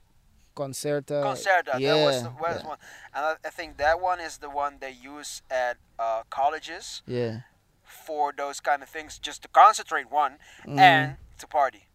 Concerta. 0.57 1.23
Concerta. 1.23 1.79
yeah, 1.79 1.95
that 1.95 2.05
was 2.05 2.23
the 2.23 2.31
was 2.31 2.57
yeah. 2.63 2.69
one, 2.69 2.79
and 3.15 3.25
I, 3.25 3.35
I 3.45 3.51
think 3.51 3.77
that 3.79 4.01
one 4.01 4.21
is 4.21 4.39
the 4.39 4.51
one 4.51 4.77
they 4.81 4.91
use 4.93 5.43
at 5.51 5.77
uh, 5.99 6.23
colleges 6.29 7.03
Yeah. 7.07 7.41
for 7.85 8.33
those 8.37 8.61
kind 8.61 8.83
of 8.83 8.89
things, 8.89 9.19
just 9.19 9.43
to 9.43 9.49
concentrate 9.49 10.11
one 10.11 10.39
Mm, 10.67 10.79
and 10.79 11.17
to 11.39 11.47
party. 11.47 11.87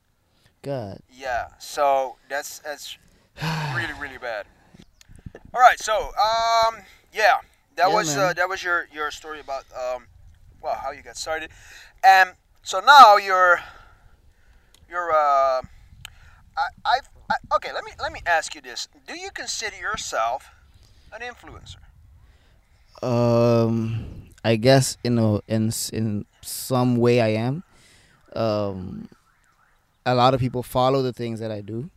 God. 0.62 1.00
Yeah, 1.12 1.50
so 1.60 2.16
that's 2.30 2.60
that's 2.60 2.98
really 3.76 3.94
really 3.94 4.18
bad. 4.18 4.46
All 5.54 5.62
right, 5.62 5.80
so 5.80 5.94
um 5.96 6.76
yeah, 7.14 7.38
that 7.76 7.88
Yeah, 7.88 7.92
was 7.92 8.18
uh, 8.18 8.34
that 8.36 8.50
was 8.50 8.64
your 8.64 8.88
your 8.94 9.12
story 9.12 9.40
about 9.40 9.64
um 9.76 10.08
well 10.62 10.76
how 10.82 10.92
you 10.92 11.02
got 11.02 11.18
started, 11.18 11.50
and 12.04 12.34
so 12.64 12.80
now 12.80 13.18
you're 13.18 13.60
you're 14.90 15.12
uh 15.12 15.62
I 16.58 16.66
I, 16.86 17.00
I 17.32 17.36
okay 17.56 17.72
let 17.74 17.84
me 17.84 17.92
let 18.00 18.12
me 18.12 18.22
ask 18.26 18.56
you 18.56 18.62
this: 18.62 18.88
Do 19.08 19.18
you 19.18 19.30
consider 19.32 19.78
yourself 19.78 20.50
an 21.14 21.22
influencer? 21.22 21.78
Um, 23.02 24.30
I 24.44 24.56
guess 24.56 24.98
in 25.04 25.18
a 25.20 25.40
in 25.48 25.72
in 25.94 26.26
some 26.42 26.98
way 26.98 27.22
I 27.22 27.30
am. 27.30 27.64
Um, 28.36 29.10
a 30.06 30.16
lot 30.16 30.34
of 30.34 30.40
people 30.40 30.64
follow 30.64 31.02
the 31.02 31.14
things 31.14 31.40
that 31.40 31.52
I 31.52 31.62
do, 31.62 31.90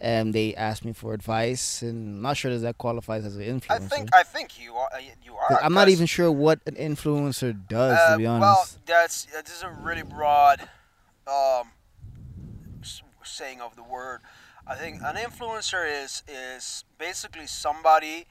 and 0.00 0.34
they 0.34 0.54
ask 0.54 0.84
me 0.84 0.92
for 0.92 1.14
advice. 1.14 1.82
And 1.82 2.16
I'm 2.16 2.22
not 2.22 2.36
sure 2.36 2.50
does 2.50 2.62
that 2.62 2.78
qualifies 2.78 3.24
as 3.24 3.36
an 3.36 3.42
influencer. 3.42 3.70
I 3.70 3.78
think 3.78 4.14
I 4.14 4.22
think 4.22 4.60
you 4.60 4.74
are 4.74 4.88
uh, 4.94 4.98
you 5.24 5.34
are. 5.34 5.62
I'm 5.62 5.74
not 5.74 5.88
even 5.88 6.06
sure 6.06 6.30
what 6.30 6.60
an 6.66 6.74
influencer 6.74 7.56
does, 7.68 7.98
uh, 7.98 8.12
to 8.12 8.18
be 8.18 8.26
honest. 8.26 8.42
Well, 8.42 8.82
that's 8.86 9.24
that 9.26 9.48
is 9.48 9.62
a 9.62 9.70
really 9.70 10.02
broad 10.02 10.68
um, 11.26 11.72
saying 13.24 13.60
of 13.60 13.76
the 13.76 13.82
word. 13.82 14.20
I 14.66 14.74
think 14.74 15.00
an 15.02 15.16
influencer 15.16 15.86
is 16.04 16.22
is 16.28 16.84
basically 16.98 17.46
somebody 17.46 18.26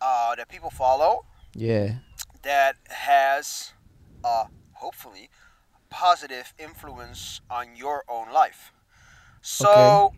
uh, 0.00 0.34
that 0.34 0.48
people 0.48 0.70
follow 0.70 1.26
yeah, 1.54 1.96
that 2.42 2.76
has 2.88 3.72
uh, 4.24 4.46
hopefully 4.74 5.30
positive 5.90 6.54
influence 6.58 7.40
on 7.50 7.76
your 7.76 8.04
own 8.08 8.32
life. 8.32 8.72
So 9.42 10.12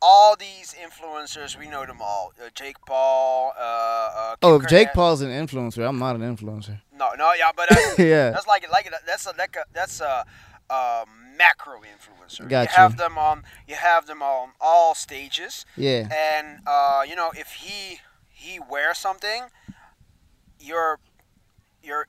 all 0.00 0.36
these 0.36 0.74
influencers, 0.74 1.58
we 1.58 1.68
know 1.68 1.84
them 1.84 1.98
all. 2.00 2.32
Uh, 2.40 2.48
Jake 2.54 2.76
Paul. 2.86 3.52
Uh, 3.58 3.62
uh, 3.62 4.36
Oh, 4.42 4.56
if 4.60 4.68
Jake 4.68 4.92
Paul's 4.92 5.20
an 5.22 5.30
influencer, 5.30 5.86
I'm 5.88 5.98
not 5.98 6.16
an 6.16 6.22
influencer. 6.22 6.80
No, 6.96 7.10
no, 7.18 7.32
yeah, 7.34 7.50
but 7.56 7.70
uh, 7.72 7.76
yeah. 8.02 8.30
that's 8.30 8.46
like 8.46 8.70
like 8.70 8.90
that's 9.06 9.26
a 9.26 9.32
like 9.38 9.56
a, 9.56 9.64
that's 9.72 10.00
a, 10.00 10.24
a 10.70 11.04
macro 11.36 11.80
influencer. 11.80 12.48
Got 12.48 12.62
you 12.68 12.74
have 12.76 12.96
them 12.96 13.18
on 13.18 13.42
you 13.66 13.74
have 13.74 14.06
them 14.06 14.22
on 14.22 14.50
all 14.60 14.94
stages, 14.94 15.64
Yeah. 15.76 16.08
and 16.12 16.60
uh, 16.66 17.02
you 17.08 17.16
know 17.16 17.30
if 17.36 17.52
he 17.52 18.00
he 18.28 18.58
wears 18.60 18.98
something, 18.98 19.44
you're 20.60 20.98
you're 21.82 22.06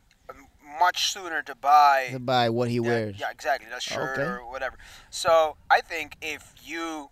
much 0.80 1.12
sooner 1.12 1.42
to 1.42 1.56
buy 1.56 2.10
To 2.12 2.20
buy 2.20 2.50
what 2.50 2.70
he 2.70 2.80
wears. 2.80 3.20
Yeah, 3.20 3.32
exactly. 3.32 3.68
That 3.70 3.82
shirt 3.82 4.18
Okay. 4.20 4.28
or 4.28 4.50
whatever. 4.50 4.78
So 5.10 5.58
I 5.70 5.82
think 5.82 6.16
if 6.22 6.54
you, 6.64 7.10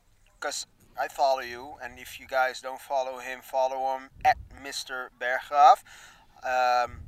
I 0.99 1.07
follow 1.07 1.41
you, 1.41 1.73
and 1.83 1.99
if 1.99 2.19
you 2.19 2.25
guys 2.27 2.61
don't 2.61 2.79
follow 2.79 3.19
him, 3.19 3.39
follow 3.43 3.97
him 3.97 4.09
at 4.25 4.37
Mr. 4.63 5.09
Berggraaf. 5.19 5.83
Um, 6.43 7.01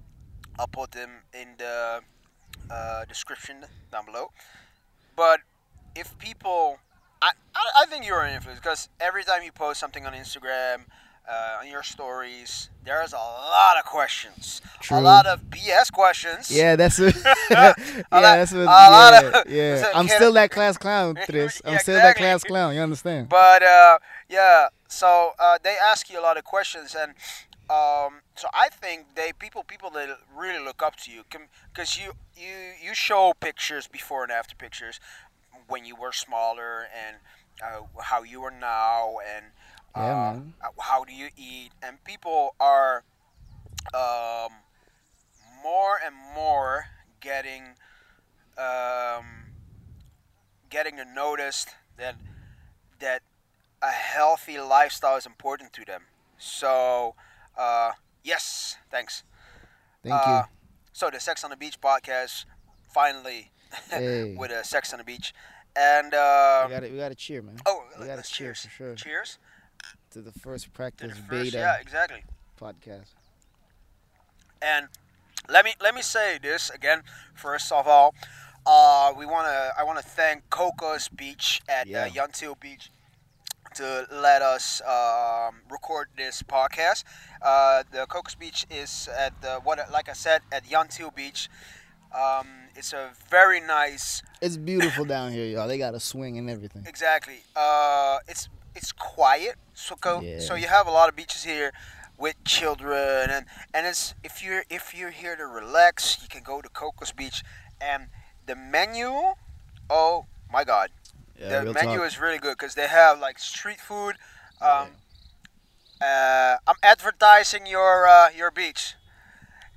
I'll 0.59 0.67
put 0.67 0.93
him 0.93 1.23
in 1.33 1.55
the 1.57 2.01
uh, 2.69 3.05
description 3.05 3.65
down 3.91 4.05
below. 4.05 4.31
But 5.15 5.39
if 5.95 6.17
people, 6.17 6.79
I, 7.21 7.31
I, 7.55 7.83
I 7.83 7.85
think 7.85 8.05
you're 8.05 8.21
an 8.21 8.39
influencer 8.39 8.55
because 8.55 8.89
every 8.99 9.23
time 9.23 9.43
you 9.43 9.51
post 9.51 9.79
something 9.79 10.05
on 10.05 10.13
Instagram, 10.13 10.85
uh, 11.31 11.59
on 11.61 11.67
your 11.67 11.83
stories, 11.83 12.69
there's 12.83 13.13
a 13.13 13.17
lot 13.17 13.77
of 13.77 13.85
questions, 13.85 14.61
a 14.89 14.99
lot 15.01 15.25
of 15.25 15.41
BS 15.49 15.91
questions. 15.91 16.49
Yeah, 16.49 16.75
that's 16.75 16.97
what. 16.99 17.15
A 17.25 17.25
yeah, 17.51 17.73
lot- 18.11 18.21
that's 18.21 18.51
what. 18.51 18.61
a 18.61 18.65
lot 18.65 19.23
of- 19.23 19.51
yeah. 19.51 19.81
so 19.83 19.91
I'm 19.95 20.07
still 20.07 20.33
that 20.33 20.49
class 20.51 20.77
clown, 20.77 21.15
Tris. 21.25 21.61
I'm 21.65 21.73
Yeah, 21.73 21.79
still 21.79 21.95
that 21.95 22.15
class 22.17 22.43
clown. 22.43 22.73
You 22.75 22.81
understand? 22.81 23.29
But 23.29 23.61
uh, 23.63 23.99
yeah, 24.29 24.67
so 24.87 25.31
uh, 25.39 25.57
they 25.61 25.75
ask 25.81 26.09
you 26.09 26.19
a 26.19 26.23
lot 26.23 26.37
of 26.37 26.43
questions, 26.43 26.95
and 26.99 27.11
um, 27.69 28.21
so 28.35 28.47
I 28.53 28.69
think 28.71 29.15
they 29.15 29.31
people 29.33 29.63
people 29.63 29.91
that 29.91 30.09
really 30.35 30.63
look 30.63 30.81
up 30.81 30.95
to 31.03 31.11
you 31.11 31.23
because 31.29 31.97
you 31.97 32.13
you 32.35 32.55
you 32.81 32.93
show 32.95 33.33
pictures 33.39 33.87
before 33.87 34.23
and 34.23 34.31
after 34.31 34.55
pictures 34.55 34.99
when 35.67 35.85
you 35.85 35.95
were 35.95 36.11
smaller 36.11 36.87
and 37.05 37.17
uh, 37.63 37.81
how 38.01 38.23
you 38.23 38.41
are 38.43 38.51
now 38.51 39.17
and 39.35 39.45
Yeah, 39.95 40.13
man. 40.33 40.53
how 40.79 41.03
do 41.03 41.13
you 41.13 41.29
eat 41.37 41.71
and 41.81 42.01
people 42.03 42.55
are 42.59 43.03
um, 43.93 44.51
more 45.63 45.97
and 46.03 46.15
more 46.35 46.85
getting 47.21 47.75
um, 48.57 49.25
getting 50.69 50.97
to 50.97 51.05
notice 51.05 51.65
that 51.97 52.15
that 52.99 53.21
a 53.81 53.87
healthy 53.91 54.59
lifestyle 54.59 55.15
is 55.17 55.25
important 55.25 55.71
to 55.73 55.85
them. 55.85 56.03
So, 56.37 57.15
uh, 57.57 57.91
yes, 58.23 58.75
thanks. 58.91 59.23
Thank 60.03 60.13
Uh, 60.15 60.43
So 60.91 61.09
the 61.09 61.19
Sex 61.19 61.43
on 61.45 61.49
the 61.49 61.55
Beach 61.57 61.79
podcast 61.79 62.45
finally 62.93 63.51
Hey. 63.89 64.35
with 64.37 64.51
a 64.51 64.63
Sex 64.63 64.91
on 64.93 64.99
the 64.99 65.05
Beach, 65.05 65.33
and 65.75 66.11
you. 66.11 66.19
uh, 66.19 66.65
We 66.67 66.73
got 66.73 66.79
to 66.81 66.89
we 66.91 66.97
got 66.97 67.09
to 67.09 67.15
cheer, 67.15 67.41
man. 67.41 67.55
oh, 67.65 67.83
we 67.97 68.05
gotta 68.05 68.17
let's 68.17 68.29
cheer 68.29 68.47
cheers. 68.47 68.61
for 68.63 68.69
sure. 68.69 68.95
Cheers. 68.95 69.37
To 70.11 70.21
the 70.21 70.31
first 70.31 70.73
practice 70.73 71.11
the 71.15 71.21
first, 71.21 71.29
beta 71.29 71.57
yeah, 71.57 71.77
exactly. 71.79 72.23
podcast. 72.59 73.13
And 74.61 74.87
let 75.47 75.63
me 75.65 75.73
let 75.79 75.93
me 75.93 76.01
say 76.01 76.39
this 76.41 76.69
again. 76.71 77.03
First 77.35 77.71
of 77.71 77.87
all, 77.87 78.15
uh, 78.65 79.13
we 79.15 79.25
wanna 79.25 79.71
I 79.77 79.83
wanna 79.83 80.01
thank 80.01 80.49
Cocos 80.49 81.07
Beach 81.09 81.61
at 81.69 81.87
Yeah. 81.87 82.05
uh, 82.05 82.09
Jan 82.09 82.29
Thiel 82.29 82.55
Beach 82.59 82.91
to 83.75 84.07
let 84.11 84.41
us 84.41 84.81
um, 84.81 85.61
record 85.69 86.07
this 86.17 86.41
podcast. 86.41 87.03
Uh, 87.41 87.83
the 87.91 88.05
Cocos 88.07 88.33
Beach 88.35 88.65
is 88.71 89.07
at 89.15 89.39
the 89.41 89.59
what 89.63 89.77
like 89.91 90.09
I 90.09 90.13
said 90.13 90.41
at 90.51 90.67
Jan 90.67 90.87
Thiel 90.87 91.11
Beach. 91.11 91.49
Um, 92.11 92.47
it's 92.75 92.91
a 92.93 93.11
very 93.29 93.59
nice 93.61 94.23
It's 94.41 94.57
beautiful 94.57 95.05
down 95.05 95.31
here, 95.31 95.45
y'all. 95.45 95.67
They 95.67 95.77
got 95.77 95.93
a 95.93 95.99
swing 95.99 96.39
and 96.39 96.49
everything. 96.49 96.83
Exactly. 96.87 97.43
Uh, 97.55 98.17
it's 98.27 98.49
it's 98.75 98.91
quiet. 98.91 99.55
So 99.79 99.95
Yeah. 100.21 100.39
so 100.39 100.55
you 100.55 100.67
have 100.67 100.87
a 100.87 100.91
lot 100.91 101.09
of 101.09 101.15
beaches 101.15 101.43
here 101.43 101.71
with 102.17 102.35
children, 102.45 103.29
and 103.29 103.45
and 103.73 103.87
it's 103.87 104.13
if 104.23 104.43
you're 104.43 104.63
if 104.69 104.93
you're 104.93 105.11
here 105.11 105.35
to 105.35 105.45
relax, 105.45 106.19
you 106.21 106.27
can 106.27 106.43
go 106.43 106.61
to 106.61 106.69
Cocos 106.69 107.11
Beach, 107.11 107.43
and 107.79 108.09
the 108.45 108.55
menu, 108.55 109.09
oh 109.89 110.25
my 110.51 110.63
God, 110.63 110.89
Yeah, 111.39 111.63
the 111.63 111.73
menu 111.73 111.99
talk. 111.99 112.07
is 112.07 112.19
really 112.19 112.37
good 112.39 112.57
because 112.57 112.75
they 112.75 112.87
have 112.87 113.19
like 113.19 113.39
street 113.39 113.79
food. 113.79 114.15
Um, 114.61 114.89
uh, 116.01 116.57
I'm 116.67 116.75
advertising 116.83 117.65
your 117.65 118.07
uh, 118.07 118.29
your 118.35 118.51
beach. 118.51 118.95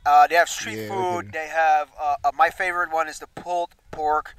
Uh, 0.04 0.26
they 0.26 0.34
have 0.36 0.48
street 0.48 0.78
Yeah, 0.78 0.88
food. 0.88 1.26
They 1.32 1.48
have 1.48 1.90
uh, 2.00 2.16
uh, 2.24 2.30
my 2.36 2.50
favorite 2.50 2.92
one 2.92 3.08
is 3.08 3.18
the 3.18 3.28
pulled 3.34 3.70
pork 3.90 4.34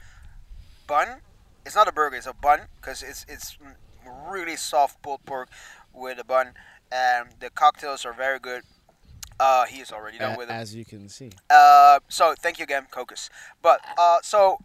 bun. 0.88 1.22
It's 1.66 1.76
not 1.76 1.88
a 1.88 1.92
burger; 1.92 2.18
it's 2.18 2.28
a 2.28 2.34
bun 2.34 2.68
because 2.80 3.04
it's 3.04 3.26
it's 3.28 3.58
really 4.30 4.56
soft 4.56 5.02
pulled 5.02 5.26
pork 5.26 5.50
with 5.94 6.20
a 6.20 6.24
bun, 6.24 6.54
and 6.92 7.30
the 7.40 7.50
cocktails 7.50 8.06
are 8.06 8.14
very 8.14 8.40
good. 8.40 8.64
Uh, 9.40 9.66
he 9.66 9.80
is 9.82 9.92
already 9.92 10.18
done 10.20 10.36
A- 10.36 10.38
with 10.38 10.50
it. 10.50 10.54
as 10.54 10.76
you 10.76 10.86
can 10.86 11.10
see. 11.10 11.32
Uh, 11.50 12.00
so 12.08 12.36
thank 12.40 12.60
you 12.60 12.64
again, 12.64 12.88
Cocos. 12.92 13.30
But 13.62 13.82
uh, 13.98 14.18
so 14.22 14.60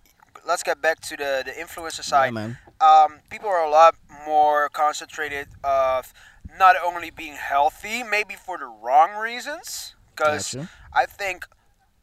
let's 0.46 0.62
get 0.62 0.80
back 0.80 1.00
to 1.00 1.16
the 1.16 1.42
the 1.44 1.52
influencer 1.52 1.98
Yeah, 1.98 2.14
side 2.14 2.34
man. 2.34 2.58
um, 2.80 3.20
people 3.30 3.48
are 3.48 3.64
a 3.64 3.70
lot 3.70 3.94
more 4.26 4.68
concentrated 4.68 5.48
of 5.64 6.12
not 6.58 6.76
only 6.84 7.10
being 7.10 7.34
healthy, 7.34 8.02
maybe 8.02 8.34
for 8.34 8.58
the 8.58 8.66
wrong 8.66 9.16
reasons. 9.16 9.94
Because 10.14 10.54
Gotcha. 10.54 10.68
I 10.92 11.06
think 11.06 11.46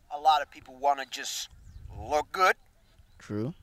a 0.10 0.20
lot 0.20 0.42
of 0.42 0.50
people 0.50 0.76
want 0.76 1.00
to 1.00 1.06
just 1.10 1.50
look 1.98 2.32
good, 2.32 2.56
True. 3.20 3.54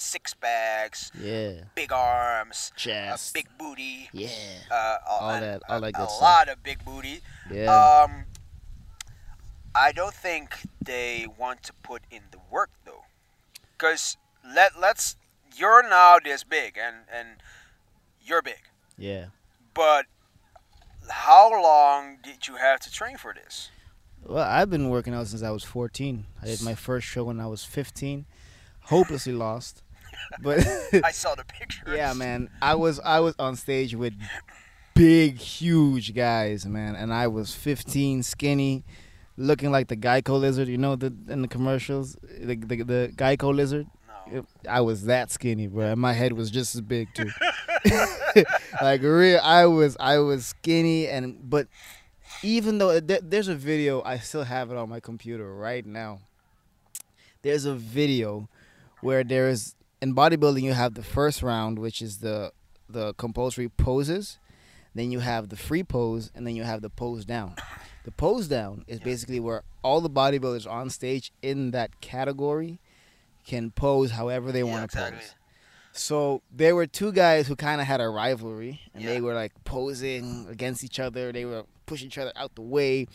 Six 0.00 0.34
bags, 0.34 1.10
Yeah. 1.18 1.64
big 1.74 1.92
arms, 1.92 2.72
a 2.74 2.78
Chest. 2.78 3.34
big 3.34 3.46
booty, 3.58 4.08
Yeah. 4.12 4.28
uh, 4.70 4.96
All 5.08 5.30
a, 5.30 5.40
that- 5.40 5.62
all 5.68 5.80
that 5.80 5.88
a, 5.88 5.92
good 5.92 6.02
a 6.02 6.08
stuff. 6.08 6.20
lot 6.22 6.48
of 6.48 6.62
big 6.62 6.84
booty. 6.84 7.20
Yeah. 7.50 7.70
Um, 7.74 8.24
I 9.74 9.92
don't 9.92 10.14
think 10.14 10.56
they 10.84 11.26
want 11.38 11.62
to 11.64 11.72
put 11.82 12.02
in 12.10 12.22
the 12.32 12.38
work 12.50 12.70
though, 12.84 13.04
because 13.76 14.16
let 14.54 14.78
let's 14.80 15.16
you're 15.56 15.82
now 15.88 16.18
this 16.18 16.42
big 16.44 16.76
and 16.78 16.96
and 17.12 17.28
you're 18.22 18.42
big, 18.42 18.62
yeah. 18.98 19.26
but 19.74 20.06
how 21.08 21.50
long 21.62 22.18
did 22.22 22.46
you 22.48 22.56
have 22.56 22.80
to 22.80 22.90
train 22.92 23.16
for 23.16 23.32
this? 23.34 23.70
Well, 24.24 24.44
I've 24.44 24.70
been 24.70 24.90
working 24.90 25.14
out 25.14 25.28
since 25.28 25.42
I 25.42 25.50
was 25.50 25.64
14. 25.64 26.26
I 26.42 26.46
did 26.46 26.62
my 26.62 26.74
first 26.74 27.06
show 27.06 27.24
when 27.24 27.40
I 27.40 27.46
was 27.46 27.64
15. 27.64 28.26
Hopelessly 28.82 29.32
lost. 29.32 29.82
But 30.42 30.66
I 31.04 31.10
saw 31.10 31.34
the 31.34 31.44
pictures. 31.44 31.88
yeah, 31.94 32.12
man. 32.12 32.50
I 32.62 32.74
was 32.74 33.00
I 33.00 33.20
was 33.20 33.34
on 33.38 33.56
stage 33.56 33.94
with 33.94 34.14
big, 34.94 35.38
huge 35.38 36.14
guys, 36.14 36.66
man, 36.66 36.94
and 36.94 37.12
I 37.12 37.26
was 37.26 37.54
15, 37.54 38.22
skinny, 38.22 38.84
looking 39.36 39.70
like 39.70 39.88
the 39.88 39.96
Geico 39.96 40.38
lizard. 40.40 40.68
You 40.68 40.78
know 40.78 40.96
the 40.96 41.12
in 41.28 41.42
the 41.42 41.48
commercials, 41.48 42.16
the 42.22 42.54
the, 42.56 42.82
the 42.82 43.12
Geico 43.16 43.54
lizard. 43.54 43.86
No. 44.32 44.46
I 44.68 44.80
was 44.82 45.04
that 45.04 45.30
skinny, 45.30 45.66
bro. 45.66 45.86
And 45.92 46.00
my 46.00 46.12
head 46.12 46.32
was 46.34 46.50
just 46.50 46.74
as 46.74 46.80
big 46.82 47.08
too. 47.14 47.30
like 48.82 49.02
real, 49.02 49.40
I 49.42 49.66
was 49.66 49.96
I 49.98 50.18
was 50.18 50.46
skinny, 50.46 51.08
and 51.08 51.38
but 51.50 51.66
even 52.42 52.78
though 52.78 53.00
th- 53.00 53.22
there's 53.24 53.48
a 53.48 53.54
video, 53.54 54.02
I 54.02 54.18
still 54.18 54.44
have 54.44 54.70
it 54.70 54.76
on 54.76 54.88
my 54.88 55.00
computer 55.00 55.52
right 55.54 55.84
now. 55.84 56.20
There's 57.42 57.64
a 57.64 57.74
video 57.74 58.48
where 59.00 59.24
there 59.24 59.48
is 59.48 59.74
in 60.02 60.14
bodybuilding 60.14 60.62
you 60.62 60.72
have 60.72 60.94
the 60.94 61.02
first 61.02 61.42
round, 61.42 61.78
which 61.78 62.00
is 62.02 62.18
the 62.18 62.52
the 62.88 63.14
compulsory 63.14 63.68
poses. 63.68 64.38
Then 64.94 65.12
you 65.12 65.20
have 65.20 65.50
the 65.50 65.56
free 65.56 65.84
pose, 65.84 66.32
and 66.34 66.44
then 66.46 66.56
you 66.56 66.64
have 66.64 66.82
the 66.82 66.90
pose 66.90 67.24
down. 67.24 67.54
The 68.04 68.10
pose 68.10 68.48
down 68.48 68.84
is 68.88 68.98
basically 68.98 69.38
where 69.38 69.62
all 69.82 70.00
the 70.00 70.10
bodybuilders 70.10 70.68
on 70.68 70.90
stage 70.90 71.30
in 71.42 71.70
that 71.70 72.00
category 72.00 72.80
can 73.46 73.70
pose 73.70 74.10
however 74.10 74.50
they 74.50 74.58
Yeah, 74.64 74.64
want 74.64 74.80
to 74.90 74.98
exactly. 74.98 75.18
pose. 75.20 75.34
So 75.92 76.42
there 76.50 76.74
were 76.74 76.86
two 76.88 77.12
guys 77.12 77.46
who 77.46 77.54
kind 77.54 77.80
of 77.80 77.86
had 77.86 78.00
a 78.00 78.08
rivalry, 78.08 78.80
and 78.92 79.04
Yeah. 79.04 79.10
they 79.10 79.20
were 79.20 79.34
like 79.34 79.52
posing 79.64 80.46
against 80.48 80.82
each 80.82 80.98
other. 80.98 81.30
They 81.30 81.44
were 81.44 81.64
pushing 81.86 82.08
each 82.08 82.18
other 82.18 82.32
out 82.34 82.54
the 82.56 82.62
way, 82.62 83.06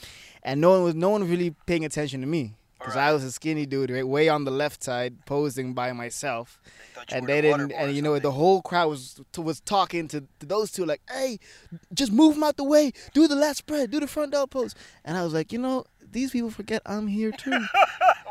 and 0.43 0.61
no 0.61 0.71
one 0.71 0.83
was 0.83 0.95
no 0.95 1.09
one 1.09 1.27
really 1.27 1.55
paying 1.65 1.83
attention 1.83 2.21
to 2.21 2.27
me 2.27 2.55
because 2.77 2.95
I 2.95 3.11
was 3.13 3.23
a 3.23 3.31
skinny 3.31 3.65
dude, 3.65 3.89
right, 3.89 4.07
way 4.07 4.29
on 4.29 4.45
the 4.45 4.51
left 4.51 4.83
side, 4.83 5.25
posing 5.25 5.73
by 5.73 5.91
myself. 5.93 6.59
They 7.09 7.17
and 7.17 7.27
they 7.27 7.41
didn't 7.41 7.71
and 7.71 7.95
you 7.95 8.01
know 8.01 8.17
the 8.19 8.31
whole 8.31 8.61
crowd 8.61 8.89
was 8.89 9.19
was 9.37 9.59
talking 9.61 10.07
to, 10.09 10.21
to 10.39 10.45
those 10.45 10.71
two 10.71 10.85
like 10.85 11.01
hey 11.09 11.37
just 11.93 12.11
move 12.11 12.33
them 12.35 12.43
out 12.43 12.57
the 12.57 12.63
way. 12.63 12.91
Do 13.13 13.27
the 13.27 13.35
lat 13.35 13.57
spread. 13.57 13.91
Do 13.91 13.99
the 13.99 14.07
front 14.07 14.31
dog 14.31 14.49
pose. 14.49 14.73
And 15.03 15.15
i 15.17 15.23
was 15.23 15.33
like 15.33 15.51
you 15.53 15.59
know 15.59 15.85
these 16.11 16.31
people 16.31 16.49
forget 16.49 16.81
i'm 16.85 17.07
here 17.07 17.31
too. 17.31 17.51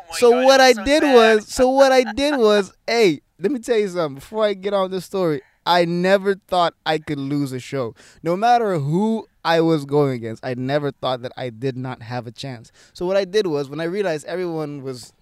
Oh 0.07 0.16
so 0.16 0.30
God, 0.33 0.44
what 0.44 0.61
i 0.61 0.72
so 0.72 0.85
did 0.85 1.02
sad. 1.02 1.14
was 1.14 1.48
so 1.48 1.68
what 1.78 1.90
i 1.92 2.12
did 2.12 2.37
was 2.37 2.72
hey 2.87 3.20
let 3.38 3.50
me 3.50 3.59
tell 3.59 3.78
you 3.78 3.88
something 3.88 4.16
before 4.16 4.44
i 4.44 4.52
get 4.52 4.74
on 4.74 4.90
this 4.90 5.07
story 5.07 5.40
i 5.64 5.85
never 5.87 6.35
thought 6.35 6.74
i 6.85 6.98
could 6.98 7.18
lose 7.18 7.52
a 7.52 7.59
show. 7.61 7.94
No 8.22 8.37
matter 8.37 8.78
who 8.78 9.26
i 9.44 9.61
was 9.61 9.85
going 9.85 10.12
against 10.12 10.44
i 10.44 10.54
never 10.54 10.90
thought 10.90 11.22
that 11.22 11.33
i 11.37 11.50
did 11.50 11.76
not 11.76 12.02
have 12.02 12.26
a 12.26 12.30
chance 12.33 12.72
so 12.92 13.04
what 13.07 13.16
i 13.16 13.24
did 13.24 13.46
was 13.46 13.68
when 13.68 13.80
i 13.80 13.85
realized 13.85 14.24
everyone 14.26 14.83
was 14.83 15.12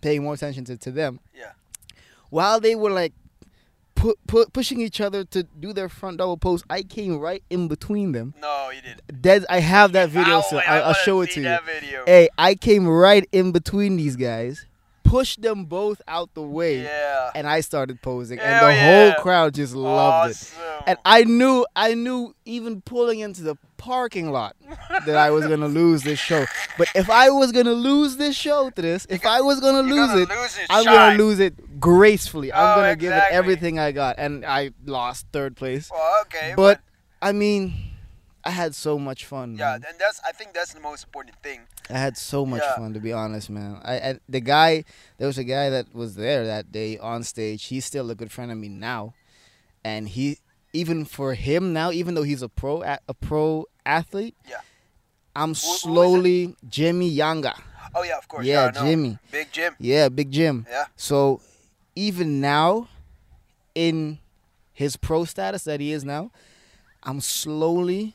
paying 0.00 0.22
more 0.22 0.34
attention 0.34 0.64
to, 0.64 0.76
to 0.76 0.90
them 0.90 1.20
Yeah. 1.34 1.52
while 2.30 2.58
they 2.60 2.74
were 2.74 2.90
like 2.90 3.12
pu- 3.94 4.14
pu- 4.26 4.46
pushing 4.52 4.80
each 4.80 5.00
other 5.00 5.24
to 5.24 5.42
do 5.42 5.72
their 5.74 5.90
front 5.90 6.16
double 6.18 6.38
pose, 6.38 6.62
I 6.70 6.82
came 6.82 7.18
right 7.18 7.42
in 7.50 7.68
between 7.68 8.12
them. 8.12 8.32
No, 8.40 8.70
you 8.70 8.80
didn't. 8.80 9.20
Dead, 9.20 9.44
I 9.50 9.60
have 9.60 9.92
that 9.92 10.08
video, 10.08 10.40
so 10.40 10.56
I 10.56 10.62
I, 10.62 10.78
I'll 10.80 10.94
show 10.94 11.20
it 11.20 11.32
to 11.32 11.40
you. 11.42 11.58
Video. 11.66 12.04
Hey, 12.06 12.30
I 12.38 12.54
came 12.54 12.88
right 12.88 13.28
in 13.30 13.52
between 13.52 13.96
these 13.98 14.16
guys, 14.16 14.64
pushed 15.10 15.42
them 15.42 15.64
both 15.64 16.00
out 16.06 16.32
the 16.34 16.42
way, 16.42 16.82
yeah. 16.82 17.30
and 17.34 17.46
I 17.46 17.60
started 17.60 18.00
posing, 18.00 18.38
and 18.38 18.64
the 18.64 18.72
yeah. 18.72 19.10
whole 19.12 19.22
crowd 19.22 19.54
just 19.54 19.74
loved 19.74 20.30
it. 20.30 20.54
And 20.86 20.98
I 21.04 21.24
knew, 21.24 21.66
I 21.74 21.94
knew, 21.94 22.34
even 22.44 22.80
pulling 22.80 23.18
into 23.18 23.42
the 23.42 23.56
parking 23.76 24.30
lot, 24.30 24.54
that 25.06 25.16
I 25.16 25.30
was 25.30 25.46
gonna 25.46 25.68
lose 25.68 26.02
this 26.02 26.18
show. 26.18 26.44
But 26.78 26.88
if 26.94 27.10
I 27.10 27.30
was 27.30 27.50
gonna 27.50 27.72
lose 27.72 28.16
this 28.16 28.36
show 28.36 28.70
to 28.70 28.82
this, 28.82 29.06
if 29.10 29.26
I 29.26 29.40
was 29.40 29.58
gonna 29.60 29.82
lose 29.82 30.08
gonna 30.08 30.22
it, 30.22 30.28
lose 30.28 30.58
it 30.58 30.66
I'm 30.70 30.84
gonna 30.84 31.18
lose 31.18 31.40
it 31.40 31.80
gracefully. 31.80 32.52
I'm 32.52 32.78
Oh, 32.78 32.82
gonna 32.82 32.96
give 32.96 33.12
it 33.12 33.24
everything 33.30 33.78
I 33.78 33.92
got, 33.92 34.16
and 34.18 34.44
I 34.46 34.70
lost 34.86 35.26
third 35.32 35.56
place. 35.56 35.90
Well, 35.92 36.22
okay, 36.22 36.54
But 36.56 36.80
I 37.20 37.32
mean, 37.32 37.89
I 38.44 38.50
had 38.50 38.74
so 38.74 38.98
much 38.98 39.24
fun. 39.26 39.56
yeah, 39.56 39.72
man. 39.72 39.84
and 39.88 39.98
that's 39.98 40.20
I 40.26 40.32
think 40.32 40.54
that's 40.54 40.72
the 40.72 40.80
most 40.80 41.04
important 41.04 41.36
thing. 41.42 41.60
I 41.90 41.98
had 41.98 42.16
so 42.16 42.46
much 42.46 42.62
Yeah. 42.62 42.76
fun 42.76 42.94
to 42.94 43.00
be 43.00 43.12
honest, 43.12 43.50
man. 43.50 43.80
I, 43.84 43.94
I 43.98 44.18
the 44.28 44.40
guy, 44.40 44.84
there 45.18 45.26
was 45.26 45.36
a 45.38 45.44
guy 45.44 45.68
that 45.70 45.94
was 45.94 46.14
there 46.14 46.46
that 46.46 46.72
day 46.72 46.96
on 46.98 47.22
stage. 47.24 47.64
He's 47.66 47.84
still 47.84 48.10
a 48.10 48.14
good 48.14 48.32
friend 48.32 48.50
of 48.50 48.56
me 48.58 48.68
now, 48.68 49.14
and 49.84 50.08
he 50.08 50.38
even 50.72 51.04
for 51.04 51.34
him 51.34 51.72
now, 51.72 51.90
even 51.90 52.14
though 52.14 52.22
he's 52.22 52.42
a 52.42 52.48
pro 52.48 52.82
a, 52.82 53.14
pro 53.14 53.66
athlete, 53.84 54.34
Yeah. 54.48 54.60
I'm 55.36 55.54
slowly 55.54 56.56
Jimmy 56.68 57.14
Yanga. 57.14 57.58
Oh 57.94 58.02
yeah, 58.04 58.18
of 58.18 58.26
course. 58.28 58.46
Yeah, 58.46 58.70
know. 58.70 58.82
Jimmy. 58.84 59.18
Big 59.30 59.50
Jim. 59.52 59.74
Yeah, 59.78 60.08
Big 60.08 60.30
Jim. 60.30 60.64
Yeah. 60.70 60.86
So 60.96 61.40
even 61.96 62.40
now, 62.40 62.88
in 63.74 64.18
his 64.72 64.96
pro 64.96 65.24
status 65.24 65.64
that 65.64 65.80
he 65.80 65.92
is 65.92 66.04
now, 66.04 66.30
I'm 67.02 67.20
slowly 67.20 68.14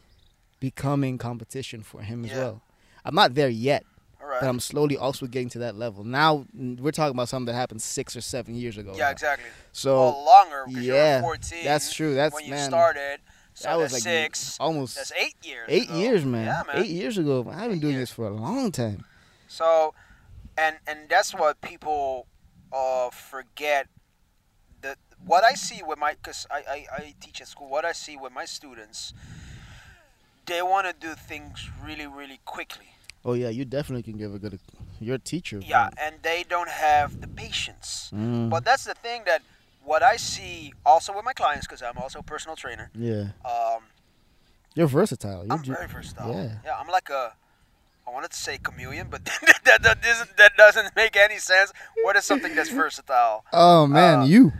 becoming 0.66 1.20
competition 1.20 1.84
for 1.84 2.02
him 2.02 2.26
as 2.26 2.32
well. 2.32 2.60
I'm 3.06 3.14
not 3.14 3.36
there 3.36 3.50
yet, 3.50 3.86
right. 4.20 4.42
but 4.42 4.50
I'm 4.50 4.60
slowly 4.60 4.98
also 4.98 5.28
getting 5.28 5.50
to 5.50 5.60
that 5.60 5.76
level. 5.76 6.04
Now 6.04 6.48
we're 6.56 6.92
talking 6.92 7.16
about 7.16 7.30
something 7.30 7.46
that 7.54 7.54
happened 7.54 7.84
six 7.84 8.16
or 8.16 8.22
seven 8.22 8.56
years 8.56 8.80
ago. 8.80 8.94
yeah, 8.96 9.04
now. 9.06 9.12
exactly. 9.12 9.46
So 9.74 9.96
well, 9.96 10.26
longer 10.26 10.66
yeah, 10.70 11.20
you 11.20 11.24
were 11.24 11.36
14. 11.36 11.64
that's 11.64 11.94
true. 11.94 12.16
That's 12.16 12.34
when 12.34 12.46
you 12.46 12.50
man. 12.52 12.68
started. 12.68 13.20
So 13.54 13.70
that 13.70 13.78
was 13.78 13.94
like 13.94 14.02
six. 14.02 14.58
almost 14.60 14.96
That's 14.96 15.12
eight 15.14 15.36
years. 15.44 15.66
eight 15.70 15.86
ago. 15.88 15.98
years, 16.00 16.26
man. 16.26 16.48
Yeah, 16.48 16.64
man. 16.68 16.84
Eight 16.84 16.90
years 16.90 17.18
ago. 17.20 17.48
I've 17.50 17.70
been 17.70 17.74
Eight 17.74 17.82
doing 17.82 17.94
years. 17.94 18.10
this 18.10 18.16
for 18.16 18.28
a 18.28 18.34
long 18.34 18.72
time. 18.72 19.06
So, 19.48 19.94
and 20.58 20.78
and 20.88 21.08
that's 21.08 21.32
what 21.34 21.62
people 21.62 22.26
uh, 22.74 23.12
forget. 23.12 23.88
The 24.82 24.98
what 25.24 25.44
I 25.44 25.54
see 25.54 25.84
with 25.84 26.00
my, 26.00 26.16
cause 26.22 26.46
I, 26.52 26.58
I, 26.70 26.86
I 26.98 27.14
teach 27.22 27.40
at 27.40 27.48
school. 27.48 27.70
What 27.70 27.86
I 27.86 27.92
see 27.94 28.18
with 28.18 28.34
my 28.34 28.46
students, 28.46 29.14
they 30.46 30.62
want 30.62 30.88
to 30.88 30.94
do 31.08 31.14
things 31.16 31.70
really 31.84 32.08
really 32.08 32.40
quickly. 32.46 32.88
Oh 33.24 33.34
yeah, 33.34 33.50
you 33.50 33.66
definitely 33.66 34.04
can 34.04 34.18
give 34.18 34.34
a 34.36 34.40
good. 34.40 34.60
You're 35.02 35.16
a 35.16 35.20
teacher. 35.20 35.60
Yeah, 35.66 35.90
and 36.02 36.16
they 36.22 36.46
don't 36.48 36.70
have 36.70 37.20
the 37.22 37.28
patience. 37.28 38.12
Mm, 38.14 38.50
But 38.50 38.64
that's 38.64 38.84
the 38.86 38.94
thing 38.94 39.24
that 39.26 39.42
what 39.84 40.02
I 40.04 40.16
see 40.18 40.74
also 40.86 41.14
with 41.14 41.26
my 41.26 41.34
clients, 41.34 41.68
because 41.68 41.82
I'm 41.82 41.98
also 41.98 42.20
a 42.20 42.24
personal 42.24 42.56
trainer. 42.56 42.90
yeah, 42.96 43.30
Um, 43.44 43.82
you're 44.74 44.88
versatile. 44.88 45.44
You're 45.46 45.54
I'm 45.54 45.64
very 45.64 45.88
versatile. 45.88 46.34
yeah. 46.34 46.50
yeah, 46.66 46.78
I'm 46.80 46.88
like 46.88 47.10
a. 47.10 47.34
I 48.08 48.12
wanted 48.12 48.30
to 48.32 48.38
say 48.38 48.60
chameleon, 48.62 49.08
but 49.10 49.26
that, 49.66 49.82
that, 49.82 50.02
doesn't, 50.04 50.38
that 50.38 50.56
doesn't 50.56 50.96
make 50.96 51.16
any 51.18 51.40
sense. 51.40 51.74
What 52.04 52.16
is 52.16 52.24
something 52.26 52.54
that's 52.56 52.70
versatile? 52.70 53.44
Oh 53.54 53.88
man, 53.88 54.20
Uh, 54.20 54.26
you. 54.26 54.54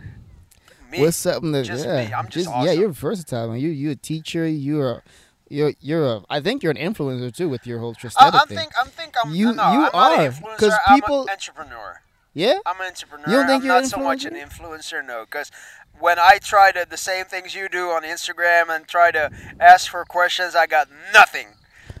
Me. 0.90 1.00
What's 1.00 1.16
something 1.16 1.52
that 1.52 1.64
Just 1.64 1.84
yeah, 1.86 2.06
me. 2.06 2.12
I'm 2.12 2.28
just 2.28 2.48
yeah, 2.48 2.54
awesome. 2.56 2.78
you're 2.80 2.88
versatile, 2.90 3.48
man. 3.50 3.60
You 3.60 3.70
you 3.70 3.90
a 3.92 3.96
teacher. 3.96 4.46
You're 4.46 4.90
a, 4.90 5.02
you're 5.48 5.72
you're 5.80 6.06
a. 6.06 6.20
I 6.30 6.40
think 6.40 6.62
you're 6.62 6.72
an 6.72 6.76
influencer 6.78 7.34
too 7.34 7.48
with 7.48 7.66
your 7.66 7.78
whole 7.78 7.94
I, 7.96 8.00
Tristatic 8.00 8.34
I 8.34 8.44
thing. 8.46 8.58
think 8.58 8.72
I'm 8.80 8.86
think 8.88 9.14
I'm 9.22 9.34
You- 9.34 9.52
no, 9.54 9.72
you 9.72 9.84
I'm 9.86 9.90
are, 9.94 10.20
an 10.20 10.32
influencer. 10.32 10.56
'cause 10.58 10.74
I'm 10.86 10.94
people- 11.00 11.22
an 11.22 11.30
entrepreneur. 11.30 12.00
yeah. 12.34 12.58
I'm 12.66 12.80
an 12.80 12.86
entrepreneur. 12.88 13.26
You 13.28 13.36
don't 13.36 13.46
think 13.46 13.62
I'm 13.62 13.66
you're 13.66 13.80
not 13.80 13.86
so 13.90 13.98
much 13.98 14.24
an 14.24 14.34
influencer? 14.34 15.00
influencer, 15.02 15.06
no. 15.06 15.24
Because 15.24 15.50
when 15.98 16.18
I 16.18 16.38
try 16.38 16.72
to 16.72 16.86
the 16.88 16.96
same 16.96 17.24
things 17.26 17.54
you 17.54 17.68
do 17.68 17.90
on 17.90 18.02
Instagram 18.02 18.68
and 18.74 18.86
try 18.86 19.10
to 19.12 19.30
ask 19.60 19.90
for 19.90 20.04
questions, 20.04 20.54
I 20.54 20.66
got 20.66 20.88
nothing. 21.14 21.48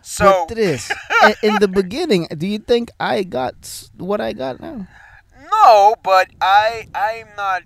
So 0.02 0.44
but 0.48 0.54
this 0.56 0.92
in 1.42 1.56
the 1.60 1.68
beginning, 1.68 2.28
do 2.36 2.46
you 2.46 2.58
think 2.58 2.90
I 3.00 3.22
got 3.22 3.88
what 3.96 4.20
I 4.20 4.32
got 4.34 4.60
now? 4.60 4.86
no, 5.52 5.94
but 6.02 6.28
I 6.40 6.88
I'm 6.94 7.28
not 7.36 7.62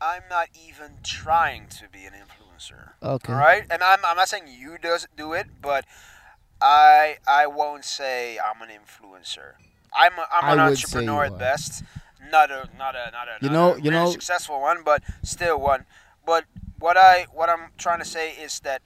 I'm 0.00 0.22
not 0.28 0.48
even 0.68 0.98
trying 1.04 1.68
to 1.78 1.88
be 1.88 2.04
an 2.04 2.12
influencer. 2.12 2.41
Okay. 3.02 3.32
All 3.32 3.38
right, 3.38 3.64
and 3.70 3.82
I'm, 3.82 3.98
I'm 4.04 4.16
not 4.16 4.28
saying 4.28 4.44
you 4.48 4.78
does 4.78 5.06
do 5.16 5.32
it, 5.32 5.46
but 5.60 5.84
I 6.60 7.18
I 7.26 7.46
won't 7.46 7.84
say 7.84 8.38
I'm 8.38 8.60
an 8.62 8.68
influencer. 8.68 9.54
I'm 9.94 10.12
a, 10.18 10.26
I'm 10.32 10.44
I 10.44 10.52
an 10.52 10.60
entrepreneur 10.60 11.24
at 11.24 11.38
best. 11.38 11.82
Not 12.30 12.50
a 12.50 12.68
not 12.78 12.94
a 12.94 13.10
not 13.10 13.28
a 13.28 13.44
You 13.44 13.50
know- 13.50 13.76
you 13.76 13.90
know- 13.90 14.10
successful 14.10 14.60
one, 14.60 14.82
but 14.84 15.02
still 15.22 15.58
one. 15.60 15.86
But 16.24 16.44
what 16.78 16.96
I 16.96 17.26
what 17.32 17.48
I'm 17.48 17.72
trying 17.78 17.98
to 17.98 18.04
say 18.04 18.30
is 18.32 18.60
that 18.60 18.82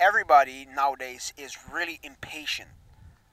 everybody 0.00 0.66
nowadays 0.74 1.32
is 1.36 1.56
really 1.70 2.00
impatient, 2.02 2.70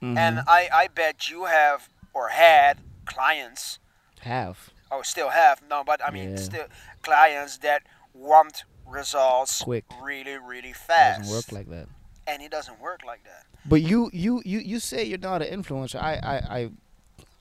Mhm. 0.02 0.18
and 0.18 0.40
I 0.48 0.70
I 0.72 0.88
bet 0.88 1.30
you 1.30 1.46
have 1.46 1.90
or 2.14 2.30
had 2.30 2.80
clients 3.06 3.80
have 4.22 4.70
oh, 4.92 5.02
still 5.04 5.30
have 5.30 5.62
no, 5.70 5.84
but 5.84 6.04
I 6.06 6.10
mean, 6.12 6.32
Yeah. 6.32 6.38
still 6.44 6.68
clients 7.02 7.58
that 7.60 7.84
want 8.14 8.64
results 8.90 9.62
Quick. 9.62 9.86
really, 10.02 10.38
really 10.38 10.74
fast. 10.74 11.22
Doesn't 11.22 11.36
work 11.36 11.52
like 11.52 11.70
that. 11.70 11.88
and 12.28 12.42
it 12.42 12.52
doesn't 12.52 12.80
work 12.80 13.02
like 13.06 13.24
that. 13.24 13.46
But 13.66 13.82
you 13.82 14.10
you 14.14 14.42
you 14.46 14.60
you 14.60 14.80
say 14.80 15.04
you're 15.04 15.18
not 15.18 15.42
an 15.42 15.62
influencer. 15.62 16.02
I 16.02 16.14
I 16.24 16.36
I, 16.60 16.70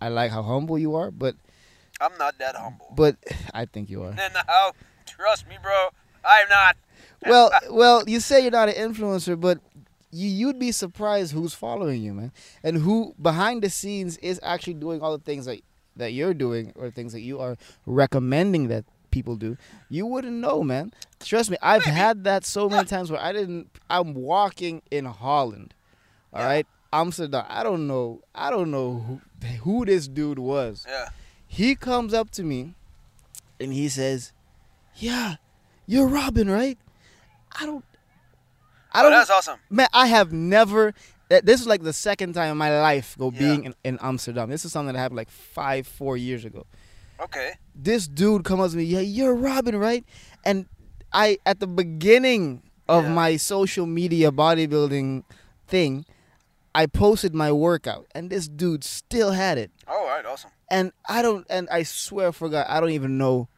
I 0.01 0.09
like 0.09 0.31
how 0.31 0.43
humble 0.43 0.79
you 0.79 0.95
are, 0.97 1.11
but 1.11 1.37
I'm 2.01 2.17
not 2.19 2.39
that 2.39 2.57
humble. 2.57 2.93
but 2.97 3.17
I 3.55 3.65
think 3.67 3.91
you 3.91 4.03
are. 4.03 4.13
no, 4.15 4.73
trust 5.07 5.49
me, 5.49 5.57
bro. 5.63 5.89
I'm 6.25 6.49
not. 6.49 6.77
well, 7.27 7.51
well, 7.71 8.05
you 8.09 8.21
say 8.21 8.41
you're 8.41 8.51
not 8.51 8.69
an 8.69 8.75
influencer, 8.75 9.39
but 9.39 9.59
you 10.11 10.29
you'd 10.29 10.59
be 10.59 10.73
surprised 10.73 11.33
who's 11.33 11.55
following 11.55 12.03
you, 12.03 12.15
man, 12.15 12.33
and 12.63 12.79
who 12.79 13.15
behind 13.21 13.63
the 13.63 13.71
scenes 13.71 14.17
is 14.19 14.41
actually 14.43 14.75
doing 14.75 15.01
all 15.03 15.17
the 15.17 15.23
things 15.25 15.47
that 15.47 15.61
that 15.97 16.13
you're 16.13 16.35
doing 16.35 16.73
or 16.77 16.91
things 16.91 17.13
that 17.13 17.21
you 17.21 17.41
are 17.41 17.57
recommending 17.87 18.69
that 18.69 18.85
people 19.11 19.37
do. 19.37 19.57
You 19.89 20.07
wouldn't 20.07 20.37
know, 20.37 20.63
man. 20.63 20.93
Trust 21.21 21.51
me, 21.51 21.57
I've 21.63 21.83
had 21.85 22.25
that 22.25 22.45
so 22.45 22.69
many 22.69 22.87
times 22.87 23.11
where 23.11 23.21
I 23.21 23.33
didn't. 23.33 23.69
I'm 23.91 24.15
walking 24.15 24.83
in 24.91 25.05
Holland, 25.07 25.75
all 26.33 26.41
Yeah. 26.41 26.47
right, 26.47 26.67
Amsterdam. 26.93 27.45
I 27.49 27.63
don't 27.63 27.87
know. 27.87 28.23
I 28.35 28.51
don't 28.51 28.71
know 28.71 29.21
who, 29.41 29.47
who 29.63 29.85
this 29.85 30.09
dude 30.09 30.39
was. 30.39 30.85
Yeah. 30.89 31.09
He 31.47 31.75
comes 31.75 32.13
up 32.13 32.31
to 32.33 32.43
me 32.43 32.75
and 33.61 33.73
he 33.73 33.89
says, 33.89 34.33
"Yeah, 34.97 35.37
you're 35.87 36.07
Robin, 36.09 36.49
right?" 36.51 36.79
I 37.59 37.67
don't. 37.67 37.85
I 38.93 39.01
Oh, 39.01 39.03
don't. 39.05 39.13
that's 39.13 39.31
awesome. 39.31 39.59
man, 39.71 39.89
I 39.93 40.07
have 40.07 40.33
never. 40.33 40.95
Eh, 41.31 41.41
this 41.45 41.61
is 41.61 41.67
like 41.67 41.83
the 41.83 41.93
second 41.93 42.33
time 42.33 42.53
in 42.53 42.57
my 42.57 42.81
life 42.81 43.15
go 43.19 43.31
Yeah. 43.31 43.39
being 43.39 43.65
in, 43.65 43.75
in 43.85 43.99
Amsterdam. 44.01 44.49
This 44.49 44.65
is 44.65 44.73
something 44.73 44.95
that 44.95 44.99
happened 44.99 45.17
like 45.19 45.31
five, 45.31 45.87
four 45.87 46.17
years 46.17 46.45
ago. 46.47 46.65
Okay. 47.21 47.55
This 47.75 48.07
dude 48.09 48.45
comes 48.45 48.63
up 48.63 48.71
to 48.73 48.77
me, 48.77 48.85
yeah, 48.85 49.01
you're 49.01 49.35
Robin, 49.35 49.77
right? 49.77 50.05
And 50.45 50.67
I, 51.13 51.39
at 51.47 51.61
the 51.61 51.67
beginning 51.67 52.63
of 52.89 53.05
Yeah. 53.05 53.13
my 53.13 53.37
social 53.37 53.87
media 53.87 54.31
bodybuilding 54.31 55.25
thing, 55.67 56.05
I 56.75 56.87
posted 56.87 57.35
my 57.35 57.51
workout, 57.51 58.07
and 58.15 58.31
this 58.31 58.47
dude 58.49 58.85
still 58.85 59.33
had 59.33 59.59
it 59.59 59.71
All 59.89 60.05
right. 60.07 60.25
Awesome. 60.25 60.51
and 60.71 60.93
I 61.09 61.23
don't 61.23 61.45
and 61.51 61.69
I 61.71 61.83
swear 61.83 62.31
for 62.31 62.49
God 62.49 62.67
I 62.69 62.79
don't 62.79 62.91
even 62.91 63.19
know 63.19 63.49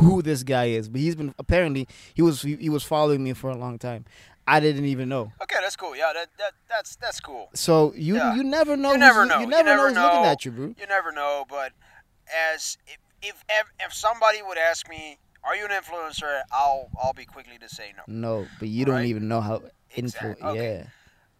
who 0.00 0.20
this 0.20 0.42
guy 0.42 0.66
is 0.66 0.88
but 0.88 1.00
he's 1.00 1.14
been 1.14 1.32
apparently 1.38 1.86
he 2.12 2.22
was 2.22 2.42
he, 2.42 2.56
he 2.56 2.68
was 2.68 2.82
following 2.82 3.22
me 3.22 3.32
for 3.34 3.50
a 3.50 3.56
long 3.56 3.78
time 3.78 4.04
I 4.48 4.58
didn't 4.60 4.84
even 4.86 5.08
know 5.08 5.32
Okay, 5.42 5.56
that's 5.62 5.76
cool. 5.76 5.94
Yeah, 5.96 6.12
that, 6.12 6.28
that 6.38 6.52
that's 6.68 6.96
that's 6.96 7.20
cool. 7.20 7.48
so 7.54 7.92
you 7.94 8.16
Yeah. 8.16 8.34
you 8.34 8.42
never 8.42 8.76
know 8.76 8.92
You 8.92 8.98
never 8.98 9.24
know. 9.24 9.36
you 9.36 9.42
You 9.42 9.46
never, 9.46 9.64
never 9.64 9.90
know 9.92 10.02
who's 10.02 10.12
looking 10.16 10.24
at 10.26 10.44
you 10.44 10.50
bro 10.50 10.66
You 10.78 10.86
never 10.88 11.12
know, 11.12 11.44
but 11.48 11.72
as 12.52 12.78
if 12.86 12.98
if 13.22 13.44
if, 13.48 13.66
if 13.80 13.92
somebody 13.92 14.42
would 14.42 14.58
ask 14.58 14.88
me, 14.88 15.18
"Are 15.44 15.54
you 15.56 15.64
an 15.64 15.70
influencer?" 15.70 16.42
I'll 16.52 16.90
I'll 17.00 17.12
be 17.12 17.24
quickly 17.24 17.58
to 17.58 17.68
say 17.68 17.92
no. 17.96 18.02
no 18.06 18.46
but 18.58 18.68
you 18.68 18.84
don't 18.84 19.04
even 19.04 19.28
know 19.28 19.40
how 19.40 19.58
influ 19.96 20.32
Exact- 20.32 20.42
okay. 20.42 20.78
yeah 20.78 20.84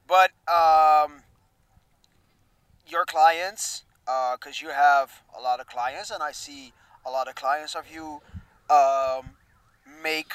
But 0.07 0.31
um, 0.51 1.23
your 2.87 3.05
clients, 3.05 3.85
because 4.05 4.61
you 4.61 4.71
have 4.71 5.23
a 5.37 5.41
lot 5.41 5.61
of 5.61 5.67
clients, 5.67 6.11
and 6.11 6.23
I 6.23 6.33
see 6.33 6.73
a 7.07 7.11
lot 7.11 7.29
of 7.29 7.35
clients 7.35 7.75
of 7.75 7.85
you 7.91 8.21
um, 8.69 9.37
make 10.03 10.33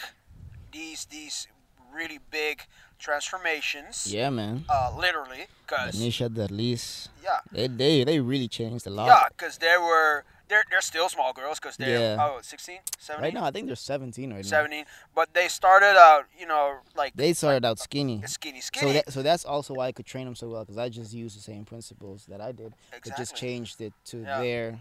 these 0.71 1.05
these 1.05 1.47
really 1.93 2.19
big 2.31 2.63
transformations. 2.99 4.11
yeah 4.11 4.29
man 4.29 4.63
Uh, 4.69 4.91
literally, 4.97 5.47
because 5.61 5.95
Nisha 5.95 6.31
at 6.39 6.51
least 6.51 7.09
yeah, 7.23 7.39
they 7.51 7.67
they 7.67 8.03
they 8.03 8.19
really 8.19 8.47
changed 8.47 8.87
a 8.87 8.89
lot 8.89 9.07
yeah, 9.07 9.27
because 9.29 9.57
they 9.57 9.77
were 9.77 10.23
they're 10.47 10.63
they're 10.69 10.81
still 10.81 11.09
small 11.09 11.33
girls 11.33 11.59
because 11.59 11.77
they're 11.77 12.15
Yeah. 12.15 12.17
oh 12.19 12.39
16, 12.41 12.79
17, 12.99 13.23
right 13.23 13.33
now 13.33 13.45
I 13.45 13.51
think 13.51 13.67
they're 13.67 13.75
17 13.75 14.31
right 14.31 14.37
now 14.37 14.41
17, 14.43 14.85
but 15.13 15.33
they 15.33 15.47
started 15.47 15.97
out 15.97 16.25
you 16.37 16.45
know 16.45 16.77
like 16.95 17.13
they 17.15 17.33
started 17.33 17.65
out 17.65 17.79
skinny 17.79 18.21
uh, 18.23 18.27
skinny 18.27 18.61
so 18.61 18.67
skinny. 18.73 18.91
that 18.93 19.11
so 19.11 19.21
that's 19.23 19.45
also 19.45 19.73
why 19.73 19.87
I 19.87 19.91
could 19.91 20.05
train 20.05 20.25
them 20.25 20.35
so 20.35 20.49
well 20.49 20.63
because 20.63 20.77
I 20.77 20.89
just 20.89 21.13
used 21.13 21.37
the 21.37 21.41
same 21.41 21.65
principles 21.65 22.25
that 22.27 22.41
I 22.41 22.51
did 22.51 22.73
exactly. 22.93 23.11
but 23.11 23.17
just 23.17 23.35
changed 23.35 23.81
it 23.81 23.93
to 24.05 24.21
Yeah. 24.21 24.41
their 24.41 24.79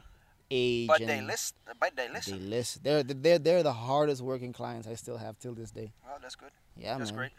age 0.50 0.88
but 0.88 0.98
they 0.98 1.20
listen. 1.22 1.56
But 1.80 1.96
they 1.96 2.08
listen. 2.08 2.38
they 2.38 2.44
listen. 2.56 2.80
They're 2.84 3.02
they're 3.02 3.38
they're 3.38 3.62
the 3.62 3.72
hardest 3.72 4.20
working 4.22 4.52
clients 4.52 4.86
I 4.86 4.94
still 4.94 5.16
have 5.16 5.38
till 5.38 5.54
this 5.54 5.70
day. 5.70 5.92
Well, 6.06 6.18
that's 6.20 6.34
good. 6.36 6.50
Yeah, 6.76 6.98
that's 6.98 7.10
man. 7.12 7.18
great. 7.18 7.30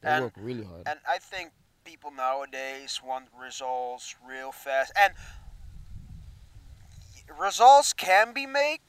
They 0.00 0.08
And- 0.08 0.24
work 0.24 0.34
really 0.36 0.64
hard. 0.64 0.82
And 0.86 0.98
I 1.06 1.18
think 1.18 1.50
people 1.84 2.12
nowadays 2.12 3.00
want 3.04 3.26
results 3.38 4.14
real 4.26 4.52
fast. 4.52 4.92
And 4.96 5.12
results 7.38 7.92
can 7.92 8.32
be 8.32 8.46
made 8.46 8.80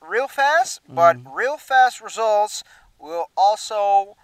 real 0.00 0.28
fast, 0.28 0.80
but 0.88 1.16
Mm-hmm. 1.16 1.32
real 1.32 1.56
fast 1.56 2.00
results 2.00 2.62
will 2.98 3.26
also 3.36 4.16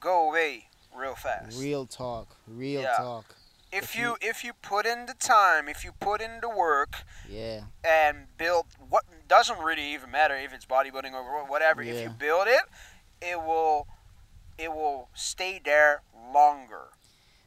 go 0.00 0.28
away 0.28 0.68
real 0.94 1.14
fast. 1.14 1.58
Real 1.58 1.86
talk. 1.86 2.36
Real 2.46 2.82
Yeah. 2.82 2.96
talk. 2.96 3.24
if 3.72 3.84
if 3.84 3.96
you 3.96 4.08
you- 4.08 4.16
if 4.20 4.44
you 4.44 4.52
put 4.52 4.84
in 4.84 5.06
the 5.06 5.14
time, 5.14 5.66
if 5.68 5.82
you 5.84 5.92
put 5.92 6.20
in 6.20 6.40
the 6.40 6.48
work 6.48 7.04
Yeah. 7.26 7.62
and 7.82 8.36
build 8.36 8.66
what 8.90 9.04
doesn't 9.28 9.58
really 9.58 9.94
even 9.94 10.10
matter 10.10 10.36
if 10.36 10.52
it's 10.52 10.66
bodybuilding 10.66 11.14
or 11.14 11.44
whatever, 11.46 11.80
if 11.82 11.98
you 12.02 12.10
build 12.10 12.48
it, 12.48 12.64
it 13.22 13.40
will 13.40 13.86
it 14.58 14.70
will 14.74 15.08
stay 15.14 15.58
there 15.58 16.02
longer. 16.14 16.88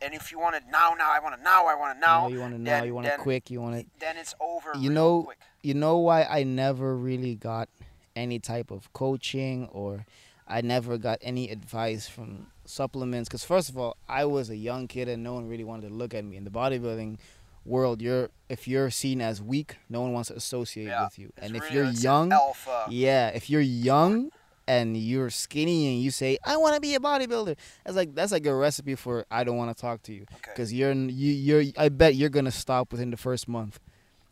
And 0.06 0.14
if 0.14 0.32
you 0.32 0.38
want 0.40 0.56
it 0.56 0.64
now, 0.72 0.94
now 0.98 1.12
I 1.12 1.20
want 1.20 1.34
it 1.34 1.42
now, 1.44 1.66
I 1.66 1.74
want 1.74 1.98
it 1.98 2.00
now. 2.00 2.22
Now 2.22 2.28
you 2.28 2.40
want 2.40 2.54
it 2.54 2.60
now. 2.60 2.72
then- 2.80 2.86
You 2.86 2.94
want 2.94 3.08
then- 3.08 3.20
it 3.20 3.24
quick. 3.24 3.50
You 3.50 3.60
want 3.62 3.76
it. 3.76 3.88
Then 4.00 4.18
it's 4.18 4.36
over. 4.40 4.72
You 4.78 4.92
know- 4.92 5.24
quick. 5.24 5.40
You 5.64 5.74
know 5.74 5.98
why 5.98 6.24
I 6.26 6.44
never 6.44 6.96
really 6.96 7.34
got 7.34 7.70
any 8.16 8.38
type 8.38 8.70
of 8.70 8.94
coaching 8.94 9.68
or 9.72 10.06
I 10.48 10.62
never 10.62 11.00
got 11.00 11.18
any 11.24 11.50
advice 11.50 12.08
from 12.08 12.52
supplements 12.66 13.28
because 13.30 13.44
first 13.44 13.70
of 13.70 13.78
all 13.80 13.98
I 14.08 14.26
was 14.26 14.50
a 14.52 14.56
young 14.56 14.88
kid 14.88 15.10
and 15.10 15.24
no 15.24 15.34
one 15.34 15.48
really 15.50 15.64
wanted 15.64 15.90
to 15.90 15.94
look 15.96 16.14
at 16.14 16.24
me 16.24 16.38
in 16.38 16.44
the 16.44 16.52
bodybuilding 16.52 17.18
world. 17.66 18.00
You're 18.00 18.30
if 18.48 18.68
you're 18.68 18.92
seen 18.92 19.22
as 19.22 19.42
weak, 19.42 19.78
no 19.90 20.02
one 20.02 20.14
wants 20.14 20.28
to 20.30 20.36
associate 20.36 20.86
Yeah, 20.86 21.06
with 21.06 21.18
you. 21.18 21.32
It's 21.36 21.48
And 21.48 21.56
if 21.56 21.64
really- 21.64 21.76
you're 21.76 21.86
young, 21.92 22.32
alpha. 22.32 22.86
Yeah, 22.90 23.30
if 23.30 23.50
you're 23.50 23.60
young 23.62 24.30
and 24.68 24.98
you're 24.98 25.30
skinny 25.30 25.88
and 25.94 26.02
you 26.02 26.12
say 26.12 26.38
I 26.44 26.58
want 26.58 26.76
to 26.76 26.82
be 26.82 26.96
a 26.96 27.00
bodybuilder, 27.00 27.56
that's 27.84 27.96
like 27.96 28.16
that's 28.16 28.32
like 28.32 28.46
a 28.46 28.54
recipe 28.56 28.96
for 28.96 29.26
I 29.30 29.44
don't 29.44 29.58
want 29.58 29.76
to 29.76 29.80
talk 29.80 30.02
to 30.04 30.14
you 30.14 30.22
Okay. 30.36 30.52
because 30.54 30.74
you're 30.74 30.92
you 30.94 31.32
you're 31.34 31.64
I 31.78 31.90
bet 31.90 32.16
you're 32.16 32.30
gonna 32.30 32.52
stop 32.52 32.92
within 32.92 33.12
the 33.12 33.18
first 33.18 33.48
month, 33.48 33.80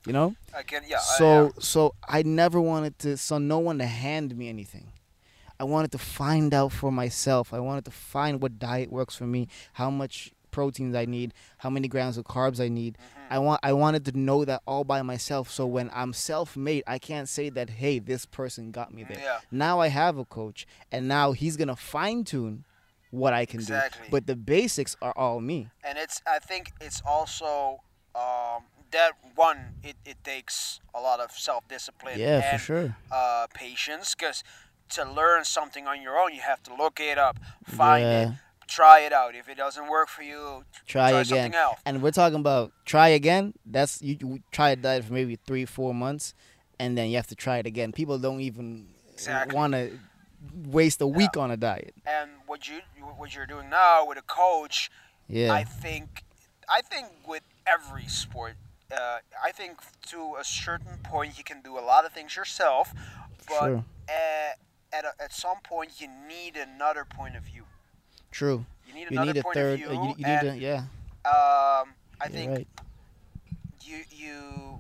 you 0.06 0.14
know. 0.14 0.36
I 0.56 0.64
can. 0.64 0.82
Yeah. 0.88 0.98
I- 0.98 1.18
so 1.18 1.44
yeah. 1.46 1.50
so 1.60 1.96
I 2.08 2.24
never 2.24 2.60
wanted 2.60 2.98
to 3.00 3.18
so 3.18 3.38
no 3.38 3.60
one 3.60 3.78
to 3.80 3.86
hand 3.86 4.36
me 4.36 4.50
anything. 4.50 4.88
I 5.60 5.66
wanted 5.66 5.92
to 5.92 5.98
find 6.00 6.54
out 6.54 6.72
for 6.72 6.92
myself. 6.92 7.54
I 7.54 7.60
wanted 7.60 7.86
to 7.86 7.92
find 7.92 8.42
what 8.42 8.58
diet 8.60 8.92
works 8.92 9.16
for 9.16 9.26
me, 9.28 9.48
how 9.74 9.90
much 9.90 10.32
proteins 10.54 10.96
I 10.96 11.06
need, 11.06 11.34
how 11.58 11.70
many 11.70 11.88
grams 11.90 12.18
of 12.18 12.24
carbs 12.26 12.60
I 12.64 12.70
need. 12.70 12.98
Mhm. 12.98 13.32
I 13.32 13.40
want 13.40 13.60
I 13.64 13.74
wanted 13.74 14.06
to 14.06 14.18
know 14.18 14.46
that 14.46 14.62
all 14.66 14.84
by 14.86 15.02
myself. 15.02 15.50
So 15.50 15.66
when 15.66 15.90
I'm 15.94 16.14
self-made, 16.14 16.84
I 16.88 17.00
can't 17.00 17.28
say 17.28 17.50
that 17.50 17.70
hey, 17.82 18.00
this 18.00 18.26
person 18.26 18.72
got 18.72 18.94
me 18.94 19.04
there. 19.04 19.20
Yeah. 19.20 19.40
Now 19.52 19.80
I 19.82 19.88
have 19.90 20.18
a 20.18 20.26
coach, 20.26 20.66
and 20.92 21.08
now 21.08 21.34
he's 21.34 21.58
gonna 21.58 21.76
fine 21.76 22.24
tune 22.24 22.64
what 23.12 23.34
I 23.34 23.46
can 23.46 23.60
Exactly. 23.60 24.06
do. 24.08 24.12
But 24.12 24.28
the 24.28 24.36
basics 24.36 24.96
are 25.02 25.14
all 25.18 25.40
me. 25.42 25.70
and 25.84 25.98
it's 25.98 26.22
I 26.26 26.40
think 26.40 26.72
it's 26.80 27.02
also 27.06 27.82
um, 28.16 28.64
that 28.92 29.14
one 29.36 29.58
it, 29.84 29.96
it 30.06 30.18
takes 30.24 30.80
a 30.94 31.02
lot 31.02 31.20
of 31.20 31.32
self 31.32 31.68
discipline 31.68 32.20
Yeah, 32.20 32.42
and 32.44 32.62
for 32.62 32.66
sure. 32.66 32.96
uh, 33.12 33.48
patience 33.54 34.14
because 34.16 34.44
to 34.90 35.04
learn 35.06 35.44
something 35.46 35.88
on 35.88 36.02
your 36.02 36.20
own 36.22 36.34
you 36.36 36.42
have 36.42 36.62
to 36.64 36.76
look 36.76 37.00
it 37.00 37.18
up, 37.18 37.40
find 37.66 38.04
it, 38.06 38.28
Yeah. 38.30 38.32
Try 38.76 39.00
it 39.02 39.14
out. 39.14 39.36
If 39.36 39.48
it 39.50 39.58
doesn't 39.58 39.88
work 39.88 40.10
for 40.10 40.24
you, 40.24 40.64
Try, 40.88 41.12
try 41.12 41.22
again. 41.22 41.26
something 41.26 41.56
else. 41.56 41.80
And 41.86 42.02
we're 42.02 42.12
talking 42.12 42.40
about 42.40 42.72
try 42.86 43.10
again. 43.10 43.54
That's 43.66 44.02
you, 44.02 44.18
you 44.20 44.40
try 44.52 44.72
a 44.72 44.76
diet 44.76 45.04
for 45.06 45.14
maybe 45.14 45.36
three, 45.48 45.66
four 45.66 45.94
months, 45.94 46.34
and 46.80 46.98
then 46.98 47.10
you 47.10 47.16
have 47.18 47.28
to 47.28 47.36
try 47.36 47.58
it 47.58 47.66
again. 47.66 47.92
People 47.92 48.18
don't 48.18 48.42
even 48.42 48.88
Exactly. 49.14 49.56
want 49.56 49.74
to 49.74 50.00
waste 50.66 51.00
a 51.02 51.08
week 51.08 51.38
on 51.38 51.52
a 51.52 51.58
diet. 51.58 51.94
And 52.06 52.30
what 52.48 52.68
you 52.68 52.80
what 53.18 53.36
you're 53.36 53.46
doing 53.46 53.70
now 53.70 54.06
with 54.08 54.18
a 54.18 54.24
coach, 54.24 54.90
Yeah, 55.28 55.54
I 55.54 55.64
think 55.64 56.24
I 56.68 56.82
think 56.82 57.08
with 57.28 57.44
every 57.68 58.08
sport. 58.08 58.56
Uh, 58.92 59.20
I 59.44 59.52
think 59.52 59.80
to 60.08 60.36
a 60.40 60.44
certain 60.44 60.98
point 61.04 61.38
you 61.38 61.44
can 61.44 61.62
do 61.62 61.78
a 61.80 61.82
lot 61.92 62.06
of 62.06 62.12
things 62.12 62.36
yourself, 62.36 62.94
but 63.48 63.60
sure, 63.66 63.84
at, 64.08 64.58
at, 64.98 65.06
a, 65.06 65.24
at 65.24 65.34
some 65.34 65.58
point 65.64 66.00
you 66.02 66.08
need 66.28 66.56
another 66.56 67.04
point 67.06 67.36
of 67.36 67.44
view. 67.44 67.64
True. 68.34 68.66
You 68.88 68.94
need 68.94 69.08
You 69.12 69.18
another 69.18 69.34
need 69.34 69.40
a 69.40 69.44
point 69.44 69.56
third. 69.56 69.74
of 69.74 69.80
view, 69.80 69.90
uh, 69.90 70.04
you, 70.04 70.10
you 70.18 70.26
need 70.26 70.26
and 70.26 70.48
to, 70.50 70.58
yeah. 70.58 70.78
um, 71.26 71.96
I 72.20 72.28
think 72.30 72.52
right. 72.52 72.68
you 73.84 74.04
you 74.12 74.80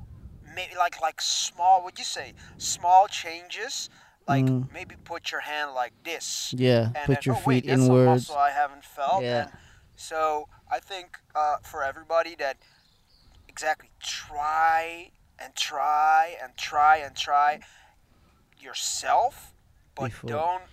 maybe 0.56 0.76
like 0.76 1.00
like 1.02 1.22
small. 1.22 1.84
What 1.84 1.98
you 1.98 2.04
say? 2.06 2.34
Small 2.58 3.08
changes, 3.08 3.90
like 4.28 4.46
Mm. 4.46 4.72
maybe 4.74 4.96
put 5.04 5.32
your 5.32 5.42
hand 5.42 5.74
like 5.74 5.94
this, 6.04 6.54
Yeah, 6.58 6.92
and 6.96 7.06
put 7.06 7.22
then, 7.22 7.24
your 7.26 7.36
oh, 7.36 7.42
wait, 7.46 7.64
feet 7.64 7.70
that's 7.70 7.82
a 7.82 7.86
inwards. 7.86 8.30
muscle 8.30 8.38
I 8.38 8.52
haven't 8.52 8.86
felt. 8.86 9.24
Yeah. 9.24 9.44
And 9.44 9.52
so 9.96 10.48
I 10.72 10.80
think 10.80 11.18
uh, 11.36 11.58
for 11.64 11.84
everybody 11.84 12.36
that 12.36 12.58
exactly 13.48 13.90
try 14.02 15.12
and 15.40 15.56
try 15.56 16.36
and 16.42 16.56
try 16.58 16.98
and 16.98 17.16
try, 17.16 17.60
yourself, 18.60 19.54
but 19.96 20.12
Before. 20.12 20.30
don't 20.30 20.64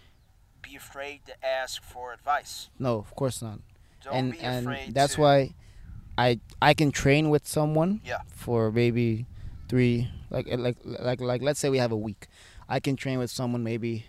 be 0.71 0.77
afraid 0.77 1.21
to 1.27 1.35
ask 1.47 1.83
for 1.83 2.13
advice. 2.13 2.69
No, 2.79 2.99
of 2.99 3.15
course 3.15 3.43
not. 3.43 3.59
Don't 4.05 4.15
and 4.15 4.33
be 4.33 4.39
and 4.41 4.67
afraid. 4.67 4.95
that's 4.95 5.15
to, 5.17 5.21
why 5.21 5.55
I 6.17 6.41
I 6.63 6.75
can 6.75 6.91
train 6.91 7.31
with 7.31 7.47
someone 7.47 8.01
Yeah. 8.05 8.21
for 8.35 8.71
maybe 8.73 9.27
three 9.69 10.09
like 10.31 10.47
like 10.51 10.77
like 10.85 11.21
like 11.21 11.43
let's 11.43 11.61
say 11.61 11.69
we 11.71 11.79
have 11.79 11.93
a 11.93 11.97
week. 12.09 12.27
I 12.69 12.81
can 12.81 12.97
train 12.97 13.19
with 13.19 13.31
someone 13.31 13.63
maybe 13.65 14.07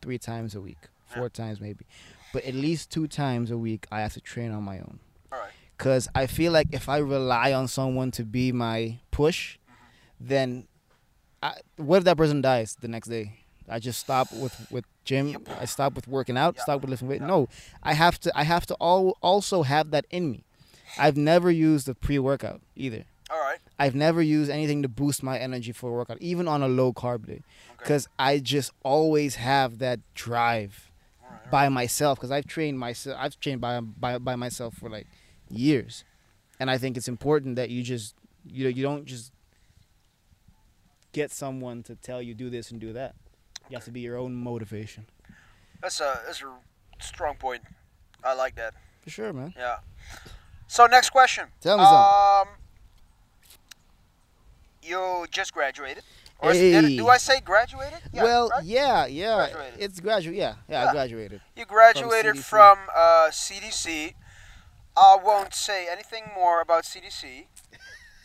three 0.00 0.18
times 0.18 0.54
a 0.54 0.60
week, 0.60 0.78
four 1.06 1.28
times 1.28 1.60
maybe, 1.60 1.84
but 2.32 2.44
at 2.44 2.54
least 2.54 2.90
two 2.90 3.06
times 3.08 3.50
a 3.50 3.58
week 3.58 3.86
I 3.90 4.00
have 4.00 4.12
to 4.14 4.20
train 4.20 4.50
on 4.52 4.62
my 4.62 4.78
own. 4.78 5.00
All 5.32 5.38
right. 5.40 5.50
Cause 5.78 6.08
I 6.14 6.26
feel 6.26 6.52
like 6.52 6.68
if 6.72 6.88
I 6.88 6.98
rely 6.98 7.52
on 7.52 7.66
someone 7.68 8.10
to 8.12 8.24
be 8.24 8.52
my 8.52 8.98
push, 9.10 9.58
Mm-hmm. 9.68 10.28
then 10.28 10.68
I, 11.42 11.54
what 11.76 11.98
if 11.98 12.04
that 12.04 12.16
person 12.16 12.40
dies 12.40 12.76
the 12.80 12.88
next 12.88 13.08
day? 13.08 13.40
I 13.68 13.78
just 13.78 13.98
stop 14.00 14.32
with 14.32 14.54
with 14.70 14.84
gym. 15.04 15.36
I 15.60 15.64
stop 15.64 15.94
with 15.94 16.08
working 16.08 16.36
out. 16.36 16.58
Stop 16.58 16.80
with 16.82 16.90
lifting 16.90 17.08
weight. 17.08 17.20
No, 17.22 17.48
I 17.82 17.94
have 17.94 18.18
to. 18.20 18.32
I 18.34 18.44
have 18.44 18.66
to 18.66 18.74
all 18.74 19.16
also 19.22 19.62
have 19.62 19.90
that 19.90 20.06
in 20.10 20.30
me. 20.30 20.44
I've 20.98 21.16
never 21.16 21.50
used 21.50 21.88
a 21.88 21.94
pre 21.94 22.18
workout 22.18 22.60
either. 22.76 23.04
All 23.30 23.40
right. 23.40 23.58
I've 23.78 23.94
never 23.94 24.22
used 24.22 24.50
anything 24.50 24.82
to 24.82 24.88
boost 24.88 25.22
my 25.22 25.38
energy 25.38 25.72
for 25.72 25.90
a 25.90 25.92
workout, 25.92 26.18
even 26.20 26.46
on 26.46 26.62
a 26.62 26.68
low 26.68 26.92
carb 26.92 27.26
day, 27.26 27.32
Okay. 27.32 27.42
because 27.78 28.08
I 28.18 28.38
just 28.38 28.70
always 28.82 29.36
have 29.36 29.78
that 29.78 30.00
drive 30.14 30.90
All 31.22 31.30
right. 31.30 31.50
by 31.50 31.68
myself. 31.68 32.18
Because 32.18 32.30
I've 32.30 32.46
trained 32.46 32.78
myself. 32.78 33.16
I've 33.18 33.38
trained 33.40 33.60
by, 33.60 33.80
by 33.80 34.18
by 34.18 34.36
myself 34.36 34.74
for 34.74 34.88
like 34.90 35.06
years, 35.48 36.04
and 36.60 36.70
I 36.70 36.78
think 36.78 36.96
it's 36.96 37.08
important 37.08 37.56
that 37.56 37.70
you 37.70 37.82
just 37.82 38.14
you 38.46 38.64
know 38.64 38.70
you 38.70 38.82
don't 38.82 39.06
just 39.06 39.32
get 41.12 41.30
someone 41.32 41.82
to 41.84 41.94
tell 41.96 42.20
you 42.20 42.34
do 42.34 42.50
this 42.50 42.70
and 42.70 42.80
do 42.80 42.92
that. 42.92 43.14
You 43.68 43.76
have 43.76 43.84
to 43.84 43.90
be 43.90 44.00
your 44.00 44.16
own 44.16 44.34
motivation. 44.34 45.06
That's 45.80 46.00
a 46.00 46.20
that's 46.26 46.42
a 46.42 46.52
strong 47.02 47.36
point. 47.36 47.62
I 48.22 48.34
like 48.34 48.54
that. 48.56 48.74
For 49.02 49.10
sure, 49.10 49.32
man. 49.32 49.54
Yeah. 49.56 49.76
So 50.66 50.86
next 50.86 51.10
question. 51.10 51.48
Tell 51.60 51.76
me 51.78 51.84
something. 51.84 52.52
Um, 52.52 52.58
you 54.82 55.26
just 55.30 55.52
graduated. 55.52 56.02
Or 56.38 56.52
did- 56.52 56.96
do 56.96 57.08
I 57.08 57.16
say 57.16 57.40
graduated? 57.40 58.00
Yeah, 58.12 58.22
well, 58.24 58.48
right? 58.50 58.64
yeah, 58.64 59.06
yeah. 59.06 59.36
Graduated. 59.36 59.80
It's 59.80 60.00
graduate. 60.00 60.36
Yeah, 60.36 60.54
yeah, 60.68 60.84
Yeah. 60.84 60.90
I 60.90 60.92
graduated. 60.92 61.40
You 61.56 61.64
graduated 61.64 62.36
CDC. 62.36 62.44
from 62.44 62.78
uh, 62.94 63.28
CDC. 63.30 64.14
I 64.96 65.16
won't 65.22 65.54
say 65.54 65.88
anything 65.90 66.24
more 66.34 66.60
about 66.60 66.84
CDC 66.84 67.46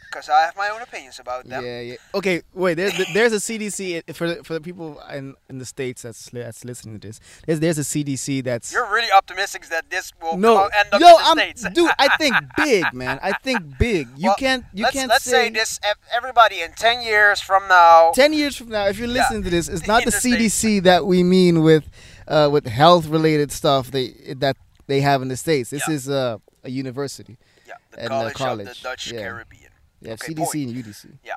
because 0.10 0.30
I 0.30 0.42
have 0.42 0.56
my 0.58 0.70
own 0.70 0.82
opinions 0.82 1.20
about 1.20 1.48
them. 1.48 1.64
Yeah, 1.64 1.82
yeah. 1.82 1.96
Okay, 2.16 2.42
wait. 2.54 2.76
There's 2.76 2.94
there's 3.14 3.34
a 3.34 3.38
CDC 3.38 4.14
for 4.16 4.28
the, 4.36 4.44
for 4.44 4.54
the 4.54 4.62
people 4.62 5.00
in 5.14 5.36
in 5.50 5.60
the 5.60 5.66
states 5.66 6.02
that's 6.02 6.30
that's 6.32 6.66
listening 6.66 7.00
to 7.00 7.08
this. 7.08 7.20
There's 7.46 7.60
there's 7.60 7.78
a 7.78 7.82
CDC 7.84 8.44
that's 8.44 8.72
You're 8.74 8.92
really 8.92 9.12
optimistic 9.12 9.68
that 9.68 9.90
this 9.90 10.12
will 10.22 10.38
no. 10.38 10.58
come, 10.58 10.70
end 10.78 10.90
up 10.94 11.02
Yo, 11.02 11.08
in 11.08 11.14
the 11.14 11.22
I'm 11.30 11.38
states. 11.38 11.70
dude. 11.74 11.92
I 12.00 12.16
think 12.22 12.36
big, 12.58 12.94
man. 12.94 13.20
I 13.22 13.34
think 13.34 13.78
big. 13.78 14.08
You 14.18 14.30
Well, 14.30 14.36
can't 14.36 14.66
you 14.74 14.84
let's, 14.84 14.96
can't 14.96 15.10
let's 15.10 15.24
say, 15.26 15.48
say 15.48 15.50
this. 15.52 15.80
Everybody 16.16 16.62
in 16.62 16.72
ten 16.74 17.02
years 17.02 17.40
from 17.42 17.68
now. 17.68 18.12
ten 18.14 18.34
years 18.34 18.56
from 18.56 18.70
now, 18.70 18.88
if 18.88 18.98
you're 18.98 19.08
Yeah. 19.08 19.22
listening 19.22 19.44
to 19.44 19.50
this, 19.50 19.68
it's 19.70 19.88
not 19.94 20.04
the 20.06 20.12
the 20.12 20.20
States. 20.20 20.56
CDC 20.64 20.84
that 20.84 21.06
we 21.06 21.24
mean 21.24 21.62
with 21.64 21.90
uh, 22.28 22.50
with 22.52 22.66
health 22.68 23.06
related 23.08 23.52
stuff 23.52 23.92
they 23.92 24.10
that 24.38 24.58
they 24.88 25.02
have 25.02 25.22
in 25.22 25.28
the 25.28 25.38
states. 25.38 25.70
This 25.70 25.88
Yeah. 25.88 25.94
is 25.96 26.10
uh, 26.10 26.38
a 26.64 26.70
university. 26.70 27.38
yeah, 27.68 27.76
the 27.92 28.00
and, 28.04 28.12
uh, 28.14 28.30
college, 28.32 28.68
of 28.68 28.76
the 28.76 28.82
Dutch 28.84 29.12
yeah. 29.12 29.22
Caribbean. 29.22 29.69
Yeah, 30.02 30.14
Okay, 30.14 30.34
CDC 30.34 30.44
point. 30.44 30.56
and 30.56 30.76
UDC. 30.86 31.18
Yeah. 31.24 31.36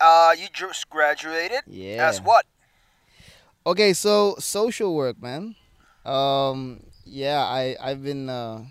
Uh, 0.00 0.32
you 0.38 0.48
just 0.52 0.90
graduated. 0.90 1.60
Yeah. 1.66 2.08
As 2.08 2.20
what? 2.20 2.44
Okay, 3.66 3.92
so 3.92 4.34
social 4.38 4.94
work, 4.94 5.20
man. 5.22 5.54
Um, 6.04 6.80
yeah, 7.04 7.40
I 7.40 7.76
I've 7.80 8.02
been 8.02 8.28
uh, 8.28 8.64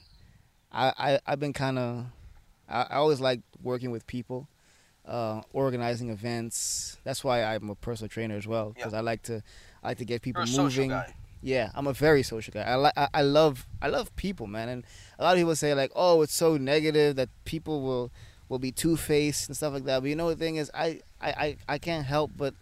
I 0.72 0.94
I 0.98 1.20
I've 1.26 1.40
been 1.40 1.54
kind 1.54 1.80
of 1.80 2.06
I, 2.68 2.82
I 2.90 2.96
always 2.96 3.22
like 3.22 3.40
working 3.64 3.92
with 3.92 4.06
people, 4.06 4.48
uh, 5.08 5.42
organizing 5.54 6.10
events. 6.10 6.98
That's 7.06 7.24
why 7.24 7.44
I'm 7.44 7.70
a 7.70 7.76
personal 7.76 8.10
trainer 8.10 8.36
as 8.36 8.48
well 8.48 8.72
because 8.72 8.94
I 8.94 9.00
like 9.00 9.24
to 9.24 9.42
I 9.82 9.90
like 9.90 9.98
to 10.00 10.06
get 10.06 10.22
people 10.22 10.42
You're 10.42 10.50
a 10.50 10.52
social 10.52 10.84
moving. 10.84 10.90
guy. 10.90 11.14
Yeah, 11.42 11.72
I'm 11.74 11.88
a 11.88 11.94
very 11.94 12.22
social 12.22 12.52
guy. 12.54 12.64
I 12.64 12.76
like 12.76 12.94
I, 12.98 13.08
I 13.14 13.22
love 13.22 13.66
I 13.82 13.88
love 13.88 14.14
people, 14.18 14.46
man. 14.46 14.68
And 14.68 14.84
a 15.18 15.24
lot 15.24 15.34
of 15.34 15.38
people 15.40 15.56
say 15.56 15.74
like, 15.74 15.92
"Oh, 15.96 16.22
it's 16.22 16.36
so 16.36 16.58
negative 16.58 17.16
that 17.16 17.30
people 17.46 17.82
will 17.82 18.12
will 18.52 18.60
be 18.60 18.72
two 18.72 18.96
faced 18.98 19.48
and 19.48 19.58
stuff 19.58 19.74
like 19.74 19.86
that." 19.86 20.02
But 20.02 20.10
you 20.10 20.16
know 20.16 20.30
the 20.30 20.36
thing 20.36 20.58
is, 20.58 20.70
I 20.74 21.02
I, 21.20 21.30
I, 21.30 21.58
I 21.68 21.78
can't 21.78 22.06
help 22.06 22.32
but 22.36 22.54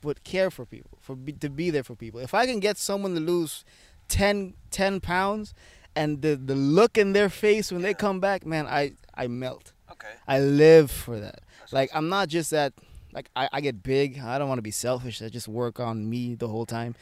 but 0.00 0.22
care 0.24 0.50
for 0.50 0.64
people, 0.64 0.98
for 1.00 1.16
be, 1.16 1.32
to 1.32 1.50
be 1.50 1.70
there 1.70 1.82
for 1.82 1.94
people. 1.94 2.20
If 2.20 2.32
I 2.34 2.46
can 2.46 2.60
get 2.60 2.78
someone 2.78 3.14
to 3.14 3.20
lose 3.20 3.64
10, 4.08 4.54
10 4.70 5.00
pounds, 5.00 5.52
and 5.96 6.22
the 6.22 6.36
the 6.36 6.54
look 6.54 6.98
in 6.98 7.12
their 7.12 7.28
face 7.28 7.72
when 7.72 7.82
they 7.82 7.94
come 7.94 8.20
back, 8.20 8.44
man, 8.46 8.66
I 8.66 8.92
I 9.14 9.26
melt. 9.28 9.72
Okay. 9.90 10.12
I 10.28 10.40
live 10.40 10.90
for 10.90 11.18
that. 11.18 11.40
That's 11.60 11.72
Like. 11.72 11.90
I'm 11.94 12.08
not 12.08 12.28
just 12.28 12.50
that. 12.50 12.72
Like 13.12 13.30
I, 13.34 13.48
I 13.50 13.60
get 13.62 13.82
big. 13.82 14.20
I 14.20 14.38
don't 14.38 14.48
want 14.48 14.58
to 14.58 14.62
be 14.62 14.70
selfish. 14.70 15.22
I 15.22 15.28
just 15.30 15.48
work 15.48 15.80
on 15.80 16.08
me 16.10 16.34
the 16.34 16.48
whole 16.48 16.66
time. 16.66 16.94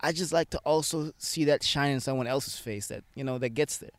I 0.00 0.12
just 0.12 0.32
like 0.32 0.50
to 0.50 0.58
also 0.58 1.12
see 1.16 1.44
that 1.44 1.62
shine 1.62 1.92
in 1.92 2.00
someone 2.00 2.26
else's 2.26 2.58
face. 2.58 2.88
That 2.88 3.04
you 3.14 3.24
know 3.24 3.38
that 3.38 3.50
gets 3.50 3.78
there. 3.78 3.96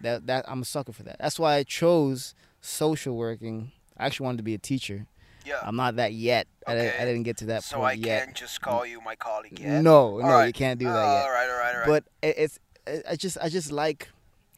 That 0.00 0.26
that 0.28 0.46
I'm 0.48 0.62
a 0.62 0.64
sucker 0.64 0.92
for 0.92 1.02
that. 1.02 1.16
That's 1.20 1.38
why 1.38 1.56
I 1.56 1.62
chose 1.62 2.34
social 2.60 3.16
working. 3.16 3.72
I 3.96 4.06
actually 4.06 4.24
wanted 4.24 4.38
to 4.38 4.44
be 4.44 4.54
a 4.54 4.58
teacher. 4.58 5.06
yeah. 5.44 5.60
I'm 5.62 5.76
not 5.76 5.96
that 5.96 6.12
yet. 6.12 6.46
I, 6.66 6.74
didn't, 6.74 7.00
I 7.00 7.04
didn't 7.04 7.22
get 7.24 7.36
to 7.38 7.46
that 7.46 7.64
so 7.64 7.82
I 7.82 7.94
point 7.94 8.06
yet. 8.06 8.24
can't 8.24 8.36
just 8.36 8.60
call 8.60 8.84
you 8.86 9.00
my 9.00 9.16
colleague 9.16 9.58
yet. 9.58 9.82
No, 9.82 10.18
no, 10.18 10.24
All 10.24 10.30
right. 10.30 10.46
you 10.46 10.52
can't 10.52 10.78
do 10.78 10.86
that 10.86 10.94
oh, 10.94 10.98
All 10.98 11.22
yet. 11.24 11.28
right, 11.28 11.50
all 11.50 11.58
right, 11.58 11.74
all 11.74 11.80
right. 11.80 11.86
But 11.86 12.04
it, 12.22 12.34
it's 12.38 12.58
I 12.86 13.02
I 13.12 13.16
just 13.16 13.38
I 13.42 13.48
just 13.48 13.72
like 13.72 14.08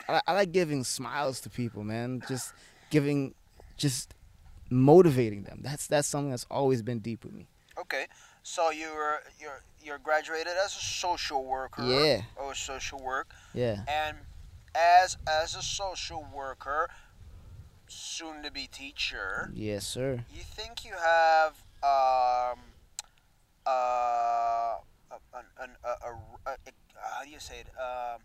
I, 0.09 0.21
I 0.27 0.33
like 0.35 0.53
giving 0.53 0.85
smiles 0.85 1.41
to 1.43 1.51
people, 1.51 1.85
man. 1.85 2.23
Just 2.29 2.53
giving, 2.91 3.35
just 3.77 4.15
motivating 4.71 5.45
them. 5.45 5.61
That's 5.63 5.87
that's 5.87 6.09
something 6.09 6.31
that's 6.31 6.47
always 6.51 6.83
been 6.83 6.99
deep 7.01 7.25
with 7.25 7.33
me. 7.35 7.47
okay. 7.79 8.07
So 8.45 8.71
you're 8.71 9.21
you're 9.41 9.63
you're 9.81 9.99
graduated 9.99 10.55
as 10.65 10.77
a 10.77 10.81
social 10.81 11.45
worker. 11.45 11.85
Yeah. 11.85 12.23
Or 12.37 12.55
social 12.55 12.99
work, 13.01 13.31
Yeah. 13.55 13.83
and 13.87 14.17
as 14.75 15.17
as 15.29 15.55
a 15.55 15.63
social 15.63 16.27
worker, 16.35 16.91
soon 17.93 18.43
to 18.43 18.51
be 18.51 18.67
teacher. 18.67 19.51
Yes, 19.55 19.87
sir. 19.87 20.25
You 20.35 20.43
think 20.43 20.85
you 20.85 20.93
have 20.93 21.53
um 21.83 22.59
uh 23.67 24.77
an, 25.35 25.45
an, 25.61 25.71
a, 25.85 25.89
a, 25.89 26.11
a, 26.47 26.51
a 26.53 26.73
how 27.17 27.25
do 27.25 27.31
you 27.31 27.41
say 27.41 27.61
it 27.61 27.69
um 27.79 28.21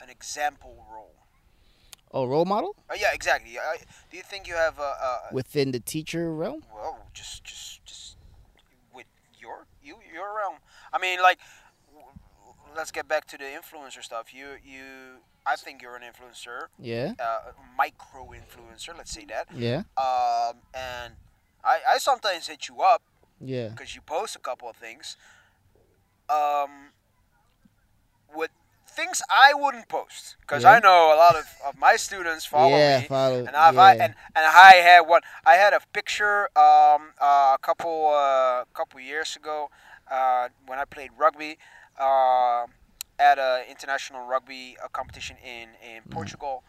an 0.00 0.10
example 0.10 0.84
role? 0.92 1.14
Oh, 2.12 2.24
role 2.24 2.44
model 2.44 2.76
Uh, 2.88 2.94
yeah, 2.98 3.12
exactly. 3.12 3.58
I, 3.58 3.78
do 4.10 4.16
you 4.16 4.22
think 4.22 4.46
you 4.46 4.54
have 4.54 4.78
a, 4.78 4.82
a 4.82 5.34
within 5.34 5.72
the 5.72 5.80
teacher 5.80 6.32
realm. 6.32 6.62
well 6.72 7.08
just 7.14 7.42
just 7.44 7.84
just 7.84 8.16
with 8.94 9.06
your 9.38 9.66
you 9.82 9.96
your 10.12 10.28
realm? 10.36 10.56
I 10.92 10.98
mean, 10.98 11.20
like 11.20 11.38
w- 11.88 12.06
let's 12.76 12.90
get 12.92 13.08
back 13.08 13.26
to 13.28 13.36
the 13.38 13.44
influencer 13.44 14.02
stuff. 14.02 14.32
You 14.32 14.56
you 14.64 15.20
I 15.46 15.56
think 15.56 15.80
you're 15.82 15.96
an 15.96 16.02
influencer, 16.02 16.66
Yeah. 16.78 17.12
uh, 17.18 17.52
micro 17.78 18.32
influencer. 18.40 18.96
Let's 18.96 19.12
say 19.12 19.24
that. 19.26 19.46
Yeah. 19.54 19.82
Um, 19.96 20.56
and 20.74 21.14
I 21.64 21.78
I 21.94 21.98
sometimes 21.98 22.48
hit 22.48 22.68
you 22.68 22.80
up 22.82 23.02
Yeah. 23.40 23.68
because 23.68 23.94
you 23.94 24.00
post 24.02 24.36
a 24.36 24.40
couple 24.40 24.68
of 24.68 24.76
things. 24.76 25.16
Um, 26.28 26.90
with 28.34 28.50
things 28.88 29.22
I 29.30 29.54
wouldn't 29.54 29.88
post 29.88 30.36
because 30.40 30.62
Yeah. 30.64 30.72
I 30.72 30.80
know 30.80 31.14
a 31.14 31.18
lot 31.24 31.36
of, 31.36 31.46
of 31.66 31.78
my 31.78 31.96
students 31.96 32.44
follow 32.46 32.76
yeah. 32.76 33.00
me. 33.00 33.06
Follow. 33.06 33.38
And 33.46 33.54
I've, 33.54 33.74
yeah. 33.74 33.80
I, 33.82 33.92
and 33.92 34.14
and 34.34 34.44
I 34.46 34.72
had 34.82 35.00
one. 35.02 35.22
I 35.44 35.54
had 35.54 35.72
a 35.72 35.80
picture 35.92 36.48
um, 36.58 37.12
uh, 37.20 37.54
a 37.54 37.58
couple 37.60 38.12
uh, 38.14 38.64
couple 38.74 38.98
years 39.00 39.36
ago 39.36 39.70
uh, 40.10 40.48
when 40.66 40.78
I 40.78 40.84
played 40.84 41.10
rugby 41.16 41.58
uh, 41.98 42.66
at 43.18 43.38
a 43.38 43.64
international 43.70 44.26
rugby 44.26 44.76
uh, 44.82 44.88
competition 44.88 45.36
in 45.44 45.70
in 45.84 46.02
Mm-hmm. 46.02 46.10
Portugal, 46.12 46.62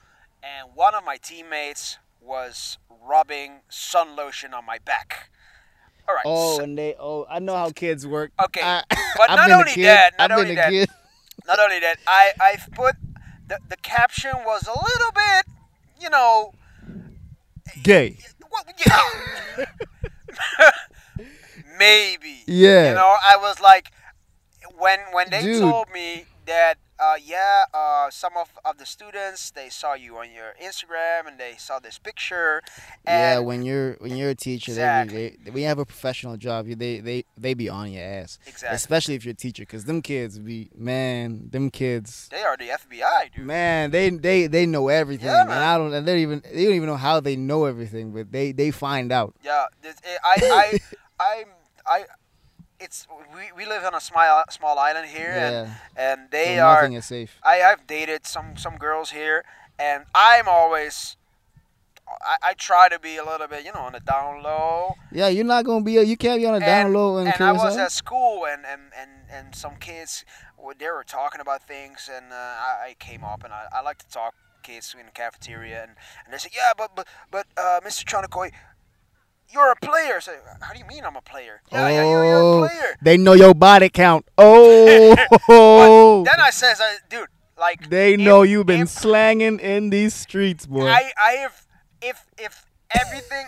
and 0.43 0.69
one 0.75 0.95
of 0.95 1.03
my 1.03 1.17
teammates 1.17 1.97
was 2.21 2.77
rubbing 2.89 3.61
sun 3.69 4.15
lotion 4.15 4.53
on 4.53 4.65
my 4.65 4.77
back. 4.79 5.29
All 6.07 6.15
right. 6.15 6.23
oh, 6.25 6.57
so- 6.57 6.63
and 6.63 6.77
they. 6.77 6.95
Oh, 6.99 7.25
I 7.29 7.39
know 7.39 7.55
how 7.55 7.69
kids 7.71 8.07
work. 8.07 8.31
Okay, 8.43 8.61
I, 8.61 8.83
but 9.17 9.27
not 9.35 9.51
only 9.51 9.81
that, 9.83 10.13
not 10.17 10.31
I've 10.31 10.39
only 10.39 10.55
that. 10.55 10.71
not 11.47 11.59
only 11.59 11.79
that, 11.79 11.97
I 12.07 12.31
I've 12.39 12.67
put 12.73 12.95
the 13.47 13.59
the 13.69 13.77
caption 13.77 14.31
was 14.45 14.67
a 14.67 14.71
little 14.71 15.11
bit, 15.13 15.45
you 16.01 16.09
know, 16.09 16.53
Gay. 17.83 18.17
well, 18.51 18.63
yeah. 18.85 19.65
maybe. 21.77 22.43
Yeah. 22.47 22.89
You 22.89 22.95
know, 22.95 23.15
I 23.21 23.37
was 23.37 23.59
like, 23.59 23.91
when 24.77 24.99
when 25.11 25.29
they 25.29 25.41
Dude. 25.41 25.61
told 25.61 25.87
me 25.93 26.25
that 26.47 26.77
uh, 26.99 27.13
yeah, 27.23 27.65
uh, 27.75 28.09
some 28.09 28.33
of, 28.35 28.49
of 28.65 28.79
the 28.79 28.85
students 28.85 29.51
they 29.51 29.69
saw 29.69 29.93
you 29.93 30.17
on 30.17 30.31
your 30.31 30.55
Instagram 30.59 31.27
and 31.27 31.37
they 31.37 31.53
saw 31.59 31.77
this 31.77 31.99
picture. 31.99 32.63
yeah, 33.05 33.37
when 33.37 33.61
you're 33.61 33.93
when 33.99 34.17
you're 34.17 34.31
a 34.31 34.35
teacher, 34.35 34.71
Exactly. 34.71 35.15
they, 35.29 35.37
they 35.43 35.51
when 35.51 35.61
you 35.61 35.67
have 35.67 35.77
a 35.77 35.85
professional 35.85 36.37
job, 36.37 36.65
they 36.65 36.99
they 36.99 37.23
they 37.37 37.53
be 37.53 37.69
on 37.69 37.91
your 37.91 38.03
ass, 38.03 38.39
exactly, 38.47 38.75
especially 38.75 39.13
if 39.13 39.25
you're 39.25 39.33
a 39.33 39.35
teacher, 39.35 39.63
cause 39.63 39.85
them 39.85 40.01
kids 40.01 40.39
be 40.39 40.71
man, 40.75 41.49
them 41.51 41.69
kids. 41.69 42.27
they 42.31 42.41
are 42.41 42.57
the 42.57 42.69
FBI, 42.69 43.35
dude. 43.35 43.45
Man, 43.45 43.91
they 43.91 44.09
they 44.09 44.47
they 44.47 44.65
know 44.65 44.87
everything, 44.87 45.27
Yeah, 45.27 45.41
and. 45.43 45.51
I 45.51 45.77
don't. 45.77 45.93
And 45.93 46.07
they 46.07 46.13
don't 46.13 46.21
even 46.21 46.41
they 46.51 46.63
don't 46.65 46.73
even 46.73 46.87
know 46.87 46.97
how 46.97 47.19
they 47.19 47.35
know 47.35 47.65
everything, 47.65 48.11
but 48.11 48.31
they 48.31 48.53
they 48.53 48.71
find 48.71 49.11
out. 49.11 49.35
Yeah, 49.43 49.65
this, 49.83 49.97
eh, 50.03 50.17
I 50.23 50.35
I 50.41 50.79
I 51.19 51.43
I. 51.85 52.05
It's 52.79 53.07
we, 53.35 53.51
we 53.55 53.65
live 53.65 53.83
on 53.83 53.95
a 53.95 53.99
small 54.01 54.43
small 54.49 54.77
island 54.77 55.07
here, 55.07 55.31
and 55.31 55.67
yeah, 55.67 55.73
and 55.95 56.31
they 56.31 56.57
so 56.57 56.61
are 56.61 56.75
nothing 56.75 56.93
is 56.93 57.05
safe. 57.05 57.39
I, 57.43 57.61
I've 57.61 57.87
dated 57.87 58.25
some 58.25 58.55
some 58.57 58.77
girls 58.77 59.11
here, 59.11 59.43
and 59.79 60.05
I'm 60.13 60.47
always. 60.47 61.17
I, 62.07 62.51
I 62.51 62.53
try 62.53 62.87
to 62.87 62.99
be 62.99 63.17
a 63.17 63.25
little 63.25 63.47
bit, 63.47 63.65
you 63.65 63.73
know, 63.73 63.81
on 63.81 63.91
the 63.91 63.99
down 63.99 64.41
low. 64.41 64.95
Yeah, 65.11 65.27
you're 65.27 65.43
not 65.43 65.65
gonna 65.65 65.83
be. 65.83 65.93
You 65.93 66.15
can't 66.15 66.39
be 66.39 66.45
on 66.45 66.55
a 66.55 66.59
down 66.59 66.93
low 66.93 67.17
and, 67.17 67.27
and 67.27 67.41
I 67.41 67.51
was 67.51 67.75
at 67.75 67.91
school, 67.91 68.45
and 68.45 68.65
and 68.65 68.81
and, 68.97 69.11
and 69.29 69.55
some 69.55 69.75
kids, 69.75 70.23
they 70.79 70.85
were 70.85 71.03
talking 71.03 71.41
about 71.41 71.67
things, 71.67 72.09
and 72.13 72.31
uh, 72.31 72.35
I, 72.35 72.89
I 72.89 72.95
came 72.99 73.25
up, 73.25 73.43
and 73.43 73.51
I, 73.51 73.65
I 73.73 73.81
like 73.81 73.97
to 73.97 74.07
talk 74.07 74.35
kids 74.63 74.95
in 74.99 75.05
the 75.05 75.11
cafeteria, 75.11 75.83
and, 75.83 75.91
and 76.25 76.33
they 76.33 76.37
said, 76.37 76.51
yeah, 76.55 76.71
but 76.77 76.95
but 76.95 77.07
but 77.31 77.47
uh, 77.57 77.79
Mr. 77.83 78.03
Chanakoi, 78.05 78.51
you're 79.53 79.71
a 79.71 79.75
player. 79.75 80.15
I 80.17 80.19
said, 80.19 80.39
how 80.61 80.73
do 80.73 80.79
you 80.79 80.85
mean 80.85 81.03
I'm 81.05 81.15
a 81.15 81.21
player? 81.21 81.61
Yeah, 81.71 81.89
yeah, 81.89 82.03
you're, 82.09 82.25
you're 82.25 82.35
Oh, 82.41 82.63
a 82.63 82.67
player. 82.69 82.97
They 83.01 83.17
know 83.17 83.33
your 83.33 83.53
body 83.53 83.89
count. 83.89 84.25
Oh, 84.37 86.23
Then 86.25 86.39
I 86.39 86.49
says, 86.51 86.79
I, 86.81 86.97
dude, 87.09 87.27
like 87.57 87.89
they 87.89 88.13
if- 88.13 88.19
know 88.19 88.43
you've 88.43 88.65
been 88.67 88.81
if 88.81 88.89
slanging 88.89 89.59
in 89.59 89.89
these 89.89 90.13
streets, 90.13 90.65
boy. 90.65 90.87
I, 90.87 91.11
I 91.23 91.31
have 91.33 91.65
if 92.01 92.23
if 92.37 92.65
everything 92.97 93.45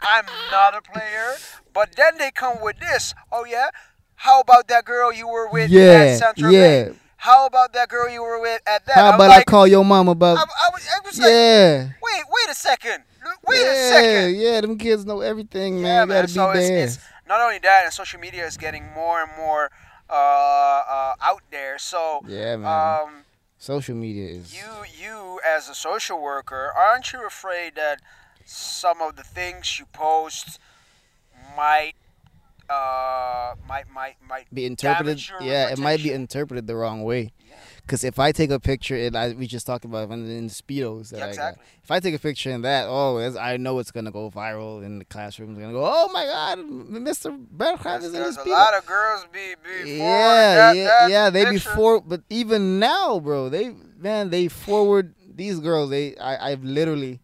I'm 0.00 0.24
not 0.50 0.74
a 0.76 0.80
player, 0.82 1.34
but 1.74 1.94
then 1.96 2.16
they 2.18 2.30
come 2.30 2.60
with 2.62 2.78
this. 2.78 3.14
Oh 3.30 3.44
yeah, 3.44 3.68
how 4.14 4.40
about 4.40 4.68
that 4.68 4.84
girl 4.84 5.12
you 5.12 5.28
were 5.28 5.48
with 5.50 5.70
yeah, 5.70 5.82
at 6.14 6.18
Central 6.18 6.52
yeah. 6.52 6.84
Bay? 6.88 6.94
How 7.18 7.44
about 7.46 7.74
that 7.74 7.90
girl 7.90 8.08
you 8.08 8.22
were 8.22 8.40
with 8.40 8.62
at 8.66 8.86
that? 8.86 8.94
How 8.94 9.14
about 9.14 9.30
I 9.30 9.36
like, 9.38 9.46
call 9.46 9.66
your 9.66 9.84
mom 9.84 10.08
about? 10.08 10.38
I, 10.38 10.42
I 10.42 10.70
was, 10.72 10.88
I 10.96 11.00
was 11.06 11.18
like, 11.18 11.28
yeah, 11.28 11.82
wait, 12.02 12.22
wait 12.30 12.50
a 12.50 12.54
second, 12.54 13.02
wait 13.46 13.60
yeah, 13.60 13.72
a 13.72 13.74
second. 13.74 14.36
yeah. 14.36 14.60
Them 14.60 14.78
kids 14.78 15.04
know 15.04 15.20
everything, 15.20 15.82
man. 15.82 16.08
Yeah, 16.08 16.14
man. 16.14 16.28
So 16.28 16.52
be 16.52 16.58
it's, 16.58 16.68
there. 16.68 16.84
it's 16.84 16.98
not 17.28 17.40
only 17.40 17.58
that, 17.58 17.84
and 17.84 17.92
social 17.92 18.20
media 18.20 18.46
is 18.46 18.56
getting 18.56 18.86
more 18.92 19.22
and 19.22 19.30
more 19.36 19.70
uh, 20.08 20.12
uh, 20.12 21.14
out 21.20 21.42
there. 21.50 21.78
So 21.78 22.20
yeah, 22.26 22.56
man. 22.56 23.02
um, 23.02 23.24
Social 23.58 23.94
media 23.94 24.26
is. 24.26 24.56
you 24.56 24.70
you 24.98 25.38
as 25.46 25.68
a 25.68 25.74
social 25.74 26.20
worker 26.20 26.72
aren't 26.74 27.12
you 27.12 27.26
afraid 27.26 27.74
that 27.74 28.00
some 28.46 29.02
of 29.02 29.16
the 29.16 29.22
things 29.22 29.78
you 29.78 29.84
post 29.92 30.58
might 31.54 31.92
uh 32.70 33.54
might 33.68 33.90
might 33.90 34.16
might 34.26 34.46
be 34.54 34.64
interpreted. 34.64 35.22
Yeah, 35.42 35.70
it 35.70 35.78
might 35.78 36.02
be 36.02 36.10
interpreted 36.10 36.66
the 36.66 36.74
wrong 36.74 37.02
way. 37.02 37.32
Because 37.90 38.04
if 38.04 38.20
I 38.20 38.30
take 38.30 38.50
a 38.50 38.60
picture, 38.60 38.94
and 38.94 39.16
I, 39.16 39.32
we 39.32 39.48
just 39.48 39.66
talked 39.66 39.84
about 39.84 40.12
in, 40.12 40.24
in 40.30 40.46
the 40.46 40.52
speedos 40.52 41.08
that 41.10 41.16
Yeah, 41.16 41.24
I 41.24 41.26
got. 41.26 41.30
exactly. 41.30 41.64
If 41.82 41.90
I 41.90 41.98
take 41.98 42.14
a 42.14 42.20
picture 42.20 42.50
in 42.52 42.62
that, 42.62 42.86
oh, 42.86 43.18
I 43.36 43.56
know 43.56 43.80
it's 43.80 43.90
gonna 43.90 44.12
go 44.12 44.30
viral 44.30 44.84
in 44.84 45.00
the 45.00 45.04
classroom. 45.04 45.50
It's 45.50 45.58
gonna 45.58 45.72
go, 45.72 45.82
oh 45.84 46.08
my 46.12 46.24
God, 46.24 46.58
Mr. 46.58 47.36
There's, 47.50 48.04
is 48.04 48.14
in 48.14 48.20
there's 48.20 48.36
the 48.36 48.44
a 48.44 48.48
lot 48.48 48.74
of 48.74 48.86
girls 48.86 49.26
be 49.32 49.56
before 49.60 50.06
yeah, 50.06 50.54
that, 50.54 50.76
yeah, 50.76 50.84
that 50.84 51.10
yeah. 51.10 51.30
They 51.30 51.46
picture. 51.46 51.68
before, 51.68 52.00
but 52.00 52.22
even 52.30 52.78
now, 52.78 53.18
bro, 53.18 53.48
they 53.48 53.74
man, 53.98 54.30
they 54.30 54.46
forward 54.46 55.12
these 55.28 55.58
girls. 55.58 55.90
They, 55.90 56.14
I, 56.16 56.52
I've 56.52 56.62
literally, 56.62 57.18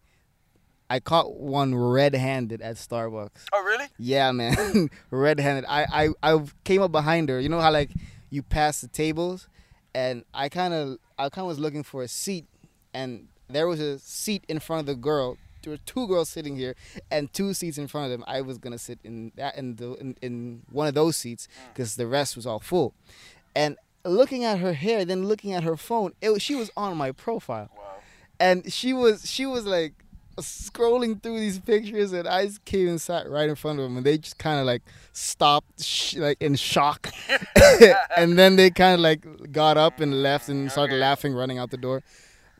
I 0.89 0.99
caught 0.99 1.39
one 1.39 1.75
red-handed 1.75 2.61
at 2.61 2.75
Starbucks. 2.75 3.45
Oh 3.53 3.63
really? 3.63 3.85
Yeah, 3.97 4.33
man, 4.33 4.89
red-handed. 5.11 5.63
I, 5.65 6.09
I, 6.23 6.33
I 6.35 6.43
came 6.65 6.81
up 6.81 6.91
behind 6.91 7.29
her. 7.29 7.39
You 7.39 7.47
know 7.47 7.61
how 7.61 7.71
like 7.71 7.91
you 8.29 8.43
pass 8.43 8.81
the 8.81 8.89
tables, 8.89 9.47
and 9.97 10.23
I 10.31 10.47
kind 10.47 10.75
of, 10.75 10.99
I 11.17 11.29
kind 11.29 11.43
of 11.45 11.47
was 11.47 11.57
looking 11.57 11.81
for 11.81 12.03
a 12.03 12.07
seat, 12.07 12.45
and 12.93 13.27
there 13.49 13.67
was 13.67 13.79
a 13.79 13.97
seat 13.97 14.43
in 14.47 14.59
front 14.59 14.81
of 14.81 14.85
the 14.85 14.93
girl. 14.95 15.37
There 15.63 15.71
were 15.71 15.79
two 15.87 16.07
girls 16.07 16.29
sitting 16.29 16.55
here, 16.55 16.75
and 17.09 17.33
two 17.33 17.55
seats 17.55 17.79
in 17.79 17.87
front 17.87 18.05
of 18.05 18.11
them. 18.11 18.23
I 18.27 18.41
was 18.41 18.59
gonna 18.59 18.77
sit 18.77 18.99
in 19.03 19.31
that 19.35 19.57
in 19.57 19.77
the 19.77 19.93
in, 19.95 20.15
in 20.21 20.61
one 20.71 20.87
of 20.87 20.93
those 20.93 21.17
seats 21.17 21.47
mm. 21.47 21.73
because 21.73 21.95
the 21.95 22.05
rest 22.05 22.35
was 22.35 22.45
all 22.45 22.59
full, 22.59 22.93
and 23.55 23.75
looking 24.05 24.43
at 24.43 24.59
her 24.59 24.73
hair, 24.73 25.03
then 25.03 25.25
looking 25.27 25.53
at 25.53 25.63
her 25.63 25.75
phone, 25.75 26.13
it 26.21 26.29
was, 26.29 26.41
she 26.43 26.55
was 26.55 26.69
on 26.77 26.95
my 26.95 27.11
profile 27.11 27.69
Wow. 27.75 27.83
and 28.39 28.71
she 28.71 28.93
was 28.93 29.29
she 29.29 29.45
was 29.45 29.65
like 29.65 29.93
scrolling 30.37 31.21
through 31.21 31.39
these 31.39 31.59
pictures 31.59 32.13
and 32.13 32.27
I 32.27 32.45
just 32.45 32.63
came 32.65 32.87
and 32.89 33.01
sat 33.01 33.29
right 33.29 33.49
in 33.49 33.55
front 33.55 33.79
of 33.79 33.83
them 33.83 33.97
and 33.97 34.05
they 34.05 34.17
just 34.17 34.37
kind 34.37 34.59
of 34.59 34.65
like 34.65 34.83
stopped 35.11 35.83
sh- 35.83 36.15
like 36.15 36.37
in 36.41 36.55
shock 36.55 37.09
and 38.17 38.37
then 38.37 38.55
they 38.55 38.69
kind 38.69 38.93
of 38.93 38.99
like 38.99 39.51
got 39.51 39.77
up 39.77 39.99
and 39.99 40.21
left 40.21 40.49
and 40.49 40.71
started 40.71 40.93
Okay. 40.93 40.99
laughing 41.01 41.33
running 41.33 41.57
out 41.57 41.71
the 41.71 41.77
door 41.77 42.03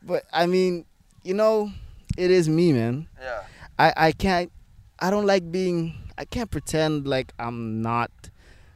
but 0.02 0.24
I 0.32 0.46
mean 0.46 0.84
you 1.22 1.34
know 1.34 1.70
it 2.16 2.30
is 2.30 2.48
me 2.48 2.72
man 2.72 3.08
Yeah. 3.20 3.42
I 3.78 3.92
I 4.08 4.12
can't 4.12 4.50
I 4.98 5.10
don't 5.10 5.26
like 5.26 5.50
being 5.52 5.94
I 6.16 6.24
can't 6.24 6.50
pretend 6.50 7.06
like 7.06 7.32
I'm 7.38 7.80
not 7.82 8.10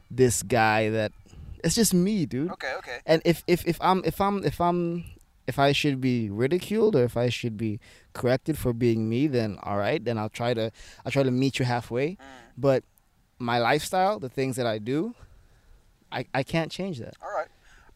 this 0.09 0.43
guy 0.43 0.89
that 0.89 1.11
it's 1.63 1.75
just 1.75 1.93
me 1.93 2.25
dude 2.25 2.51
Okay. 2.51 2.73
Okay. 2.77 2.99
and 3.05 3.21
if 3.25 3.43
if 3.47 3.67
if 3.67 3.77
I'm 3.81 4.01
if 4.05 4.21
I'm 4.21 4.43
if 4.45 4.61
I'm 4.61 5.03
if 5.47 5.59
I 5.59 5.71
should 5.73 5.99
be 5.99 6.29
ridiculed 6.29 6.95
or 6.95 7.03
if 7.03 7.17
I 7.17 7.29
should 7.29 7.57
be 7.57 7.79
corrected 8.13 8.57
for 8.57 8.71
being 8.73 9.09
me, 9.09 9.27
then 9.27 9.57
all 9.63 9.77
right, 9.77 10.03
then 10.03 10.17
I'll 10.17 10.29
try 10.29 10.53
to 10.53 10.71
I'll 11.05 11.11
try 11.11 11.23
to 11.23 11.31
meet 11.31 11.59
you 11.59 11.65
halfway. 11.65 12.11
Mm. 12.11 12.17
But 12.57 12.83
my 13.39 13.59
lifestyle, 13.59 14.19
the 14.19 14.29
things 14.29 14.55
that 14.55 14.65
I 14.67 14.77
do, 14.77 15.15
I 16.11 16.25
I 16.33 16.43
can't 16.43 16.71
change 16.71 16.99
that. 16.99 17.15
All 17.21 17.31
right. 17.35 17.47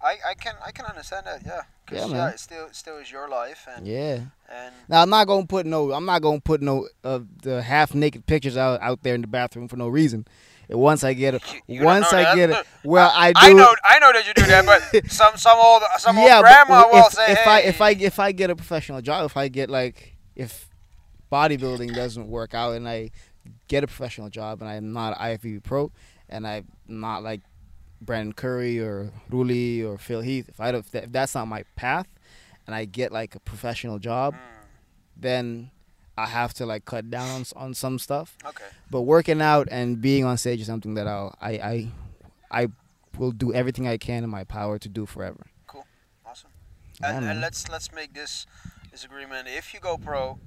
I, 0.01 0.17
I 0.29 0.33
can 0.35 0.55
I 0.65 0.71
can 0.71 0.85
understand 0.85 1.25
that. 1.25 1.41
Yeah. 1.45 1.61
'Cause, 1.87 1.97
Yeah, 1.99 2.05
yeah, 2.07 2.13
man. 2.13 2.33
it 2.33 2.39
still 2.39 2.67
still 2.71 2.97
is 2.97 3.09
your 3.11 3.29
life 3.29 3.65
and 3.73 3.87
Yeah. 3.87 4.19
and 4.49 4.73
Now 4.89 5.01
I'm 5.01 5.09
not 5.09 5.25
gonna 5.25 5.45
put 5.47 5.65
no 5.65 5.91
I'm 5.93 6.05
not 6.05 6.21
gonna 6.21 6.41
put 6.41 6.61
no 6.61 6.87
uh, 7.03 7.19
the 7.41 7.61
half 7.61 7.95
naked 7.95 8.25
pictures 8.25 8.57
out 8.57 8.81
out 8.81 9.03
there 9.03 9.15
in 9.15 9.21
the 9.21 9.27
bathroom 9.27 9.67
for 9.69 9.77
no 9.77 9.87
reason. 9.87 10.27
Once 10.69 11.03
I 11.03 11.13
get 11.13 11.33
it, 11.35 11.43
You- 11.67 11.83
once 11.83 12.11
I 12.11 12.23
that. 12.23 12.35
get 12.35 12.49
it, 12.49 12.65
well 12.83 13.11
I 13.15 13.31
do. 13.31 13.39
I 13.39 13.53
know 13.53 13.73
I 13.83 13.99
know 13.99 14.11
that 14.13 14.27
you 14.27 14.33
do 14.33 14.45
that, 14.47 14.65
but 14.65 15.09
some 15.11 15.37
some 15.37 15.57
old 15.57 15.81
some 15.97 16.17
yeah, 16.17 16.35
old 16.37 16.43
grandma 16.43 16.81
w- 16.81 16.99
will 16.99 17.07
if, 17.07 17.13
say, 17.13 17.31
if 17.31 17.37
hey, 17.39 17.49
I 17.49 17.59
if 17.61 17.81
I 17.81 17.89
if 17.91 18.19
I 18.19 18.31
get 18.33 18.49
a 18.49 18.55
professional 18.55 19.01
job, 19.01 19.25
if 19.25 19.37
I 19.37 19.47
get 19.47 19.69
like 19.69 20.17
if 20.35 20.69
bodybuilding 21.31 21.93
doesn't 21.95 22.27
work 22.29 22.53
out 22.53 22.73
and 22.75 22.87
I 22.87 23.11
get 23.67 23.83
a 23.83 23.87
professional 23.87 24.29
job 24.29 24.61
and 24.61 24.69
I'm 24.69 24.91
not 24.93 25.17
IFBB 25.17 25.63
pro 25.63 25.91
and 26.29 26.45
I'm 26.47 26.67
not 26.87 27.23
like 27.23 27.41
Brandon 28.01 28.33
Curry 28.33 28.79
or 28.79 29.11
Ruli 29.31 29.85
or 29.85 29.97
Phil 29.97 30.21
Heath, 30.21 30.49
if 30.49 30.59
I 30.59 30.71
don't, 30.71 30.85
if, 30.85 30.93
if 30.95 31.11
that's 31.11 31.33
not 31.35 31.47
my 31.47 31.63
path 31.75 32.07
and 32.65 32.75
I 32.75 32.85
get 32.85 33.11
like 33.11 33.35
a 33.35 33.39
professional 33.39 33.99
job, 33.99 34.33
Mm, 34.35 34.37
then 35.19 35.71
I 36.17 36.25
have 36.25 36.53
to 36.55 36.65
like 36.65 36.85
cut 36.85 37.09
down 37.09 37.27
on, 37.29 37.43
on 37.55 37.73
some 37.73 37.99
stuff. 37.99 38.35
okay. 38.45 38.65
But 38.89 39.01
working 39.01 39.41
out 39.41 39.67
and 39.71 40.01
being 40.01 40.25
on 40.25 40.37
stage 40.37 40.59
is 40.61 40.67
something 40.67 40.95
that 40.95 41.07
I'll, 41.07 41.35
I 41.41 41.51
I 41.51 41.91
I 42.63 42.67
will 43.17 43.31
do 43.31 43.53
everything 43.53 43.87
I 43.87 43.97
can 43.97 44.23
in 44.23 44.29
my 44.29 44.43
power 44.43 44.77
to 44.79 44.89
do 44.89 45.05
forever. 45.05 45.45
Cool, 45.67 45.85
awesome. 46.25 46.49
And, 47.03 47.25
and 47.25 47.41
let's 47.41 47.69
let's 47.69 47.91
make 47.93 48.13
this 48.13 48.45
this 48.91 49.03
agreement. 49.05 49.47
If 49.47 49.73
you 49.73 49.79
go 49.79 49.97
pro, 49.97 50.39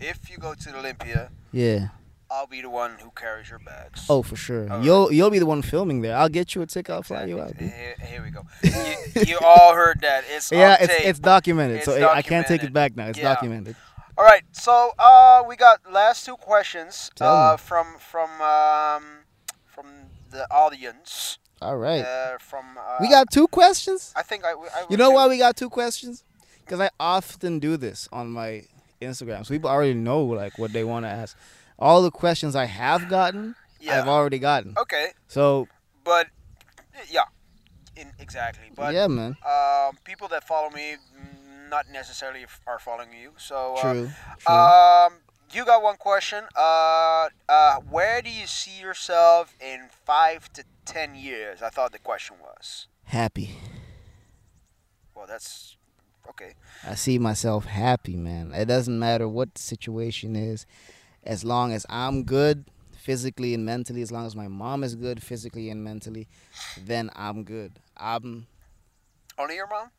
if 0.00 0.30
you 0.30 0.38
go 0.38 0.54
to 0.54 0.76
Olympia, 0.78 1.30
Yeah. 1.52 1.88
I'll 2.34 2.46
be 2.46 2.62
the 2.62 2.70
one 2.70 2.92
who 2.98 3.10
carries 3.14 3.50
your 3.50 3.58
bags. 3.58 4.06
Oh, 4.08 4.22
for 4.22 4.36
sure. 4.36 4.62
All 4.62 4.78
right. 4.78 4.84
You'll 4.86 5.12
you'll 5.12 5.28
be 5.30 5.38
the 5.38 5.44
one 5.44 5.60
filming 5.60 6.00
there. 6.00 6.16
I'll 6.16 6.30
get 6.30 6.54
you 6.54 6.62
a 6.62 6.66
ticket. 6.66 6.90
I'll 6.90 7.02
fly 7.02 7.24
you 7.26 7.38
out. 7.38 7.58
Here, 7.58 7.94
here 8.00 8.22
we 8.24 8.30
go. 8.30 8.42
you, 8.62 9.22
you 9.26 9.38
all 9.44 9.74
heard 9.74 10.00
that. 10.00 10.24
It's 10.30 10.50
Yeah, 10.60 10.78
it's 10.80 10.94
it's 11.04 11.18
documented, 11.18 11.76
It's 11.76 11.84
so 11.84 11.92
I 11.94 12.16
I 12.16 12.22
can't 12.22 12.46
take 12.46 12.62
it 12.64 12.72
back 12.72 12.96
now. 12.96 13.08
It's 13.08 13.18
Yeah. 13.18 13.34
documented. 13.34 13.76
All 14.18 14.24
right, 14.24 14.42
so 14.52 14.90
uh, 14.98 15.42
we 15.48 15.56
got 15.56 15.80
last 15.90 16.26
two 16.26 16.36
questions 16.36 17.10
uh, 17.20 17.56
from 17.56 17.86
from 17.98 18.30
um, 18.42 19.02
from 19.66 19.86
the 20.30 20.46
audience. 20.50 21.38
All 21.62 21.76
right. 21.78 22.04
Uh, 22.04 22.38
from 22.38 22.76
uh, 22.78 22.98
we 23.00 23.08
got 23.08 23.30
two 23.30 23.48
questions. 23.48 24.12
I 24.14 24.22
think 24.22 24.44
I. 24.44 24.52
I 24.52 24.84
You 24.90 24.96
know 24.96 25.10
why 25.12 25.28
we 25.28 25.38
got 25.38 25.56
two 25.56 25.70
questions? 25.70 26.24
Because 26.64 26.80
I 26.80 26.90
often 27.00 27.58
do 27.58 27.76
this 27.76 28.08
on 28.12 28.30
my 28.30 28.64
Instagram, 29.00 29.46
so 29.46 29.54
people 29.54 29.70
already 29.70 29.94
know 29.94 30.22
like 30.24 30.58
what 30.58 30.72
they 30.72 30.84
want 30.84 31.04
to 31.06 31.08
ask. 31.10 31.36
All 31.78 32.02
the 32.02 32.10
questions 32.10 32.54
I 32.54 32.66
have 32.66 33.08
gotten, 33.08 33.54
Yeah. 33.80 33.98
I've 33.98 34.08
already 34.08 34.38
gotten. 34.38 34.74
okay, 34.78 35.08
So 35.26 35.66
but 36.04 36.28
yeah, 37.10 37.24
in, 37.96 38.12
exactly. 38.20 38.70
But 38.76 38.94
yeah, 38.94 39.06
man. 39.08 39.36
um, 39.44 39.96
people 40.04 40.28
that 40.28 40.44
follow 40.46 40.70
me, 40.70 40.96
not 41.72 41.90
necessarily 41.90 42.44
are 42.68 42.78
following 42.78 43.08
you. 43.20 43.32
So 43.38 43.74
uh, 43.74 43.80
True. 43.80 44.10
True. 44.38 44.54
Um, 44.54 45.14
you 45.52 45.64
got 45.64 45.82
one 45.82 45.96
question. 45.96 46.44
Uh, 46.56 47.28
uh, 47.48 47.76
where 47.90 48.22
do 48.22 48.30
you 48.30 48.46
see 48.46 48.80
yourself 48.80 49.54
in 49.60 49.88
five 50.04 50.52
to 50.52 50.62
ten 50.84 51.14
years? 51.16 51.62
I 51.62 51.70
thought 51.70 51.90
the 51.92 51.98
question 51.98 52.36
was. 52.40 52.86
Happy. 53.04 53.56
Well, 55.16 55.26
that's 55.26 55.76
okay. 56.28 56.54
I 56.86 56.94
see 56.94 57.18
myself 57.18 57.64
happy, 57.64 58.16
man. 58.16 58.52
It 58.54 58.66
doesn't 58.66 58.98
matter 58.98 59.26
what 59.28 59.54
the 59.54 59.62
situation 59.62 60.36
is, 60.36 60.66
as 61.24 61.44
long 61.44 61.72
as 61.72 61.84
I'm 61.88 62.24
good 62.24 62.66
physically 62.96 63.52
and 63.54 63.64
mentally, 63.64 64.02
as 64.02 64.12
long 64.12 64.26
as 64.26 64.36
my 64.36 64.48
mom 64.48 64.84
is 64.84 64.94
good 64.94 65.22
physically 65.22 65.70
and 65.70 65.82
mentally, 65.82 66.28
then 66.80 67.10
I'm 67.16 67.44
good. 67.44 67.80
I'm 67.96 68.46
Only 69.38 69.56
your 69.56 69.66
mom? 69.66 69.90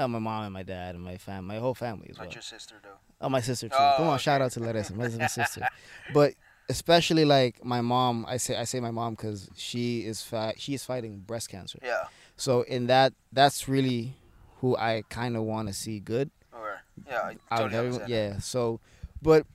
Oh, 0.00 0.08
my 0.08 0.18
mom 0.18 0.44
and 0.44 0.52
my 0.52 0.62
dad 0.62 0.94
and 0.94 1.04
my 1.04 1.16
fam, 1.16 1.46
my 1.46 1.58
whole 1.58 1.74
family 1.74 2.08
as 2.10 2.18
well. 2.18 2.26
Not 2.26 2.34
your 2.34 2.42
sister, 2.42 2.76
though. 2.82 2.98
Oh, 3.20 3.28
my 3.28 3.40
sister 3.40 3.68
too. 3.68 3.74
Oh, 3.78 3.94
Come 3.96 4.06
on, 4.08 4.14
oh, 4.14 4.18
shout 4.18 4.40
out 4.40 4.50
to 4.52 4.60
Larissa, 4.60 4.94
my, 4.94 5.08
my 5.08 5.26
sister. 5.38 5.68
But 6.12 6.34
especially 6.70 7.24
like 7.24 7.64
my 7.64 7.80
mom, 7.80 8.24
I 8.26 8.38
say 8.38 8.56
I 8.56 8.64
say 8.64 8.80
my 8.80 8.90
mom 8.90 9.14
because 9.14 9.50
she 9.56 10.00
is 10.06 10.22
fi- 10.22 10.54
she 10.56 10.72
is 10.72 10.84
fighting 10.84 11.18
breast 11.18 11.48
cancer. 11.50 11.78
Yeah. 11.82 12.04
So 12.36 12.62
in 12.62 12.86
that, 12.86 13.12
that's 13.32 13.68
really 13.68 14.14
who 14.60 14.76
I 14.76 15.02
kind 15.10 15.36
of 15.36 15.42
want 15.42 15.68
to 15.68 15.74
see 15.74 16.00
good. 16.00 16.30
Or 16.52 16.80
yeah, 17.06 17.32
I 17.50 17.56
totally 17.56 17.86
everyone. 17.88 18.08
Yeah. 18.08 18.38
So, 18.38 18.80
but 19.20 19.46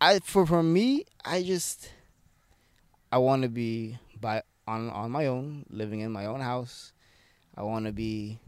I 0.00 0.20
for 0.20 0.46
for 0.46 0.62
me, 0.62 1.04
I 1.24 1.42
just 1.42 1.90
I 3.10 3.18
want 3.18 3.42
to 3.42 3.48
be 3.48 3.98
by 4.20 4.42
on 4.66 4.88
on 4.90 5.10
my 5.10 5.26
own, 5.26 5.66
living 5.70 6.00
in 6.00 6.12
my 6.12 6.26
own 6.26 6.40
house. 6.40 6.92
I 7.56 7.62
want 7.62 7.84
to 7.86 7.92
be 7.92 8.38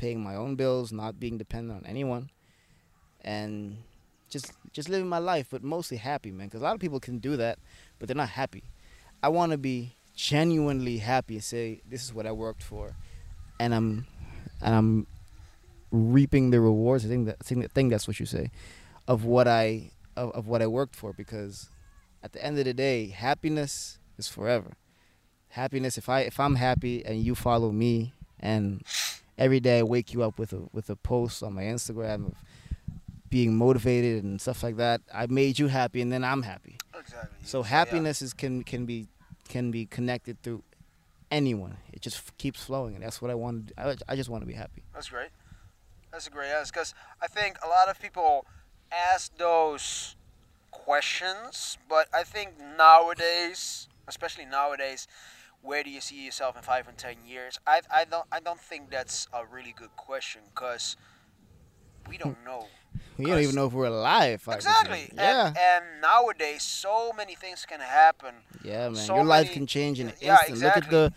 paying 0.00 0.24
my 0.24 0.34
own 0.34 0.56
bills, 0.56 0.92
not 0.92 1.20
being 1.20 1.36
dependent 1.36 1.84
on 1.84 1.86
anyone, 1.86 2.30
and 3.20 3.76
just 4.30 4.52
just 4.72 4.88
living 4.88 5.08
my 5.08 5.18
life, 5.18 5.48
but 5.50 5.62
mostly 5.62 5.98
happy, 5.98 6.30
man. 6.32 6.46
Because 6.46 6.62
a 6.62 6.64
lot 6.64 6.74
of 6.74 6.80
people 6.80 7.00
can 7.00 7.18
do 7.18 7.36
that, 7.36 7.58
but 7.98 8.08
they're 8.08 8.16
not 8.16 8.30
happy. 8.30 8.64
I 9.22 9.28
want 9.28 9.52
to 9.52 9.58
be 9.58 9.96
genuinely 10.16 10.98
happy 10.98 11.34
and 11.34 11.44
say 11.44 11.82
this 11.86 12.02
is 12.02 12.14
what 12.14 12.26
I 12.26 12.32
worked 12.32 12.62
for, 12.62 12.96
and 13.60 13.74
I'm 13.74 14.06
and 14.62 14.74
I'm 14.74 15.06
reaping 15.90 16.50
the 16.50 16.60
rewards. 16.60 17.04
I 17.04 17.08
think 17.08 17.26
that 17.26 17.36
I 17.40 17.44
think, 17.44 17.90
that's 17.90 18.08
what 18.08 18.18
you 18.18 18.26
say 18.26 18.50
of 19.06 19.24
what 19.26 19.46
I 19.46 19.90
of, 20.16 20.30
of 20.32 20.46
what 20.46 20.62
I 20.62 20.66
worked 20.66 20.96
for 20.96 21.12
because 21.12 21.68
at 22.22 22.32
the 22.32 22.42
end 22.42 22.58
of 22.58 22.64
the 22.64 22.72
day, 22.74 23.08
happiness 23.08 23.98
is 24.16 24.28
forever. 24.28 24.72
Happiness 25.50 25.98
if 25.98 26.08
I 26.08 26.20
if 26.20 26.40
I'm 26.40 26.54
happy 26.54 27.04
and 27.04 27.22
you 27.22 27.34
follow 27.34 27.70
me 27.70 28.14
and 28.38 28.82
every 29.40 29.58
day 29.58 29.78
I 29.78 29.82
wake 29.82 30.12
you 30.12 30.22
up 30.22 30.38
with 30.38 30.52
a 30.52 30.68
with 30.72 30.90
a 30.90 30.96
post 30.96 31.42
on 31.42 31.54
my 31.54 31.62
Instagram 31.62 32.26
of 32.26 32.34
being 33.30 33.56
motivated 33.56 34.22
and 34.22 34.40
stuff 34.40 34.62
like 34.62 34.76
that, 34.76 35.00
I 35.12 35.26
made 35.26 35.58
you 35.58 35.68
happy 35.68 36.02
and 36.02 36.12
then 36.12 36.22
I'm 36.22 36.42
happy. 36.42 36.76
Exactly. 36.98 37.38
So 37.44 37.60
yeah. 37.60 37.68
happiness 37.68 38.22
is 38.22 38.34
can 38.34 38.62
can 38.62 38.84
be 38.84 39.08
can 39.48 39.70
be 39.70 39.86
connected 39.86 40.40
through 40.42 40.62
anyone. 41.30 41.78
It 41.92 42.02
just 42.02 42.18
f- 42.18 42.32
keeps 42.38 42.62
flowing, 42.62 42.94
and 42.94 43.02
that's 43.02 43.22
what 43.22 43.30
I 43.30 43.34
want. 43.34 43.68
To. 43.68 43.80
I, 43.80 43.96
I 44.08 44.16
just 44.16 44.28
want 44.28 44.42
to 44.42 44.46
be 44.46 44.52
happy. 44.54 44.82
That's 44.92 45.08
great. 45.08 45.30
That's 46.12 46.26
a 46.26 46.30
great 46.30 46.50
answer 46.50 46.72
because 46.72 46.94
I 47.22 47.28
think 47.28 47.56
a 47.64 47.68
lot 47.68 47.88
of 47.88 48.00
people 48.00 48.46
ask 48.92 49.36
those 49.38 50.16
questions, 50.72 51.78
but 51.88 52.08
I 52.12 52.24
think 52.24 52.54
nowadays, 52.76 53.88
especially 54.08 54.44
nowadays, 54.44 55.06
where 55.62 55.82
do 55.82 55.90
you 55.90 56.00
see 56.00 56.24
yourself 56.24 56.56
in 56.56 56.62
five 56.62 56.88
and 56.88 56.96
ten 56.96 57.16
years? 57.26 57.58
I, 57.66 57.80
I 57.94 58.04
don't 58.04 58.26
I 58.32 58.40
don't 58.40 58.60
think 58.60 58.90
that's 58.90 59.28
a 59.32 59.44
really 59.44 59.74
good 59.76 59.94
question 59.96 60.42
because 60.54 60.96
we 62.08 62.16
don't 62.18 62.36
know. 62.44 62.66
We 63.18 63.26
don't 63.26 63.40
even 63.40 63.54
know 63.54 63.66
if 63.66 63.72
we're 63.72 63.86
alive. 63.86 64.40
five 64.42 64.60
to 64.60 64.64
ten. 64.64 64.72
Exactly. 64.74 65.12
Yeah. 65.16 65.46
And, 65.48 65.56
and 65.58 65.84
nowadays, 66.00 66.62
so 66.62 67.12
many 67.16 67.34
things 67.34 67.66
can 67.66 67.80
happen. 67.80 68.34
yeah, 68.64 68.88
man. 68.88 68.94
so 68.96 69.16
Your 69.16 69.24
life 69.24 69.44
many- 69.46 69.54
can 69.54 69.66
change 69.66 70.00
in 70.00 70.08
an 70.08 70.14
Yeah, 70.20 70.38
instant. 70.48 70.60
Look 70.60 70.76
at 70.76 70.90
the 70.90 71.12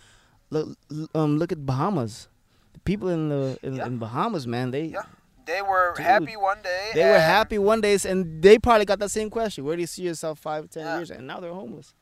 look 0.50 0.78
um 1.16 1.38
look 1.38 1.52
at 1.52 1.66
Bahamas. 1.66 2.28
The 2.74 2.80
people 2.80 3.10
in 3.10 3.30
the 3.30 3.58
in, 3.64 3.76
Yeah. 3.76 3.86
in 3.88 3.98
Bahamas, 3.98 4.46
man, 4.48 4.72
they 4.72 4.86
Yeah. 4.86 5.04
They 5.46 5.62
were 5.62 5.94
Dude. 5.98 6.06
happy 6.06 6.38
one 6.38 6.62
day. 6.62 6.92
they 6.94 7.04
were 7.10 7.20
happy 7.20 7.58
one 7.58 7.82
day, 7.82 7.98
and 8.08 8.42
they 8.42 8.58
probably 8.58 8.86
got 8.86 9.00
that 9.00 9.12
same 9.12 9.30
question: 9.30 9.66
Where 9.66 9.76
do 9.76 9.82
you 9.82 9.88
see 9.88 10.04
yourself 10.04 10.40
five, 10.40 10.70
ten 10.70 10.86
years? 10.98 11.12
And 11.12 11.28
now 11.28 11.42
they're 11.42 11.52
homeless. 11.54 11.94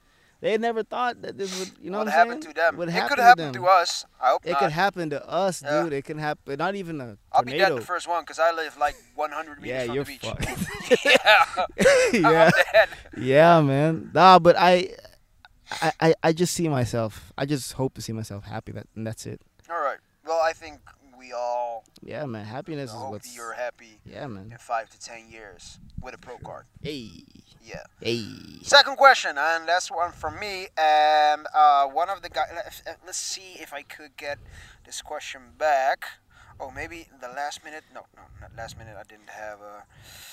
They 0.42 0.58
never 0.58 0.82
thought 0.84 1.22
that 1.22 1.38
this 1.38 1.58
would, 1.60 1.72
you 1.80 1.92
know, 1.92 2.00
what 2.00 2.08
what, 2.08 2.14
happened 2.14 2.44
saying? 2.44 2.56
to 2.56 2.60
them? 2.62 2.78
What 2.78 2.89
it 2.89 3.08
could 3.08 3.20
happen 3.20 3.54
to 3.54 3.66
us. 3.68 4.06
I 4.20 4.30
hope 4.32 4.46
It 4.46 4.52
not. 4.52 4.60
could 4.60 4.72
happen 4.72 5.10
to 5.12 5.30
us, 5.30 5.62
Yeah. 5.62 5.84
dude. 5.84 5.94
It 5.94 6.04
can 6.04 6.18
happen. 6.18 6.58
Not 6.58 6.74
even 6.76 7.00
a 7.00 7.18
I'll 7.32 7.44
be 7.44 7.52
dead 7.52 7.60
tornado. 7.60 7.76
the 7.80 7.86
first 7.86 8.08
one 8.08 8.24
because 8.24 8.39
I 8.39 8.52
live 8.52 8.76
like 8.78 8.96
100 9.16 9.62
meters 9.62 9.70
yeah, 9.70 9.86
from 9.86 9.96
you're 9.96 10.04
the 10.04 10.18
beach. 10.20 11.06
yeah, 12.14 12.14
yeah, 12.14 12.86
yeah, 13.18 13.62
man. 13.62 14.10
Nah, 14.14 14.39
but 14.39 14.56
I, 14.58 14.89
I, 15.82 15.92
I, 16.00 16.16
I 16.24 16.34
just 16.34 16.54
see 16.54 16.68
myself. 16.68 17.32
I 17.38 17.46
just 17.46 17.74
hope 17.74 17.94
to 17.94 18.02
see 18.02 18.12
myself 18.14 18.44
happy. 18.46 18.72
That 18.72 18.88
and 18.96 19.06
that's 19.06 19.26
it. 19.28 19.42
All 19.70 19.80
right. 19.82 19.98
Well, 20.26 20.42
I 20.44 20.54
think 20.54 20.80
we 21.20 21.34
all 21.34 21.84
Yeah, 22.02 22.26
man. 22.26 22.46
Happiness 22.46 22.89
is 22.89 22.96
hope 22.96 23.12
what's. 23.12 23.36
you're 23.36 23.54
happy 23.54 24.00
Yeah, 24.06 24.26
man. 24.28 24.50
in 24.52 24.58
five 24.58 24.89
to 24.89 25.00
ten 25.00 25.30
years 25.30 25.78
with 26.02 26.16
a 26.16 26.18
pro 26.18 26.38
card. 26.39 26.66
Hey, 26.82 27.12
Yeah. 27.64 27.84
hey. 28.01 28.26
Second 28.64 28.97
question, 28.97 29.38
and 29.38 29.68
that's 29.68 29.91
one 29.91 30.12
from 30.12 30.39
me. 30.39 30.68
And 30.78 31.45
uh, 31.53 31.86
one 31.88 32.09
of 32.09 32.22
the 32.22 32.30
guys. 32.30 32.49
Let's 33.05 33.18
see 33.18 33.55
if 33.59 33.74
I 33.74 33.84
could 33.84 34.18
get 34.18 34.39
this 34.86 35.01
question 35.01 35.41
back. 35.57 36.05
Oh, 36.59 36.72
maybe 36.72 37.07
the 37.20 37.28
last 37.28 37.64
minute. 37.64 37.84
No, 37.93 38.01
no, 38.16 38.24
not 38.39 38.51
last 38.55 38.78
minute. 38.78 38.95
I 38.97 39.03
didn't 39.03 39.30
have 39.30 39.59
a. 39.62 39.84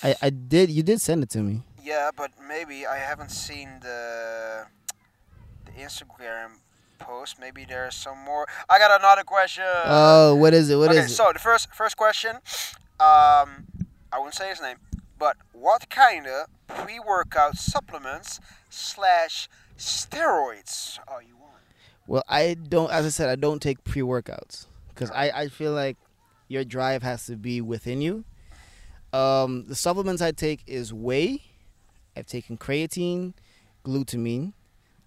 I, 0.02 0.26
I 0.26 0.30
did. 0.30 0.70
You 0.70 0.82
did 0.82 1.00
send 1.00 1.22
it 1.22 1.30
to 1.30 1.38
me. 1.38 1.62
Yeah, 1.82 2.10
but 2.14 2.32
maybe 2.46 2.86
I 2.86 2.96
haven't 2.96 3.30
seen 3.30 3.80
the 3.80 4.66
the 5.64 5.72
Instagram 5.72 6.60
post. 6.98 7.38
Maybe 7.40 7.64
there's 7.64 7.94
some 7.94 8.18
more. 8.18 8.46
I 8.68 8.78
got 8.78 8.98
another 9.00 9.22
question. 9.24 9.64
Oh, 9.84 10.34
what 10.34 10.52
is 10.54 10.68
it? 10.70 10.76
What 10.76 10.90
is 10.90 10.96
okay, 10.98 11.06
it? 11.06 11.10
so 11.10 11.30
the 11.32 11.38
first 11.38 11.72
first 11.74 11.96
question, 11.96 12.36
um, 13.00 13.66
I 14.12 14.18
won't 14.18 14.34
say 14.34 14.48
his 14.50 14.60
name, 14.60 14.76
but 15.18 15.36
what 15.52 15.88
kind 15.90 16.26
of 16.26 16.46
pre-workout 16.66 17.56
supplements 17.56 18.40
slash 18.70 19.48
steroids 19.76 20.98
are 21.08 21.22
you 21.22 21.34
on? 21.34 21.60
Well, 22.06 22.22
I 22.28 22.54
don't. 22.54 22.90
As 22.90 23.04
I 23.06 23.10
said, 23.10 23.28
I 23.28 23.36
don't 23.36 23.60
take 23.60 23.84
pre 23.84 24.02
workouts 24.02 24.66
because 24.88 25.10
I, 25.10 25.30
I 25.30 25.48
feel 25.48 25.72
like 25.72 25.96
your 26.48 26.64
drive 26.64 27.02
has 27.02 27.26
to 27.26 27.36
be 27.36 27.60
within 27.60 28.00
you. 28.00 28.24
Um, 29.12 29.66
the 29.66 29.74
supplements 29.74 30.22
I 30.22 30.32
take 30.32 30.62
is 30.66 30.92
whey. 30.92 31.42
I've 32.16 32.26
taken 32.26 32.56
creatine, 32.56 33.34
glutamine. 33.84 34.52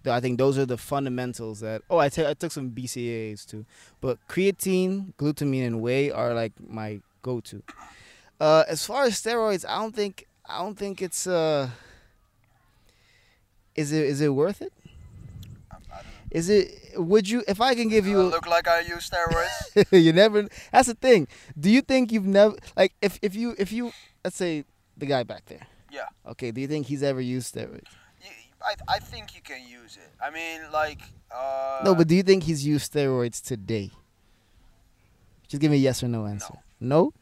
I 0.06 0.20
think 0.20 0.40
those 0.40 0.58
are 0.58 0.66
the 0.66 0.78
fundamentals 0.78 1.60
that. 1.60 1.84
Oh, 1.90 1.98
I 1.98 2.10
ta- 2.10 2.30
I 2.30 2.34
took 2.34 2.52
some 2.52 2.72
BCAAs 2.72 3.46
too, 3.46 3.66
but 4.00 4.18
creatine, 4.28 5.14
glutamine, 5.16 5.68
and 5.68 5.82
whey 5.82 6.10
are 6.10 6.34
like 6.34 6.54
my 6.60 7.02
go-to. 7.22 7.62
Uh, 8.42 8.64
as 8.68 8.84
far 8.84 9.04
as 9.04 9.14
steroids, 9.14 9.64
I 9.70 9.78
don't 9.78 9.96
think 9.96 10.26
I 10.50 10.58
don't 10.58 10.76
think 10.76 11.00
it's 11.00 11.28
uh. 11.28 11.70
Is 13.76 13.92
it 13.92 14.04
is 14.06 14.20
it 14.20 14.30
worth 14.30 14.64
it? 14.64 14.74
I, 15.72 15.76
I 15.76 15.78
don't 15.78 15.92
know. 15.92 16.00
Is 16.32 16.50
it? 16.50 16.74
Would 16.96 17.30
you? 17.30 17.44
If 17.48 17.62
I 17.62 17.76
can 17.76 17.88
give 17.88 18.08
you, 18.08 18.20
look 18.24 18.48
like 18.48 18.68
I 18.68 18.80
use 18.80 19.08
steroids? 19.12 19.86
you 19.92 20.12
never. 20.12 20.50
That's 20.72 20.88
the 20.88 20.96
thing. 20.96 21.28
Do 21.60 21.70
you 21.70 21.82
think 21.82 22.12
you've 22.12 22.26
never 22.26 22.56
like 22.76 22.94
if 23.00 23.20
if 23.22 23.36
you 23.36 23.54
if 23.60 23.72
you 23.72 23.92
let's 24.24 24.38
say 24.38 24.66
the 24.98 25.06
guy 25.06 25.22
back 25.22 25.46
there. 25.46 25.68
Yeah. 25.92 26.08
Okay. 26.32 26.50
Do 26.50 26.62
you 26.62 26.68
think 26.68 26.88
he's 26.88 27.04
ever 27.04 27.22
used 27.22 27.54
steroids? 27.54 27.92
I, 28.64 28.76
I 28.88 29.00
think 29.00 29.36
you 29.36 29.42
can 29.42 29.62
use 29.68 29.98
it. 29.98 30.10
I 30.24 30.30
mean, 30.32 30.62
like. 30.72 31.02
Uh, 31.36 31.82
no, 31.84 31.94
but 31.96 32.08
do 32.08 32.16
you 32.16 32.24
think 32.24 32.44
he's 32.44 32.66
used 32.66 32.92
steroids 32.92 33.42
today? 33.42 33.92
Just 35.48 35.62
give 35.62 35.70
me 35.70 35.78
a 35.78 35.80
yes 35.80 36.04
or 36.04 36.08
no 36.08 36.26
answer. 36.26 36.56
No. 36.80 37.06
No. 37.06 37.14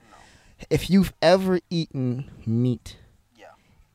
If 0.70 0.89
you've 0.89 1.14
ever 1.22 1.60
eaten 1.70 2.30
meat, 2.45 2.97
Yeah. 3.36 3.47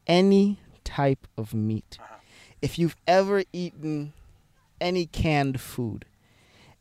any 0.07 0.59
type 0.85 1.27
of 1.37 1.53
meat, 1.55 1.99
Uh-huh. 2.01 2.17
if 2.63 2.79
you've 2.79 2.97
ever 3.07 3.45
eaten 3.53 4.13
any 4.81 5.07
canned 5.07 5.61
food, 5.61 6.05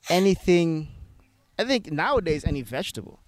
anything, 0.09 0.89
I 1.59 1.63
think 1.65 1.91
nowadays 1.91 2.43
any 2.45 2.61
vegetable, 2.61 3.19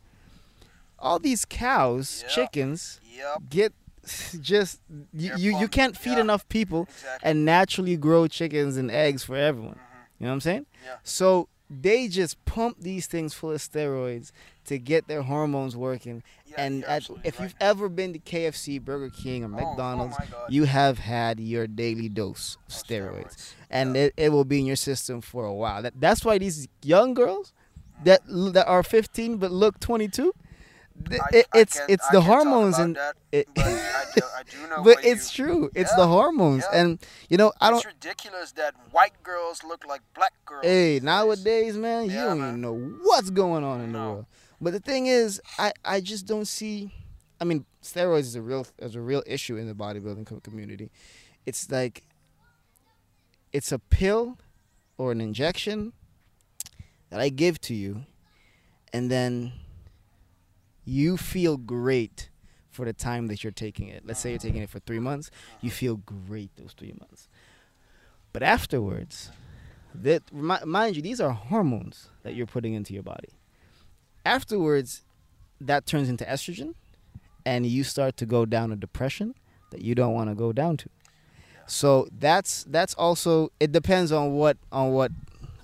all 0.99 1.19
these 1.19 1.45
cows, 1.45 2.23
Yeah. 2.23 2.29
chickens 2.33 2.99
Yep. 3.03 3.37
get 3.49 3.73
just 4.41 4.81
you, 5.13 5.29
They're 5.29 5.37
you, 5.37 5.59
you 5.59 5.67
can't 5.67 5.97
feed 5.97 6.13
yeah. 6.13 6.19
enough 6.21 6.47
people 6.47 6.83
Exactly. 6.89 7.29
and 7.29 7.43
naturally 7.45 7.97
grow 7.97 8.27
chickens 8.27 8.77
and 8.77 8.91
eggs 8.91 9.23
for 9.23 9.35
everyone. 9.35 9.75
Mhm. 9.75 9.79
You 10.19 10.25
know 10.25 10.29
what 10.29 10.33
I'm 10.35 10.41
saying? 10.41 10.65
Yeah. 10.85 10.97
So 11.03 11.49
they 11.69 12.07
just 12.07 12.43
pump 12.45 12.77
these 12.79 13.07
things 13.07 13.33
full 13.33 13.51
of 13.51 13.57
steroids 13.59 14.31
to 14.65 14.77
get 14.77 15.07
their 15.07 15.23
hormones 15.23 15.75
working. 15.75 16.23
Yeah, 16.45 16.55
and 16.59 16.83
at, 16.85 17.09
if 17.23 17.39
right. 17.39 17.43
you've 17.45 17.55
ever 17.59 17.89
been 17.89 18.13
to 18.13 18.19
KFC, 18.19 18.79
Burger 18.81 19.09
King, 19.09 19.43
or 19.43 19.47
Oh, 19.47 19.49
oh 19.59 19.69
McDonald's, 19.69 20.15
you 20.49 20.65
have 20.65 20.99
had 20.99 21.39
your 21.39 21.67
daily 21.67 22.09
dose 22.09 22.57
of 22.67 22.73
Oh, 22.75 22.75
steroids, 22.93 23.53
and 23.69 23.95
Yeah. 23.95 24.03
it, 24.03 24.13
it 24.17 24.29
will 24.31 24.45
be 24.45 24.59
in 24.59 24.65
your 24.65 24.75
system 24.75 25.21
for 25.21 25.45
a 25.45 25.53
while. 25.53 25.81
That, 25.81 25.93
that's 25.99 26.23
why 26.23 26.37
these 26.37 26.67
young 26.83 27.13
girls 27.13 27.53
that 28.03 28.21
that 28.27 28.67
are 28.67 28.83
15 28.83 29.37
but 29.37 29.51
look 29.51 29.79
22, 29.79 30.21
th- 30.23 30.33
I- 31.11 31.29
it, 31.33 31.45
I 31.53 31.59
it's 31.59 31.79
it's 31.87 32.07
the 32.09 32.21
hormones 32.21 32.79
and 32.79 32.95
that, 32.95 33.15
it, 33.31 33.47
but 33.53 33.63
I 33.65 34.05
do, 34.15 34.21
I 34.37 34.43
do 34.43 34.67
know. 34.69 34.83
but 34.83 35.03
it's 35.05 35.37
you, 35.37 35.45
true. 35.45 35.71
It's 35.75 35.91
Yeah, 35.91 35.97
the 35.97 36.07
hormones, 36.07 36.63
yeah. 36.71 36.79
and 36.79 36.99
you 37.29 37.37
know 37.37 37.51
I 37.61 37.69
don't. 37.69 37.77
It's 37.77 37.85
ridiculous 37.85 38.51
that 38.53 38.73
white 38.91 39.21
girls 39.23 39.63
look 39.63 39.85
like 39.85 40.01
black 40.15 40.33
girls. 40.45 40.65
Hey, 40.65 40.99
nowadays, 41.03 41.77
man, 41.77 42.05
you 42.05 42.15
don't 42.15 42.39
man. 42.39 42.47
even 42.49 42.61
know 42.61 42.73
what's 43.03 43.29
going 43.29 43.63
on 43.63 43.81
in 43.81 43.91
the 43.93 43.99
world. 43.99 44.25
But 44.61 44.71
the 44.73 44.79
thing 44.79 45.05
is, 45.07 45.41
I, 45.59 45.73
I 45.83 45.99
just 46.01 46.25
don't 46.25 46.47
see. 46.47 46.91
I 47.39 47.43
mean, 47.43 47.65
steroids 47.83 48.21
is 48.21 48.35
a 48.35 48.41
real 48.41 48.65
is 48.79 48.95
a 48.95 49.01
real 49.01 49.21
issue 49.27 49.57
in 49.57 49.67
the 49.67 49.75
bodybuilding 49.75 50.41
community. 50.43 50.89
It's 51.45 51.69
like 51.69 52.03
it's 53.53 53.71
a 53.71 53.79
pill 53.79 54.37
or 54.97 55.11
an 55.11 55.21
injection 55.21 55.93
that 57.09 57.19
I 57.19 57.29
give 57.29 57.59
to 57.61 57.73
you, 57.75 58.05
and 58.93 59.11
then 59.11 59.51
you 60.85 61.17
feel 61.17 61.57
great 61.57 62.29
for 62.69 62.85
the 62.85 62.93
time 62.93 63.27
that 63.27 63.43
you're 63.43 63.51
taking 63.51 63.87
it. 63.87 64.05
Let's 64.05 64.19
say 64.19 64.31
you're 64.31 64.39
taking 64.39 64.61
it 64.61 64.69
for 64.69 64.79
three 64.79 64.99
months, 64.99 65.31
you 65.61 65.71
feel 65.71 65.97
great 65.97 66.55
those 66.55 66.73
three 66.77 66.93
months. 66.99 67.27
But 68.33 68.43
afterwards, 68.43 69.31
that 69.93 70.21
mind 70.33 70.95
you, 70.95 71.01
these 71.01 71.21
are 71.21 71.31
hormones 71.31 72.09
that 72.23 72.35
you're 72.35 72.45
putting 72.45 72.73
into 72.73 72.93
your 72.93 73.03
body. 73.03 73.29
Afterwards, 74.25 75.03
that 75.61 75.85
turns 75.85 76.09
into 76.09 76.25
estrogen, 76.25 76.73
and 77.45 77.65
you 77.65 77.83
start 77.83 78.17
to 78.17 78.25
go 78.25 78.45
down 78.45 78.71
a 78.71 78.75
depression 78.75 79.35
that 79.71 79.81
you 79.81 79.95
don't 79.95 80.13
want 80.13 80.29
to 80.29 80.35
go 80.35 80.51
down 80.51 80.77
to. 80.77 80.89
So 81.67 82.07
that's 82.11 82.63
that's 82.65 82.93
also 82.95 83.51
it 83.59 83.71
depends 83.71 84.11
on 84.11 84.33
what 84.33 84.57
on 84.71 84.91
what 84.91 85.11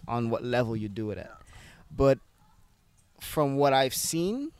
on 0.07 0.29
what 0.29 0.43
level 0.43 0.75
you 0.75 0.89
do 0.89 1.11
it 1.11 1.17
at. 1.17 1.31
But 1.95 2.19
from 3.19 3.57
what 3.57 3.73
I've 3.73 3.93
seen, 3.93 4.51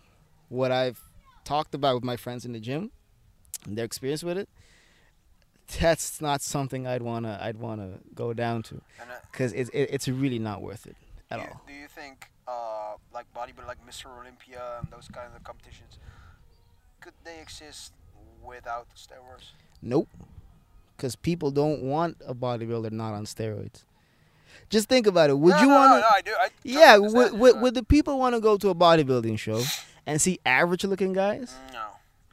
what 0.51 0.71
I've 0.71 0.99
talked 1.45 1.73
about 1.73 1.95
with 1.95 2.03
my 2.03 2.17
friends 2.17 2.45
in 2.45 2.51
the 2.51 2.59
gym, 2.59 2.91
and 3.65 3.77
their 3.77 3.85
experience 3.85 4.21
with 4.23 4.37
it, 4.37 4.49
that's 5.79 6.19
not 6.21 6.41
something 6.41 6.85
I'd 6.85 7.01
wanna 7.01 7.39
I'd 7.41 7.57
wanna 7.57 7.99
go 8.13 8.33
down 8.33 8.61
to 8.63 8.81
because 9.31 9.53
it's 9.53 9.69
it, 9.69 9.89
it's 9.91 10.07
really 10.07 10.39
not 10.39 10.61
worth 10.61 10.85
it 10.85 10.97
at 11.29 11.37
do 11.37 11.43
you, 11.43 11.49
all. 11.49 11.61
do 11.67 11.73
you 11.73 11.87
think 11.87 12.29
uh, 12.47 12.95
like 13.13 13.25
bodybuilding, 13.33 13.67
like 13.67 13.85
Mr. 13.87 14.05
Olympia 14.19 14.79
and 14.81 14.91
those 14.91 15.07
kinds 15.07 15.33
of 15.35 15.43
competitions, 15.43 15.97
could 16.99 17.13
they 17.23 17.39
exist 17.39 17.93
without 18.43 18.87
steroids? 18.95 19.51
Nope. 19.81 20.09
Because 20.97 21.15
people 21.15 21.49
don't 21.49 21.81
want 21.83 22.17
a 22.27 22.35
bodybuilder 22.35 22.91
not 22.91 23.13
on 23.13 23.23
steroids. 23.25 23.85
Just 24.69 24.89
think 24.89 25.07
about 25.07 25.29
it. 25.29 25.39
Would 25.39 25.55
no, 25.55 25.61
you 25.61 25.67
no, 25.67 25.75
want 25.75 25.91
No, 25.91 25.95
to? 25.95 26.01
no, 26.01 26.07
I 26.07 26.21
do. 26.21 26.31
I 26.37 26.47
yeah. 26.63 26.97
Would, 26.97 27.39
would, 27.39 27.61
would 27.61 27.73
the 27.73 27.83
people 27.83 28.19
want 28.19 28.35
to 28.35 28.41
go 28.41 28.57
to 28.57 28.69
a 28.69 28.75
bodybuilding 28.75 29.39
show 29.39 29.63
and 30.05 30.19
see 30.21 30.39
average-looking 30.45 31.13
guys? 31.13 31.53
No, 31.73 31.85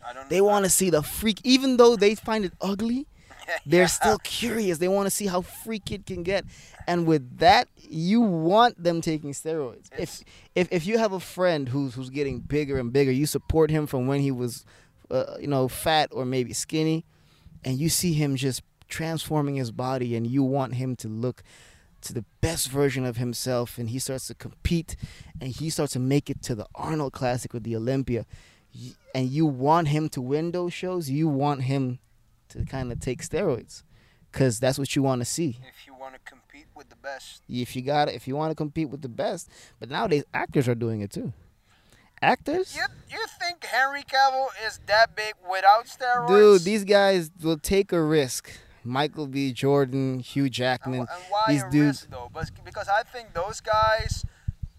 I 0.06 0.12
don't. 0.12 0.28
They 0.28 0.40
want 0.40 0.64
to 0.64 0.70
see 0.70 0.90
the 0.90 1.02
freak, 1.02 1.40
even 1.44 1.76
though 1.76 1.96
they 1.96 2.14
find 2.14 2.44
it 2.44 2.52
ugly. 2.60 3.06
They're 3.66 3.82
Yeah. 3.82 3.86
still 3.86 4.18
curious. 4.18 4.78
They 4.78 4.88
want 4.88 5.06
to 5.06 5.10
see 5.10 5.26
how 5.26 5.40
freak 5.42 5.90
it 5.90 6.04
can 6.06 6.22
get. 6.22 6.44
And 6.86 7.06
with 7.06 7.38
that, 7.38 7.68
you 7.76 8.20
want 8.20 8.82
them 8.82 9.00
taking 9.00 9.32
steroids. 9.32 9.86
It's- 9.92 10.22
If 10.54 10.68
if 10.68 10.72
if 10.82 10.86
you 10.86 10.98
have 10.98 11.12
a 11.12 11.20
friend 11.20 11.68
who's 11.68 11.94
who's 11.94 12.10
getting 12.10 12.40
bigger 12.40 12.78
and 12.78 12.92
bigger, 12.92 13.10
you 13.12 13.26
support 13.26 13.70
him 13.70 13.86
from 13.86 14.06
when 14.06 14.20
he 14.20 14.30
was, 14.30 14.64
uh, 15.10 15.36
you 15.40 15.46
know, 15.46 15.68
fat 15.68 16.08
or 16.12 16.24
maybe 16.24 16.52
skinny, 16.52 17.04
and 17.64 17.78
you 17.78 17.88
see 17.88 18.12
him 18.12 18.36
just 18.36 18.62
transforming 18.88 19.56
his 19.56 19.70
body, 19.70 20.16
and 20.16 20.26
you 20.26 20.42
want 20.42 20.74
him 20.74 20.96
to 20.96 21.08
look 21.08 21.42
to 22.02 22.12
the 22.12 22.24
best 22.40 22.68
version 22.68 23.04
of 23.04 23.16
himself, 23.16 23.78
and 23.78 23.90
he 23.90 23.98
starts 23.98 24.26
to 24.28 24.34
compete, 24.34 24.96
and 25.40 25.50
he 25.50 25.70
starts 25.70 25.92
to 25.94 25.98
make 25.98 26.30
it 26.30 26.42
to 26.42 26.54
the 26.54 26.66
Arnold 26.74 27.12
Classic 27.12 27.52
with 27.52 27.64
the 27.64 27.76
Olympia, 27.76 28.26
and 29.14 29.28
you 29.28 29.46
want 29.46 29.88
him 29.88 30.08
to 30.10 30.20
win 30.20 30.52
those 30.52 30.72
shows. 30.72 31.10
You 31.10 31.28
want 31.28 31.62
him 31.62 31.98
to 32.50 32.64
kind 32.64 32.92
of 32.92 33.00
take 33.00 33.22
steroids, 33.22 33.82
because 34.30 34.60
that's 34.60 34.78
what 34.78 34.94
you 34.94 35.02
want 35.02 35.20
to 35.20 35.24
see. 35.24 35.58
If 35.68 35.86
you 35.86 35.94
want 35.94 36.14
to 36.14 36.20
compete 36.20 36.66
with 36.74 36.88
the 36.88 36.96
best, 36.96 37.42
If 37.48 37.74
you 37.74 37.82
got, 37.82 38.08
it 38.08 38.14
if 38.14 38.28
you 38.28 38.36
want 38.36 38.50
to 38.50 38.54
compete 38.54 38.88
with 38.90 39.02
the 39.02 39.08
best, 39.08 39.50
but 39.80 39.90
nowadays 39.90 40.24
actors 40.32 40.68
are 40.68 40.74
doing 40.74 41.00
it 41.00 41.10
too. 41.10 41.32
Actors, 42.20 42.74
you 42.74 42.82
you 43.10 43.24
think 43.38 43.64
Henry 43.64 44.02
Cavill 44.02 44.48
is 44.66 44.80
that 44.86 45.14
big 45.14 45.34
without 45.48 45.86
steroids? 45.86 46.28
dude, 46.28 46.62
these 46.62 46.84
guys 46.84 47.30
will 47.42 47.58
take 47.58 47.92
a 47.92 48.02
risk. 48.02 48.50
Michael 48.84 49.26
B. 49.26 49.52
Jordan, 49.52 50.20
Hugh 50.20 50.48
Jackman, 50.48 51.00
and 51.00 51.08
why 51.28 51.44
these 51.48 51.62
dudes. 51.70 52.02
risk 52.02 52.10
though? 52.10 52.30
Because 52.64 52.88
I 52.88 53.02
think 53.02 53.34
those 53.34 53.60
guys, 53.60 54.24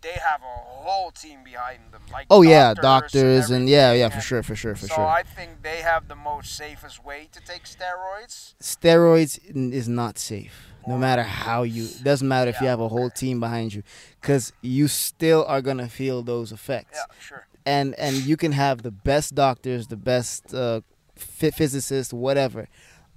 they 0.01 0.13
have 0.13 0.41
a 0.41 0.45
whole 0.45 1.11
team 1.11 1.43
behind 1.43 1.91
them. 1.91 2.01
Like 2.11 2.27
Oh 2.29 2.41
yeah, 2.41 2.73
doctors 2.73 2.81
doctors 3.13 3.49
and 3.49 3.69
yeah, 3.69 3.93
yeah, 3.93 4.09
for 4.09 4.21
sure, 4.21 4.43
for 4.43 4.55
sure, 4.55 4.75
for 4.75 4.87
so 4.87 4.95
sure. 4.95 4.95
So 4.95 5.07
I 5.07 5.23
think 5.23 5.61
they 5.63 5.81
have 5.81 6.07
the 6.07 6.15
most 6.15 6.55
safest 6.55 7.03
way 7.03 7.29
to 7.31 7.41
take 7.41 7.63
steroids. 7.63 8.53
steroids 8.61 9.39
is 9.73 9.87
not 9.87 10.17
safe 10.17 10.65
no 10.87 10.97
matter 10.97 11.23
how 11.23 11.63
you 11.63 11.87
doesn't 12.03 12.27
matter 12.27 12.49
if 12.49 12.59
you 12.61 12.67
have 12.67 12.79
a 12.79 12.87
whole 12.87 13.09
team 13.09 13.39
behind 13.39 13.73
you 13.73 13.83
because 14.19 14.51
you 14.61 14.87
still 14.87 15.45
are 15.47 15.61
gonna 15.61 15.87
feel 15.87 16.23
those 16.23 16.51
effects 16.51 16.97
Yeah, 16.97 17.15
sure. 17.19 17.47
and 17.65 17.93
and 17.99 18.15
you 18.15 18.37
can 18.37 18.53
have 18.53 18.81
the 18.81 18.91
best 18.91 19.35
doctors 19.35 19.87
the 19.87 19.97
best 19.97 20.53
uh, 20.53 20.81
phy- 21.15 21.51
physicists 21.51 22.13
whatever 22.13 22.67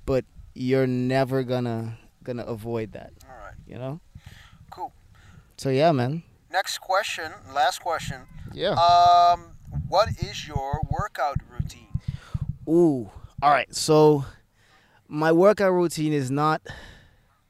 but 0.04 0.24
you're 0.54 0.86
never 0.86 1.42
gonna 1.42 1.98
gonna 2.22 2.44
avoid 2.44 2.92
that 2.92 3.12
All 3.28 3.36
right, 3.36 3.54
you 3.66 3.76
know 3.78 4.00
cool. 4.70 4.92
so 5.56 5.70
yeah 5.70 5.92
man 5.92 6.22
Next 6.50 6.78
question, 6.78 7.32
last 7.54 7.80
question. 7.80 8.22
yeah 8.52 8.72
Um, 8.74 9.56
what 9.88 10.10
is 10.20 10.46
your 10.46 10.80
workout 10.90 11.38
routine? 11.50 11.88
Ooh. 12.68 13.10
All 13.42 13.50
right. 13.50 13.74
So 13.74 14.26
my 15.08 15.32
workout 15.32 15.72
routine 15.72 16.12
is 16.12 16.30
not 16.30 16.60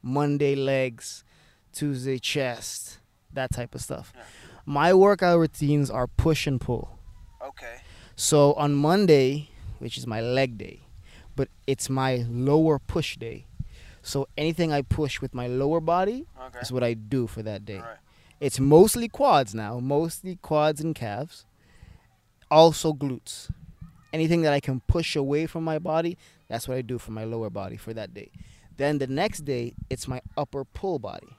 Monday 0.03 0.55
legs, 0.55 1.25
Tuesday 1.73 2.19
chest, 2.19 2.99
that 3.33 3.51
type 3.51 3.75
of 3.75 3.81
stuff. 3.81 4.13
Yeah. 4.15 4.23
My 4.67 4.95
workout 4.95 5.39
routines 5.41 5.91
are 5.91 6.07
push 6.07 6.47
and 6.47 6.61
pull. 6.61 6.97
Okay. 7.45 7.79
So 8.15 8.53
on 8.55 8.75
Monday, 8.77 9.51
which 9.81 9.99
is 9.99 10.07
my 10.07 10.21
leg 10.21 10.57
day, 10.59 10.82
but 11.37 11.49
it's 11.67 11.89
my 11.91 12.25
lower 12.29 12.79
push 12.79 13.17
day. 13.17 13.47
So 14.03 14.27
anything 14.37 14.73
I 14.73 14.83
push 14.83 15.21
with 15.21 15.33
my 15.35 15.47
lower 15.47 15.81
body 15.81 16.27
Okay. 16.47 16.59
is 16.61 16.73
what 16.73 16.83
I 16.83 16.95
do 16.95 17.27
for 17.27 17.43
that 17.43 17.65
day. 17.65 17.79
Right. 17.79 17.99
It's 18.41 18.59
mostly 18.59 19.09
quads 19.09 19.55
now, 19.55 19.79
mostly 19.79 20.37
quads 20.37 20.81
and 20.81 20.95
calves. 20.95 21.47
Also 22.51 22.93
glutes. 22.93 23.49
Anything 24.13 24.43
that 24.43 24.53
I 24.53 24.61
can 24.61 24.81
push 24.81 25.15
away 25.17 25.47
from 25.47 25.65
my 25.65 25.79
body, 25.79 26.19
that's 26.49 26.69
what 26.69 26.77
I 26.77 26.83
do 26.83 26.99
for 26.99 27.13
my 27.13 27.25
lower 27.25 27.49
body 27.49 27.77
for 27.77 27.95
that 27.95 28.13
day. 28.13 28.31
Then 28.77 28.99
the 28.99 29.07
next 29.07 29.45
day, 29.45 29.75
it's 29.89 30.09
my 30.09 30.21
upper 30.37 30.65
pull 30.65 30.99
body. 30.99 31.37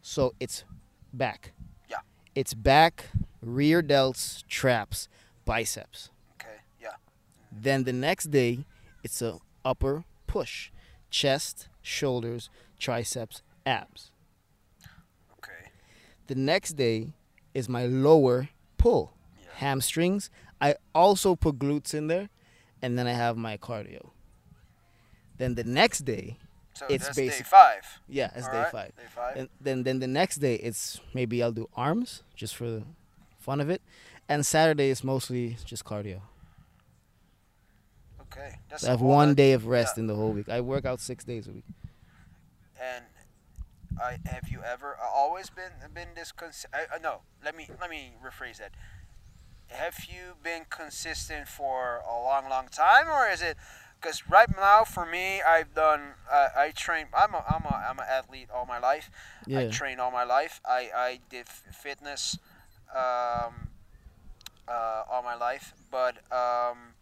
So 0.00 0.32
it's 0.38 0.64
back. 1.12 1.52
Yeah. 1.90 1.98
It's 2.34 2.54
back, 2.54 3.06
rear 3.42 3.82
delts, 3.82 4.46
traps, 4.46 5.08
biceps. 5.44 6.10
Okay. 6.40 6.58
Yeah. 6.80 6.94
Then 7.50 7.84
the 7.84 7.92
next 7.92 8.30
day, 8.30 8.64
it's 9.04 9.22
a 9.22 9.38
upper 9.64 10.04
push, 10.26 10.70
chest, 11.10 11.68
shoulders, 11.82 12.50
triceps, 12.78 13.42
abs. 13.64 14.10
Okay. 15.38 15.70
The 16.26 16.34
next 16.34 16.72
day 16.72 17.12
is 17.54 17.68
my 17.68 17.86
lower 17.86 18.48
pull, 18.78 19.12
Yeah. 19.40 19.50
hamstrings. 19.56 20.30
I 20.60 20.74
also 20.94 21.36
put 21.36 21.58
glutes 21.58 21.94
in 21.94 22.08
there, 22.08 22.30
and 22.82 22.98
then 22.98 23.06
I 23.06 23.12
have 23.12 23.36
my 23.36 23.56
cardio. 23.56 24.10
Then 25.38 25.54
the 25.54 25.64
next 25.64 26.00
day, 26.04 26.38
So 26.76 26.86
It's 26.88 27.04
that's 27.04 27.16
day 27.16 27.30
five. 27.30 28.00
yeah, 28.08 28.32
it's 28.34 28.46
All 28.48 28.52
day 28.52 28.58
right, 28.62 28.72
five. 28.72 28.96
Day 28.96 29.02
five. 29.14 29.36
And 29.36 29.48
then 29.60 29.84
then 29.84 30.00
the 30.00 30.08
next 30.08 30.38
day, 30.38 30.56
it's 30.56 31.00
maybe 31.14 31.40
I'll 31.40 31.52
do 31.52 31.68
arms 31.76 32.24
just 32.34 32.56
for 32.56 32.68
the 32.68 32.82
fun 33.38 33.60
of 33.60 33.70
it, 33.70 33.80
and 34.28 34.44
Saturday 34.44 34.88
is 34.90 35.04
mostly 35.04 35.56
just 35.64 35.84
cardio. 35.84 36.22
Okay. 38.36 38.58
That's 38.68 38.82
So 38.82 38.88
I 38.88 38.90
have 38.90 39.00
one 39.00 39.30
that- 39.30 39.34
day 39.36 39.52
of 39.52 39.66
rest 39.66 39.96
yeah. 39.96 40.00
in 40.02 40.06
the 40.06 40.14
whole 40.14 40.32
week. 40.32 40.48
I 40.48 40.60
work 40.60 40.84
out 40.84 41.00
six 41.00 41.24
days 41.24 41.46
a 41.46 41.52
week. 41.52 41.64
And 42.80 43.04
I 44.00 44.18
have 44.26 44.48
you 44.48 44.60
ever 44.62 44.96
always 45.00 45.50
been 45.50 45.70
been 45.94 46.08
this 46.14 46.32
cons- 46.32 46.66
I, 46.72 46.94
uh, 46.94 46.98
no, 47.02 47.20
let 47.44 47.56
me 47.56 47.68
let 47.80 47.88
me 47.90 48.12
rephrase 48.24 48.58
that. 48.58 48.72
Have 49.68 50.04
you 50.08 50.34
been 50.42 50.66
consistent 50.68 51.48
for 51.48 52.02
a 52.06 52.12
long, 52.22 52.48
long 52.50 52.68
time, 52.68 53.08
or 53.08 53.28
is 53.28 53.40
it? 53.40 53.56
Because 54.00 54.28
right 54.28 54.48
now, 54.54 54.84
for 54.84 55.06
me, 55.06 55.40
I've 55.40 55.74
done. 55.74 56.14
Uh, 56.30 56.48
I 56.54 56.72
train. 56.72 57.06
I'm 57.16 57.32
a 57.34 57.42
I'm 57.48 57.64
a 57.64 57.84
I'm 57.88 57.98
an 57.98 58.04
athlete 58.10 58.48
all 58.52 58.66
my 58.66 58.78
life. 58.78 59.10
I 59.48 59.68
train 59.68 59.98
all 60.00 60.10
my 60.10 60.24
life. 60.24 60.60
I 60.66 60.90
I 60.94 61.20
did 61.30 61.46
f- 61.48 61.62
fitness, 61.74 62.36
um, 62.94 63.68
uh, 64.68 65.04
all 65.10 65.22
my 65.22 65.36
life, 65.36 65.72
but 65.90 66.16
um. 66.32 66.93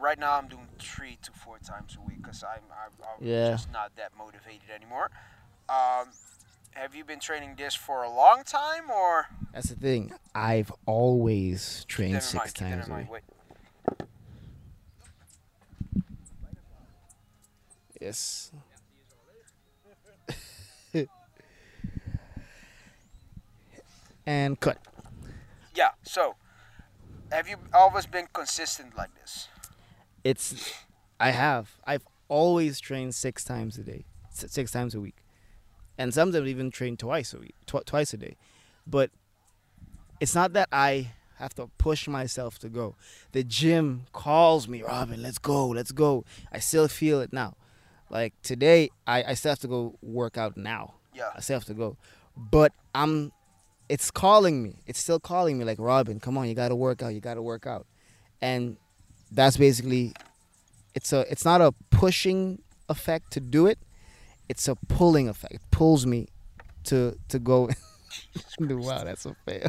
Right 0.00 0.18
now, 0.18 0.38
I'm 0.38 0.48
doing 0.48 0.68
three 0.78 1.18
to 1.22 1.32
four 1.32 1.58
times 1.58 1.96
a 1.96 2.06
week 2.06 2.22
because 2.22 2.44
I'm, 2.44 2.62
I'm, 2.70 2.92
I'm 3.02 3.26
Yeah. 3.26 3.52
just 3.52 3.72
not 3.72 3.96
that 3.96 4.12
motivated 4.16 4.70
anymore. 4.74 5.10
Um, 5.68 6.10
have 6.72 6.94
you 6.94 7.04
been 7.04 7.18
training 7.20 7.54
this 7.56 7.74
for 7.74 8.02
a 8.04 8.10
long 8.10 8.42
time 8.44 8.90
or? 8.90 9.26
That's 9.52 9.70
the 9.70 9.76
thing. 9.76 10.12
I've 10.34 10.72
always 10.86 11.84
trained 11.88 12.22
six 12.22 12.34
mind, 12.34 12.54
times 12.54 12.88
a 12.88 12.94
week. 12.94 13.22
Yes. 18.00 18.52
and 24.26 24.60
cut. 24.60 24.78
yeah. 25.74 25.90
So, 26.04 26.36
have 27.32 27.48
you 27.48 27.56
always 27.74 28.06
been 28.06 28.28
consistent 28.32 28.96
like 28.96 29.14
this? 29.20 29.48
It's 30.24 30.72
I 31.20 31.30
have. 31.30 31.78
I've 31.86 32.06
always 32.28 32.80
trained 32.80 33.14
six 33.14 33.44
times 33.44 33.78
a 33.78 33.82
day, 33.82 34.04
six 34.30 34.70
times 34.70 34.94
a 34.94 35.00
week, 35.00 35.24
and 35.96 36.12
sometimes 36.12 36.48
even 36.48 36.70
train 36.70 36.96
twice 36.96 37.32
a 37.34 37.38
week, 37.38 37.54
tw- 37.66 37.84
twice 37.86 38.12
a 38.12 38.16
day. 38.16 38.36
But 38.86 39.10
it's 40.20 40.34
not 40.34 40.52
that 40.54 40.68
I 40.72 41.12
have 41.38 41.54
to 41.54 41.68
push 41.78 42.08
myself 42.08 42.58
to 42.58 42.68
go. 42.68 42.96
The 43.32 43.44
gym 43.44 44.06
calls 44.12 44.68
me, 44.68 44.82
Robin, 44.82 45.22
let's 45.22 45.38
go, 45.38 45.68
let's 45.68 45.92
go. 45.92 46.24
I 46.52 46.58
still 46.58 46.88
feel 46.88 47.20
it 47.20 47.32
now. 47.32 47.54
Like 48.10 48.34
today, 48.42 48.90
I, 49.06 49.22
I 49.22 49.34
still 49.34 49.50
have 49.50 49.60
to 49.60 49.68
go 49.68 49.98
work 50.02 50.36
out 50.36 50.56
now. 50.56 50.94
Yeah. 51.14 51.30
I 51.36 51.40
still 51.40 51.56
have 51.56 51.64
to 51.66 51.74
go. 51.74 51.96
But 52.36 52.72
I'm 52.94 53.32
it's 53.88 54.10
calling 54.10 54.62
me. 54.62 54.82
It's 54.86 54.98
still 54.98 55.20
calling 55.20 55.58
me 55.58 55.64
like 55.64 55.78
Robin, 55.78 56.20
come 56.20 56.36
on, 56.36 56.48
you 56.48 56.54
gotta 56.54 56.76
work 56.76 57.02
out, 57.02 57.14
you 57.14 57.20
gotta 57.20 57.42
work 57.42 57.66
out. 57.66 57.86
And 58.40 58.76
that's 59.32 59.56
basically 59.56 60.12
it's 60.94 61.12
a 61.12 61.20
it's 61.30 61.44
not 61.44 61.60
a 61.60 61.72
pushing 61.90 62.60
effect 62.88 63.30
to 63.32 63.40
do 63.40 63.66
it. 63.66 63.78
It's 64.48 64.66
a 64.68 64.74
pulling 64.88 65.28
effect. 65.28 65.54
It 65.54 65.60
pulls 65.70 66.06
me 66.06 66.28
to 66.84 67.16
to 67.28 67.38
go 67.38 67.68
wow, 68.60 69.04
that's 69.04 69.26
a 69.26 69.34
fail. 69.46 69.66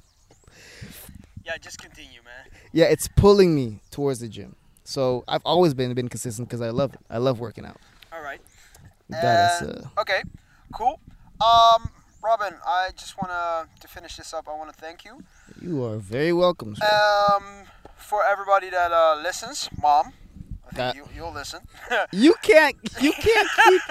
Yeah, 1.46 1.58
just 1.58 1.80
continue, 1.82 2.22
man. 2.24 2.46
Yeah, 2.72 2.86
it's 2.86 3.08
pulling 3.08 3.56
me 3.56 3.82
towards 3.92 4.20
the 4.20 4.28
gym. 4.28 4.56
So 4.84 5.24
I've 5.28 5.42
always 5.46 5.74
been 5.74 5.94
been 5.94 6.10
consistent 6.10 6.48
because 6.48 6.62
I 6.62 6.70
love 6.70 6.94
it. 6.94 7.00
I 7.10 7.18
love 7.18 7.40
working 7.40 7.66
out. 7.66 7.78
All 8.14 8.22
right. 8.22 8.42
That 9.10 9.62
is 9.62 9.68
And- 9.68 9.86
uh, 9.86 10.02
Okay, 10.02 10.22
cool. 10.74 11.00
Um, 11.42 11.90
Robin, 12.24 12.54
I 12.66 12.90
just 12.98 13.16
wanna 13.22 13.68
to 13.80 13.88
finish 13.88 14.16
this 14.18 14.34
up. 14.34 14.48
I 14.48 14.54
wanna 14.56 14.74
thank 14.74 15.06
you. 15.06 15.24
you 15.62 15.84
are 15.86 15.98
very 15.98 16.34
welcome. 16.34 16.76
Sir. 16.76 16.86
Um, 16.86 17.66
for 18.10 18.22
everybody 18.26 18.70
that 18.70 18.92
uh, 18.92 19.22
listens, 19.22 19.70
mom, 19.82 20.14
I 20.68 20.72
think 20.76 20.90
Uh, 20.90 20.94
you 20.98 21.04
you'll 21.16 21.34
listen. 21.34 21.62
you 22.26 22.34
can't 22.42 22.76
you 23.06 23.12
can't 23.14 23.50
keep 23.66 23.82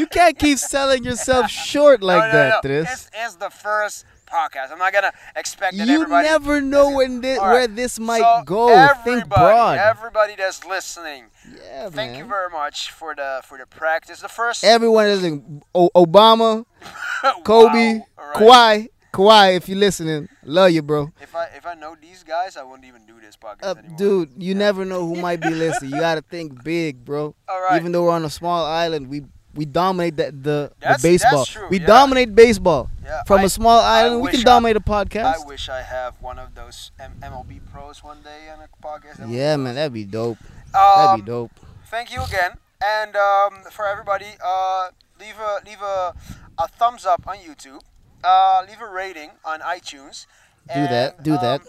you 0.00 0.06
can't 0.06 0.36
keep 0.38 0.58
selling 0.58 1.04
yourself 1.04 1.50
short 1.72 2.02
like 2.02 2.20
no, 2.20 2.26
no, 2.26 2.32
that, 2.32 2.64
no. 2.64 2.70
It's, 2.82 3.10
it's 3.14 3.34
the 3.36 3.50
first 3.50 4.04
podcast. 4.26 4.72
I'm 4.72 4.78
not 4.78 4.92
gonna 4.92 5.12
expect 5.36 5.76
that 5.78 5.86
You 5.86 5.94
everybody. 6.02 6.26
never 6.28 6.60
know 6.60 6.90
when 6.98 7.22
thi- 7.22 7.36
All 7.38 7.46
right. 7.46 7.52
where 7.52 7.68
this 7.68 7.98
might 7.98 8.20
so 8.26 8.42
go. 8.44 8.68
Everybody, 8.68 9.20
Think 9.20 9.28
broad. 9.30 9.78
everybody 9.78 10.34
that's 10.36 10.60
listening, 10.66 11.22
yeah, 11.46 11.88
thank 11.88 12.12
man. 12.12 12.18
you 12.18 12.24
very 12.36 12.50
much 12.50 12.90
for 12.90 13.14
the 13.14 13.40
for 13.48 13.56
the 13.56 13.66
practice. 13.66 14.20
The 14.20 14.28
first 14.40 14.64
Everyone 14.64 15.06
is 15.06 15.22
in 15.24 15.62
Obama, 15.74 16.64
Kobe, 17.44 17.98
Wow. 17.98 18.04
Right. 18.18 18.36
Kawhi, 18.36 18.88
Kawhi. 19.16 19.56
If 19.56 19.68
you're 19.68 19.78
listening, 19.78 20.28
love 20.44 20.70
you, 20.72 20.82
bro. 20.82 21.10
If 21.20 21.34
I 21.34 21.44
if 21.56 21.64
I 21.66 21.74
know 21.74 21.96
these 22.00 22.22
guys, 22.22 22.56
I 22.56 22.62
wouldn't 22.62 22.84
even 22.86 23.06
do 23.06 23.14
this 23.20 23.36
podcast 23.36 23.64
Uh, 23.64 23.74
anymore. 23.78 23.96
dude, 23.98 24.30
you 24.42 24.54
never 24.54 24.84
know 24.84 25.06
who 25.06 25.16
might 25.26 25.40
be 25.40 25.50
listening. 25.50 25.92
You 25.92 26.00
gotta 26.00 26.22
think 26.22 26.62
big, 26.62 27.04
bro. 27.04 27.34
All 27.48 27.60
right. 27.62 27.80
Even 27.80 27.92
though 27.92 28.04
we're 28.04 28.10
on 28.20 28.24
a 28.24 28.30
small 28.30 28.64
island, 28.64 29.08
we 29.08 29.22
we 29.54 29.64
dominate 29.64 30.16
the 30.16 30.30
the, 30.32 30.58
the 30.80 30.98
baseball. 31.02 31.38
that's 31.38 31.50
true, 31.50 31.66
we 31.70 31.80
yeah. 31.80 31.86
dominate 31.86 32.34
baseball 32.34 32.90
yeah, 33.02 33.22
from 33.24 33.40
I, 33.40 33.44
a 33.44 33.48
small 33.48 33.80
island. 33.80 34.20
We 34.22 34.30
can 34.32 34.42
dominate 34.44 34.76
a 34.76 34.84
I 34.84 35.04
podcast. 35.04 35.34
I 35.42 35.46
wish 35.46 35.68
I 35.70 35.80
have 35.80 36.20
one 36.20 36.38
of 36.38 36.54
those 36.54 36.92
M- 37.00 37.16
MLB 37.22 37.60
pros 37.72 38.04
one 38.04 38.20
day 38.22 38.50
on 38.52 38.60
a 38.60 38.68
podcast. 38.84 39.20
Would 39.20 39.30
Yeah, 39.30 39.56
be 39.56 39.62
man, 39.62 39.74
that'd 39.76 39.94
be 39.94 40.04
dope. 40.04 40.36
awesome. 40.74 40.74
That'd 40.74 41.10
Um, 41.14 41.20
be 41.20 41.26
dope. 41.26 41.52
thank 41.88 42.12
you 42.12 42.20
again, 42.22 42.58
and 42.84 43.16
um, 43.16 43.64
for 43.72 43.86
everybody, 43.86 44.26
uh, 44.44 44.90
leave 45.18 45.38
a 45.40 45.64
leave 45.64 45.80
a, 45.80 46.12
a 46.58 46.68
thumbs 46.68 47.06
up 47.06 47.26
on 47.26 47.36
YouTube. 47.38 47.80
Uh, 48.24 48.64
leave 48.68 48.80
a 48.80 48.86
rating 48.88 49.30
on 49.44 49.60
iTunes. 49.60 50.26
Do 50.74 50.80
that. 50.88 51.16
and, 51.16 51.24
Do 51.24 51.32
that. 51.38 51.60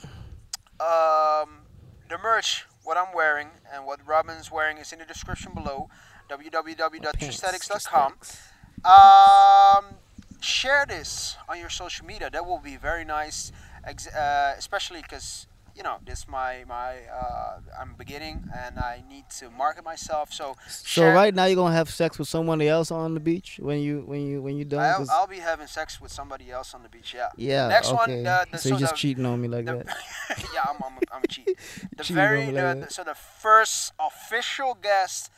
Um, 0.79 0.87
um, 0.87 1.49
the 2.09 2.17
merch, 2.17 2.65
what 2.83 2.97
I'm 2.97 3.13
wearing, 3.13 3.49
and 3.71 3.85
what 3.85 3.99
Robin's 4.05 4.51
wearing 4.51 4.77
is 4.77 4.91
in 4.91 4.99
the 4.99 5.05
description 5.05 5.53
below. 5.53 5.89
www.trustatics.com. 6.29 8.15
Um, 8.85 9.95
share 10.41 10.85
this 10.87 11.37
on 11.49 11.59
your 11.59 11.69
social 11.69 12.05
media. 12.05 12.29
That 12.29 12.45
will 12.45 12.59
be 12.59 12.75
very 12.75 13.03
nice, 13.05 13.51
ex- 13.83 14.07
uh, 14.07 14.55
especially 14.57 15.01
because 15.01 15.47
you 15.77 15.83
know 15.83 15.97
this 16.05 16.27
my 16.27 16.63
my 16.67 16.95
uh, 17.13 17.59
I'm 17.79 17.93
beginning 17.97 18.49
and 18.63 18.79
I 18.79 19.03
need 19.07 19.25
to 19.39 19.49
market 19.51 19.83
myself. 19.85 20.33
So 20.33 20.55
So 20.67 20.85
share- 21.01 21.13
right 21.13 21.33
now 21.33 21.45
you're 21.45 21.55
gonna 21.55 21.75
have 21.75 21.89
sex 21.89 22.17
with 22.17 22.27
someone 22.27 22.59
else 22.61 22.89
on 22.91 23.13
the 23.13 23.19
beach 23.19 23.59
when 23.61 23.79
you 23.79 24.01
when 24.05 24.21
you 24.25 24.41
when 24.41 24.57
you 24.57 24.65
done. 24.65 24.79
I'll, 24.83 25.07
I'll 25.11 25.27
be 25.27 25.37
having 25.39 25.67
sex 25.67 26.01
with 26.01 26.11
somebody 26.11 26.51
else 26.51 26.73
on 26.73 26.81
the 26.83 26.89
beach. 26.89 27.13
Yeah. 27.15 27.29
yeah. 27.37 27.67
next 27.67 27.91
one, 27.93 28.09
okay. 28.09 28.23
the- 28.23 28.47
the- 28.51 28.57
so 28.57 28.69
you're 28.69 28.79
just 28.79 28.93
the- 28.93 28.97
cheating 28.97 29.25
on 29.25 29.39
me 29.39 29.47
like 29.47 29.65
The, 29.65 29.83
that. 29.83 30.45
yeah, 30.53 30.65
I'm, 30.69 30.77
I'm, 30.83 30.97
I'm 31.13 31.21
a 31.23 31.27
cheat. 31.27 31.45
The 31.95 32.03
Cheating 32.03 32.15
very 32.15 32.45
like 32.47 32.55
the- 32.55 32.79
that. 32.81 32.91
so 32.91 33.03
the 33.03 33.15
first 33.15 33.93
official 33.99 34.73
guest 34.81 35.29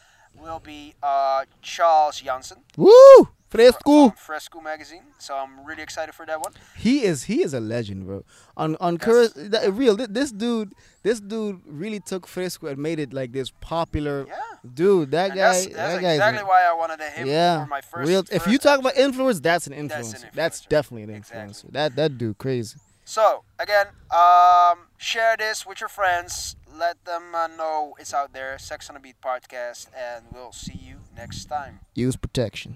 will 0.42 0.60
be 0.60 0.94
uh, 1.04 1.44
Charles 1.62 2.22
Janssen 2.22 2.60
Woo! 2.78 3.28
Fr- 3.50 3.58
Fresco. 3.58 4.10
from 4.10 4.18
Fresco 4.18 4.62
magazine. 4.62 5.04
So 5.18 5.36
I'm 5.36 5.66
really 5.66 5.82
excited 5.84 6.14
for 6.14 6.26
that 6.28 6.40
one. 6.40 6.54
He 6.78 7.04
is 7.04 7.24
he 7.24 7.42
is 7.44 7.54
a 7.54 7.60
legend, 7.60 8.06
bro. 8.06 8.24
On 8.56 8.76
on 8.80 8.98
Yes. 9.06 9.34
That, 9.36 9.74
real 9.74 9.96
thi- 9.98 10.06
this 10.10 10.32
dude 10.32 10.74
this 11.02 11.20
dude 11.20 11.62
really 11.66 12.00
took 12.00 12.28
Fresco 12.28 12.68
and 12.68 12.78
made 12.78 13.00
it 13.00 13.12
like 13.14 13.32
this 13.32 13.52
popular 13.62 14.26
Yeah. 14.28 14.36
dude. 14.74 15.12
That 15.12 15.32
And 15.32 15.40
guy 15.40 15.52
that's, 15.54 15.66
that 15.68 15.74
that's 15.74 16.02
guy's 16.02 16.16
exactly 16.16 16.44
why 16.44 16.66
I 16.70 16.74
wanted 16.74 17.00
him 17.02 17.28
yeah. 17.28 17.64
for 17.64 17.70
my 17.70 17.82
first. 17.82 18.08
real. 18.08 18.24
If 18.32 18.46
you 18.48 18.58
talk 18.58 18.80
about 18.80 18.96
influence, 18.98 19.40
that's 19.40 19.66
an 19.68 19.88
That's 19.88 20.08
influencer. 20.10 20.24
an 20.24 20.30
That's, 20.34 20.62
definitely 20.62 21.04
an 21.04 21.10
Exactly. 21.16 21.70
That 21.72 21.96
that 21.96 22.18
dude 22.18 22.38
crazy. 22.38 22.78
So 23.06 23.44
again, 23.58 23.88
um, 24.12 24.88
share 24.98 25.36
this 25.38 25.66
with 25.66 25.80
your 25.82 25.90
friends. 25.90 26.56
Let 26.72 27.04
them 27.06 27.34
uh, 27.34 27.48
know 27.48 27.96
it's 28.00 28.14
out 28.14 28.32
there. 28.34 28.60
Sex 28.60 28.90
on 28.90 28.94
the 28.94 29.00
Beach 29.00 29.16
podcast, 29.24 29.88
and 29.98 30.26
we'll 30.32 30.52
see 30.54 30.80
you 30.80 30.98
next 31.18 31.46
time. 31.46 31.80
Use 31.96 32.16
protection. 32.16 32.76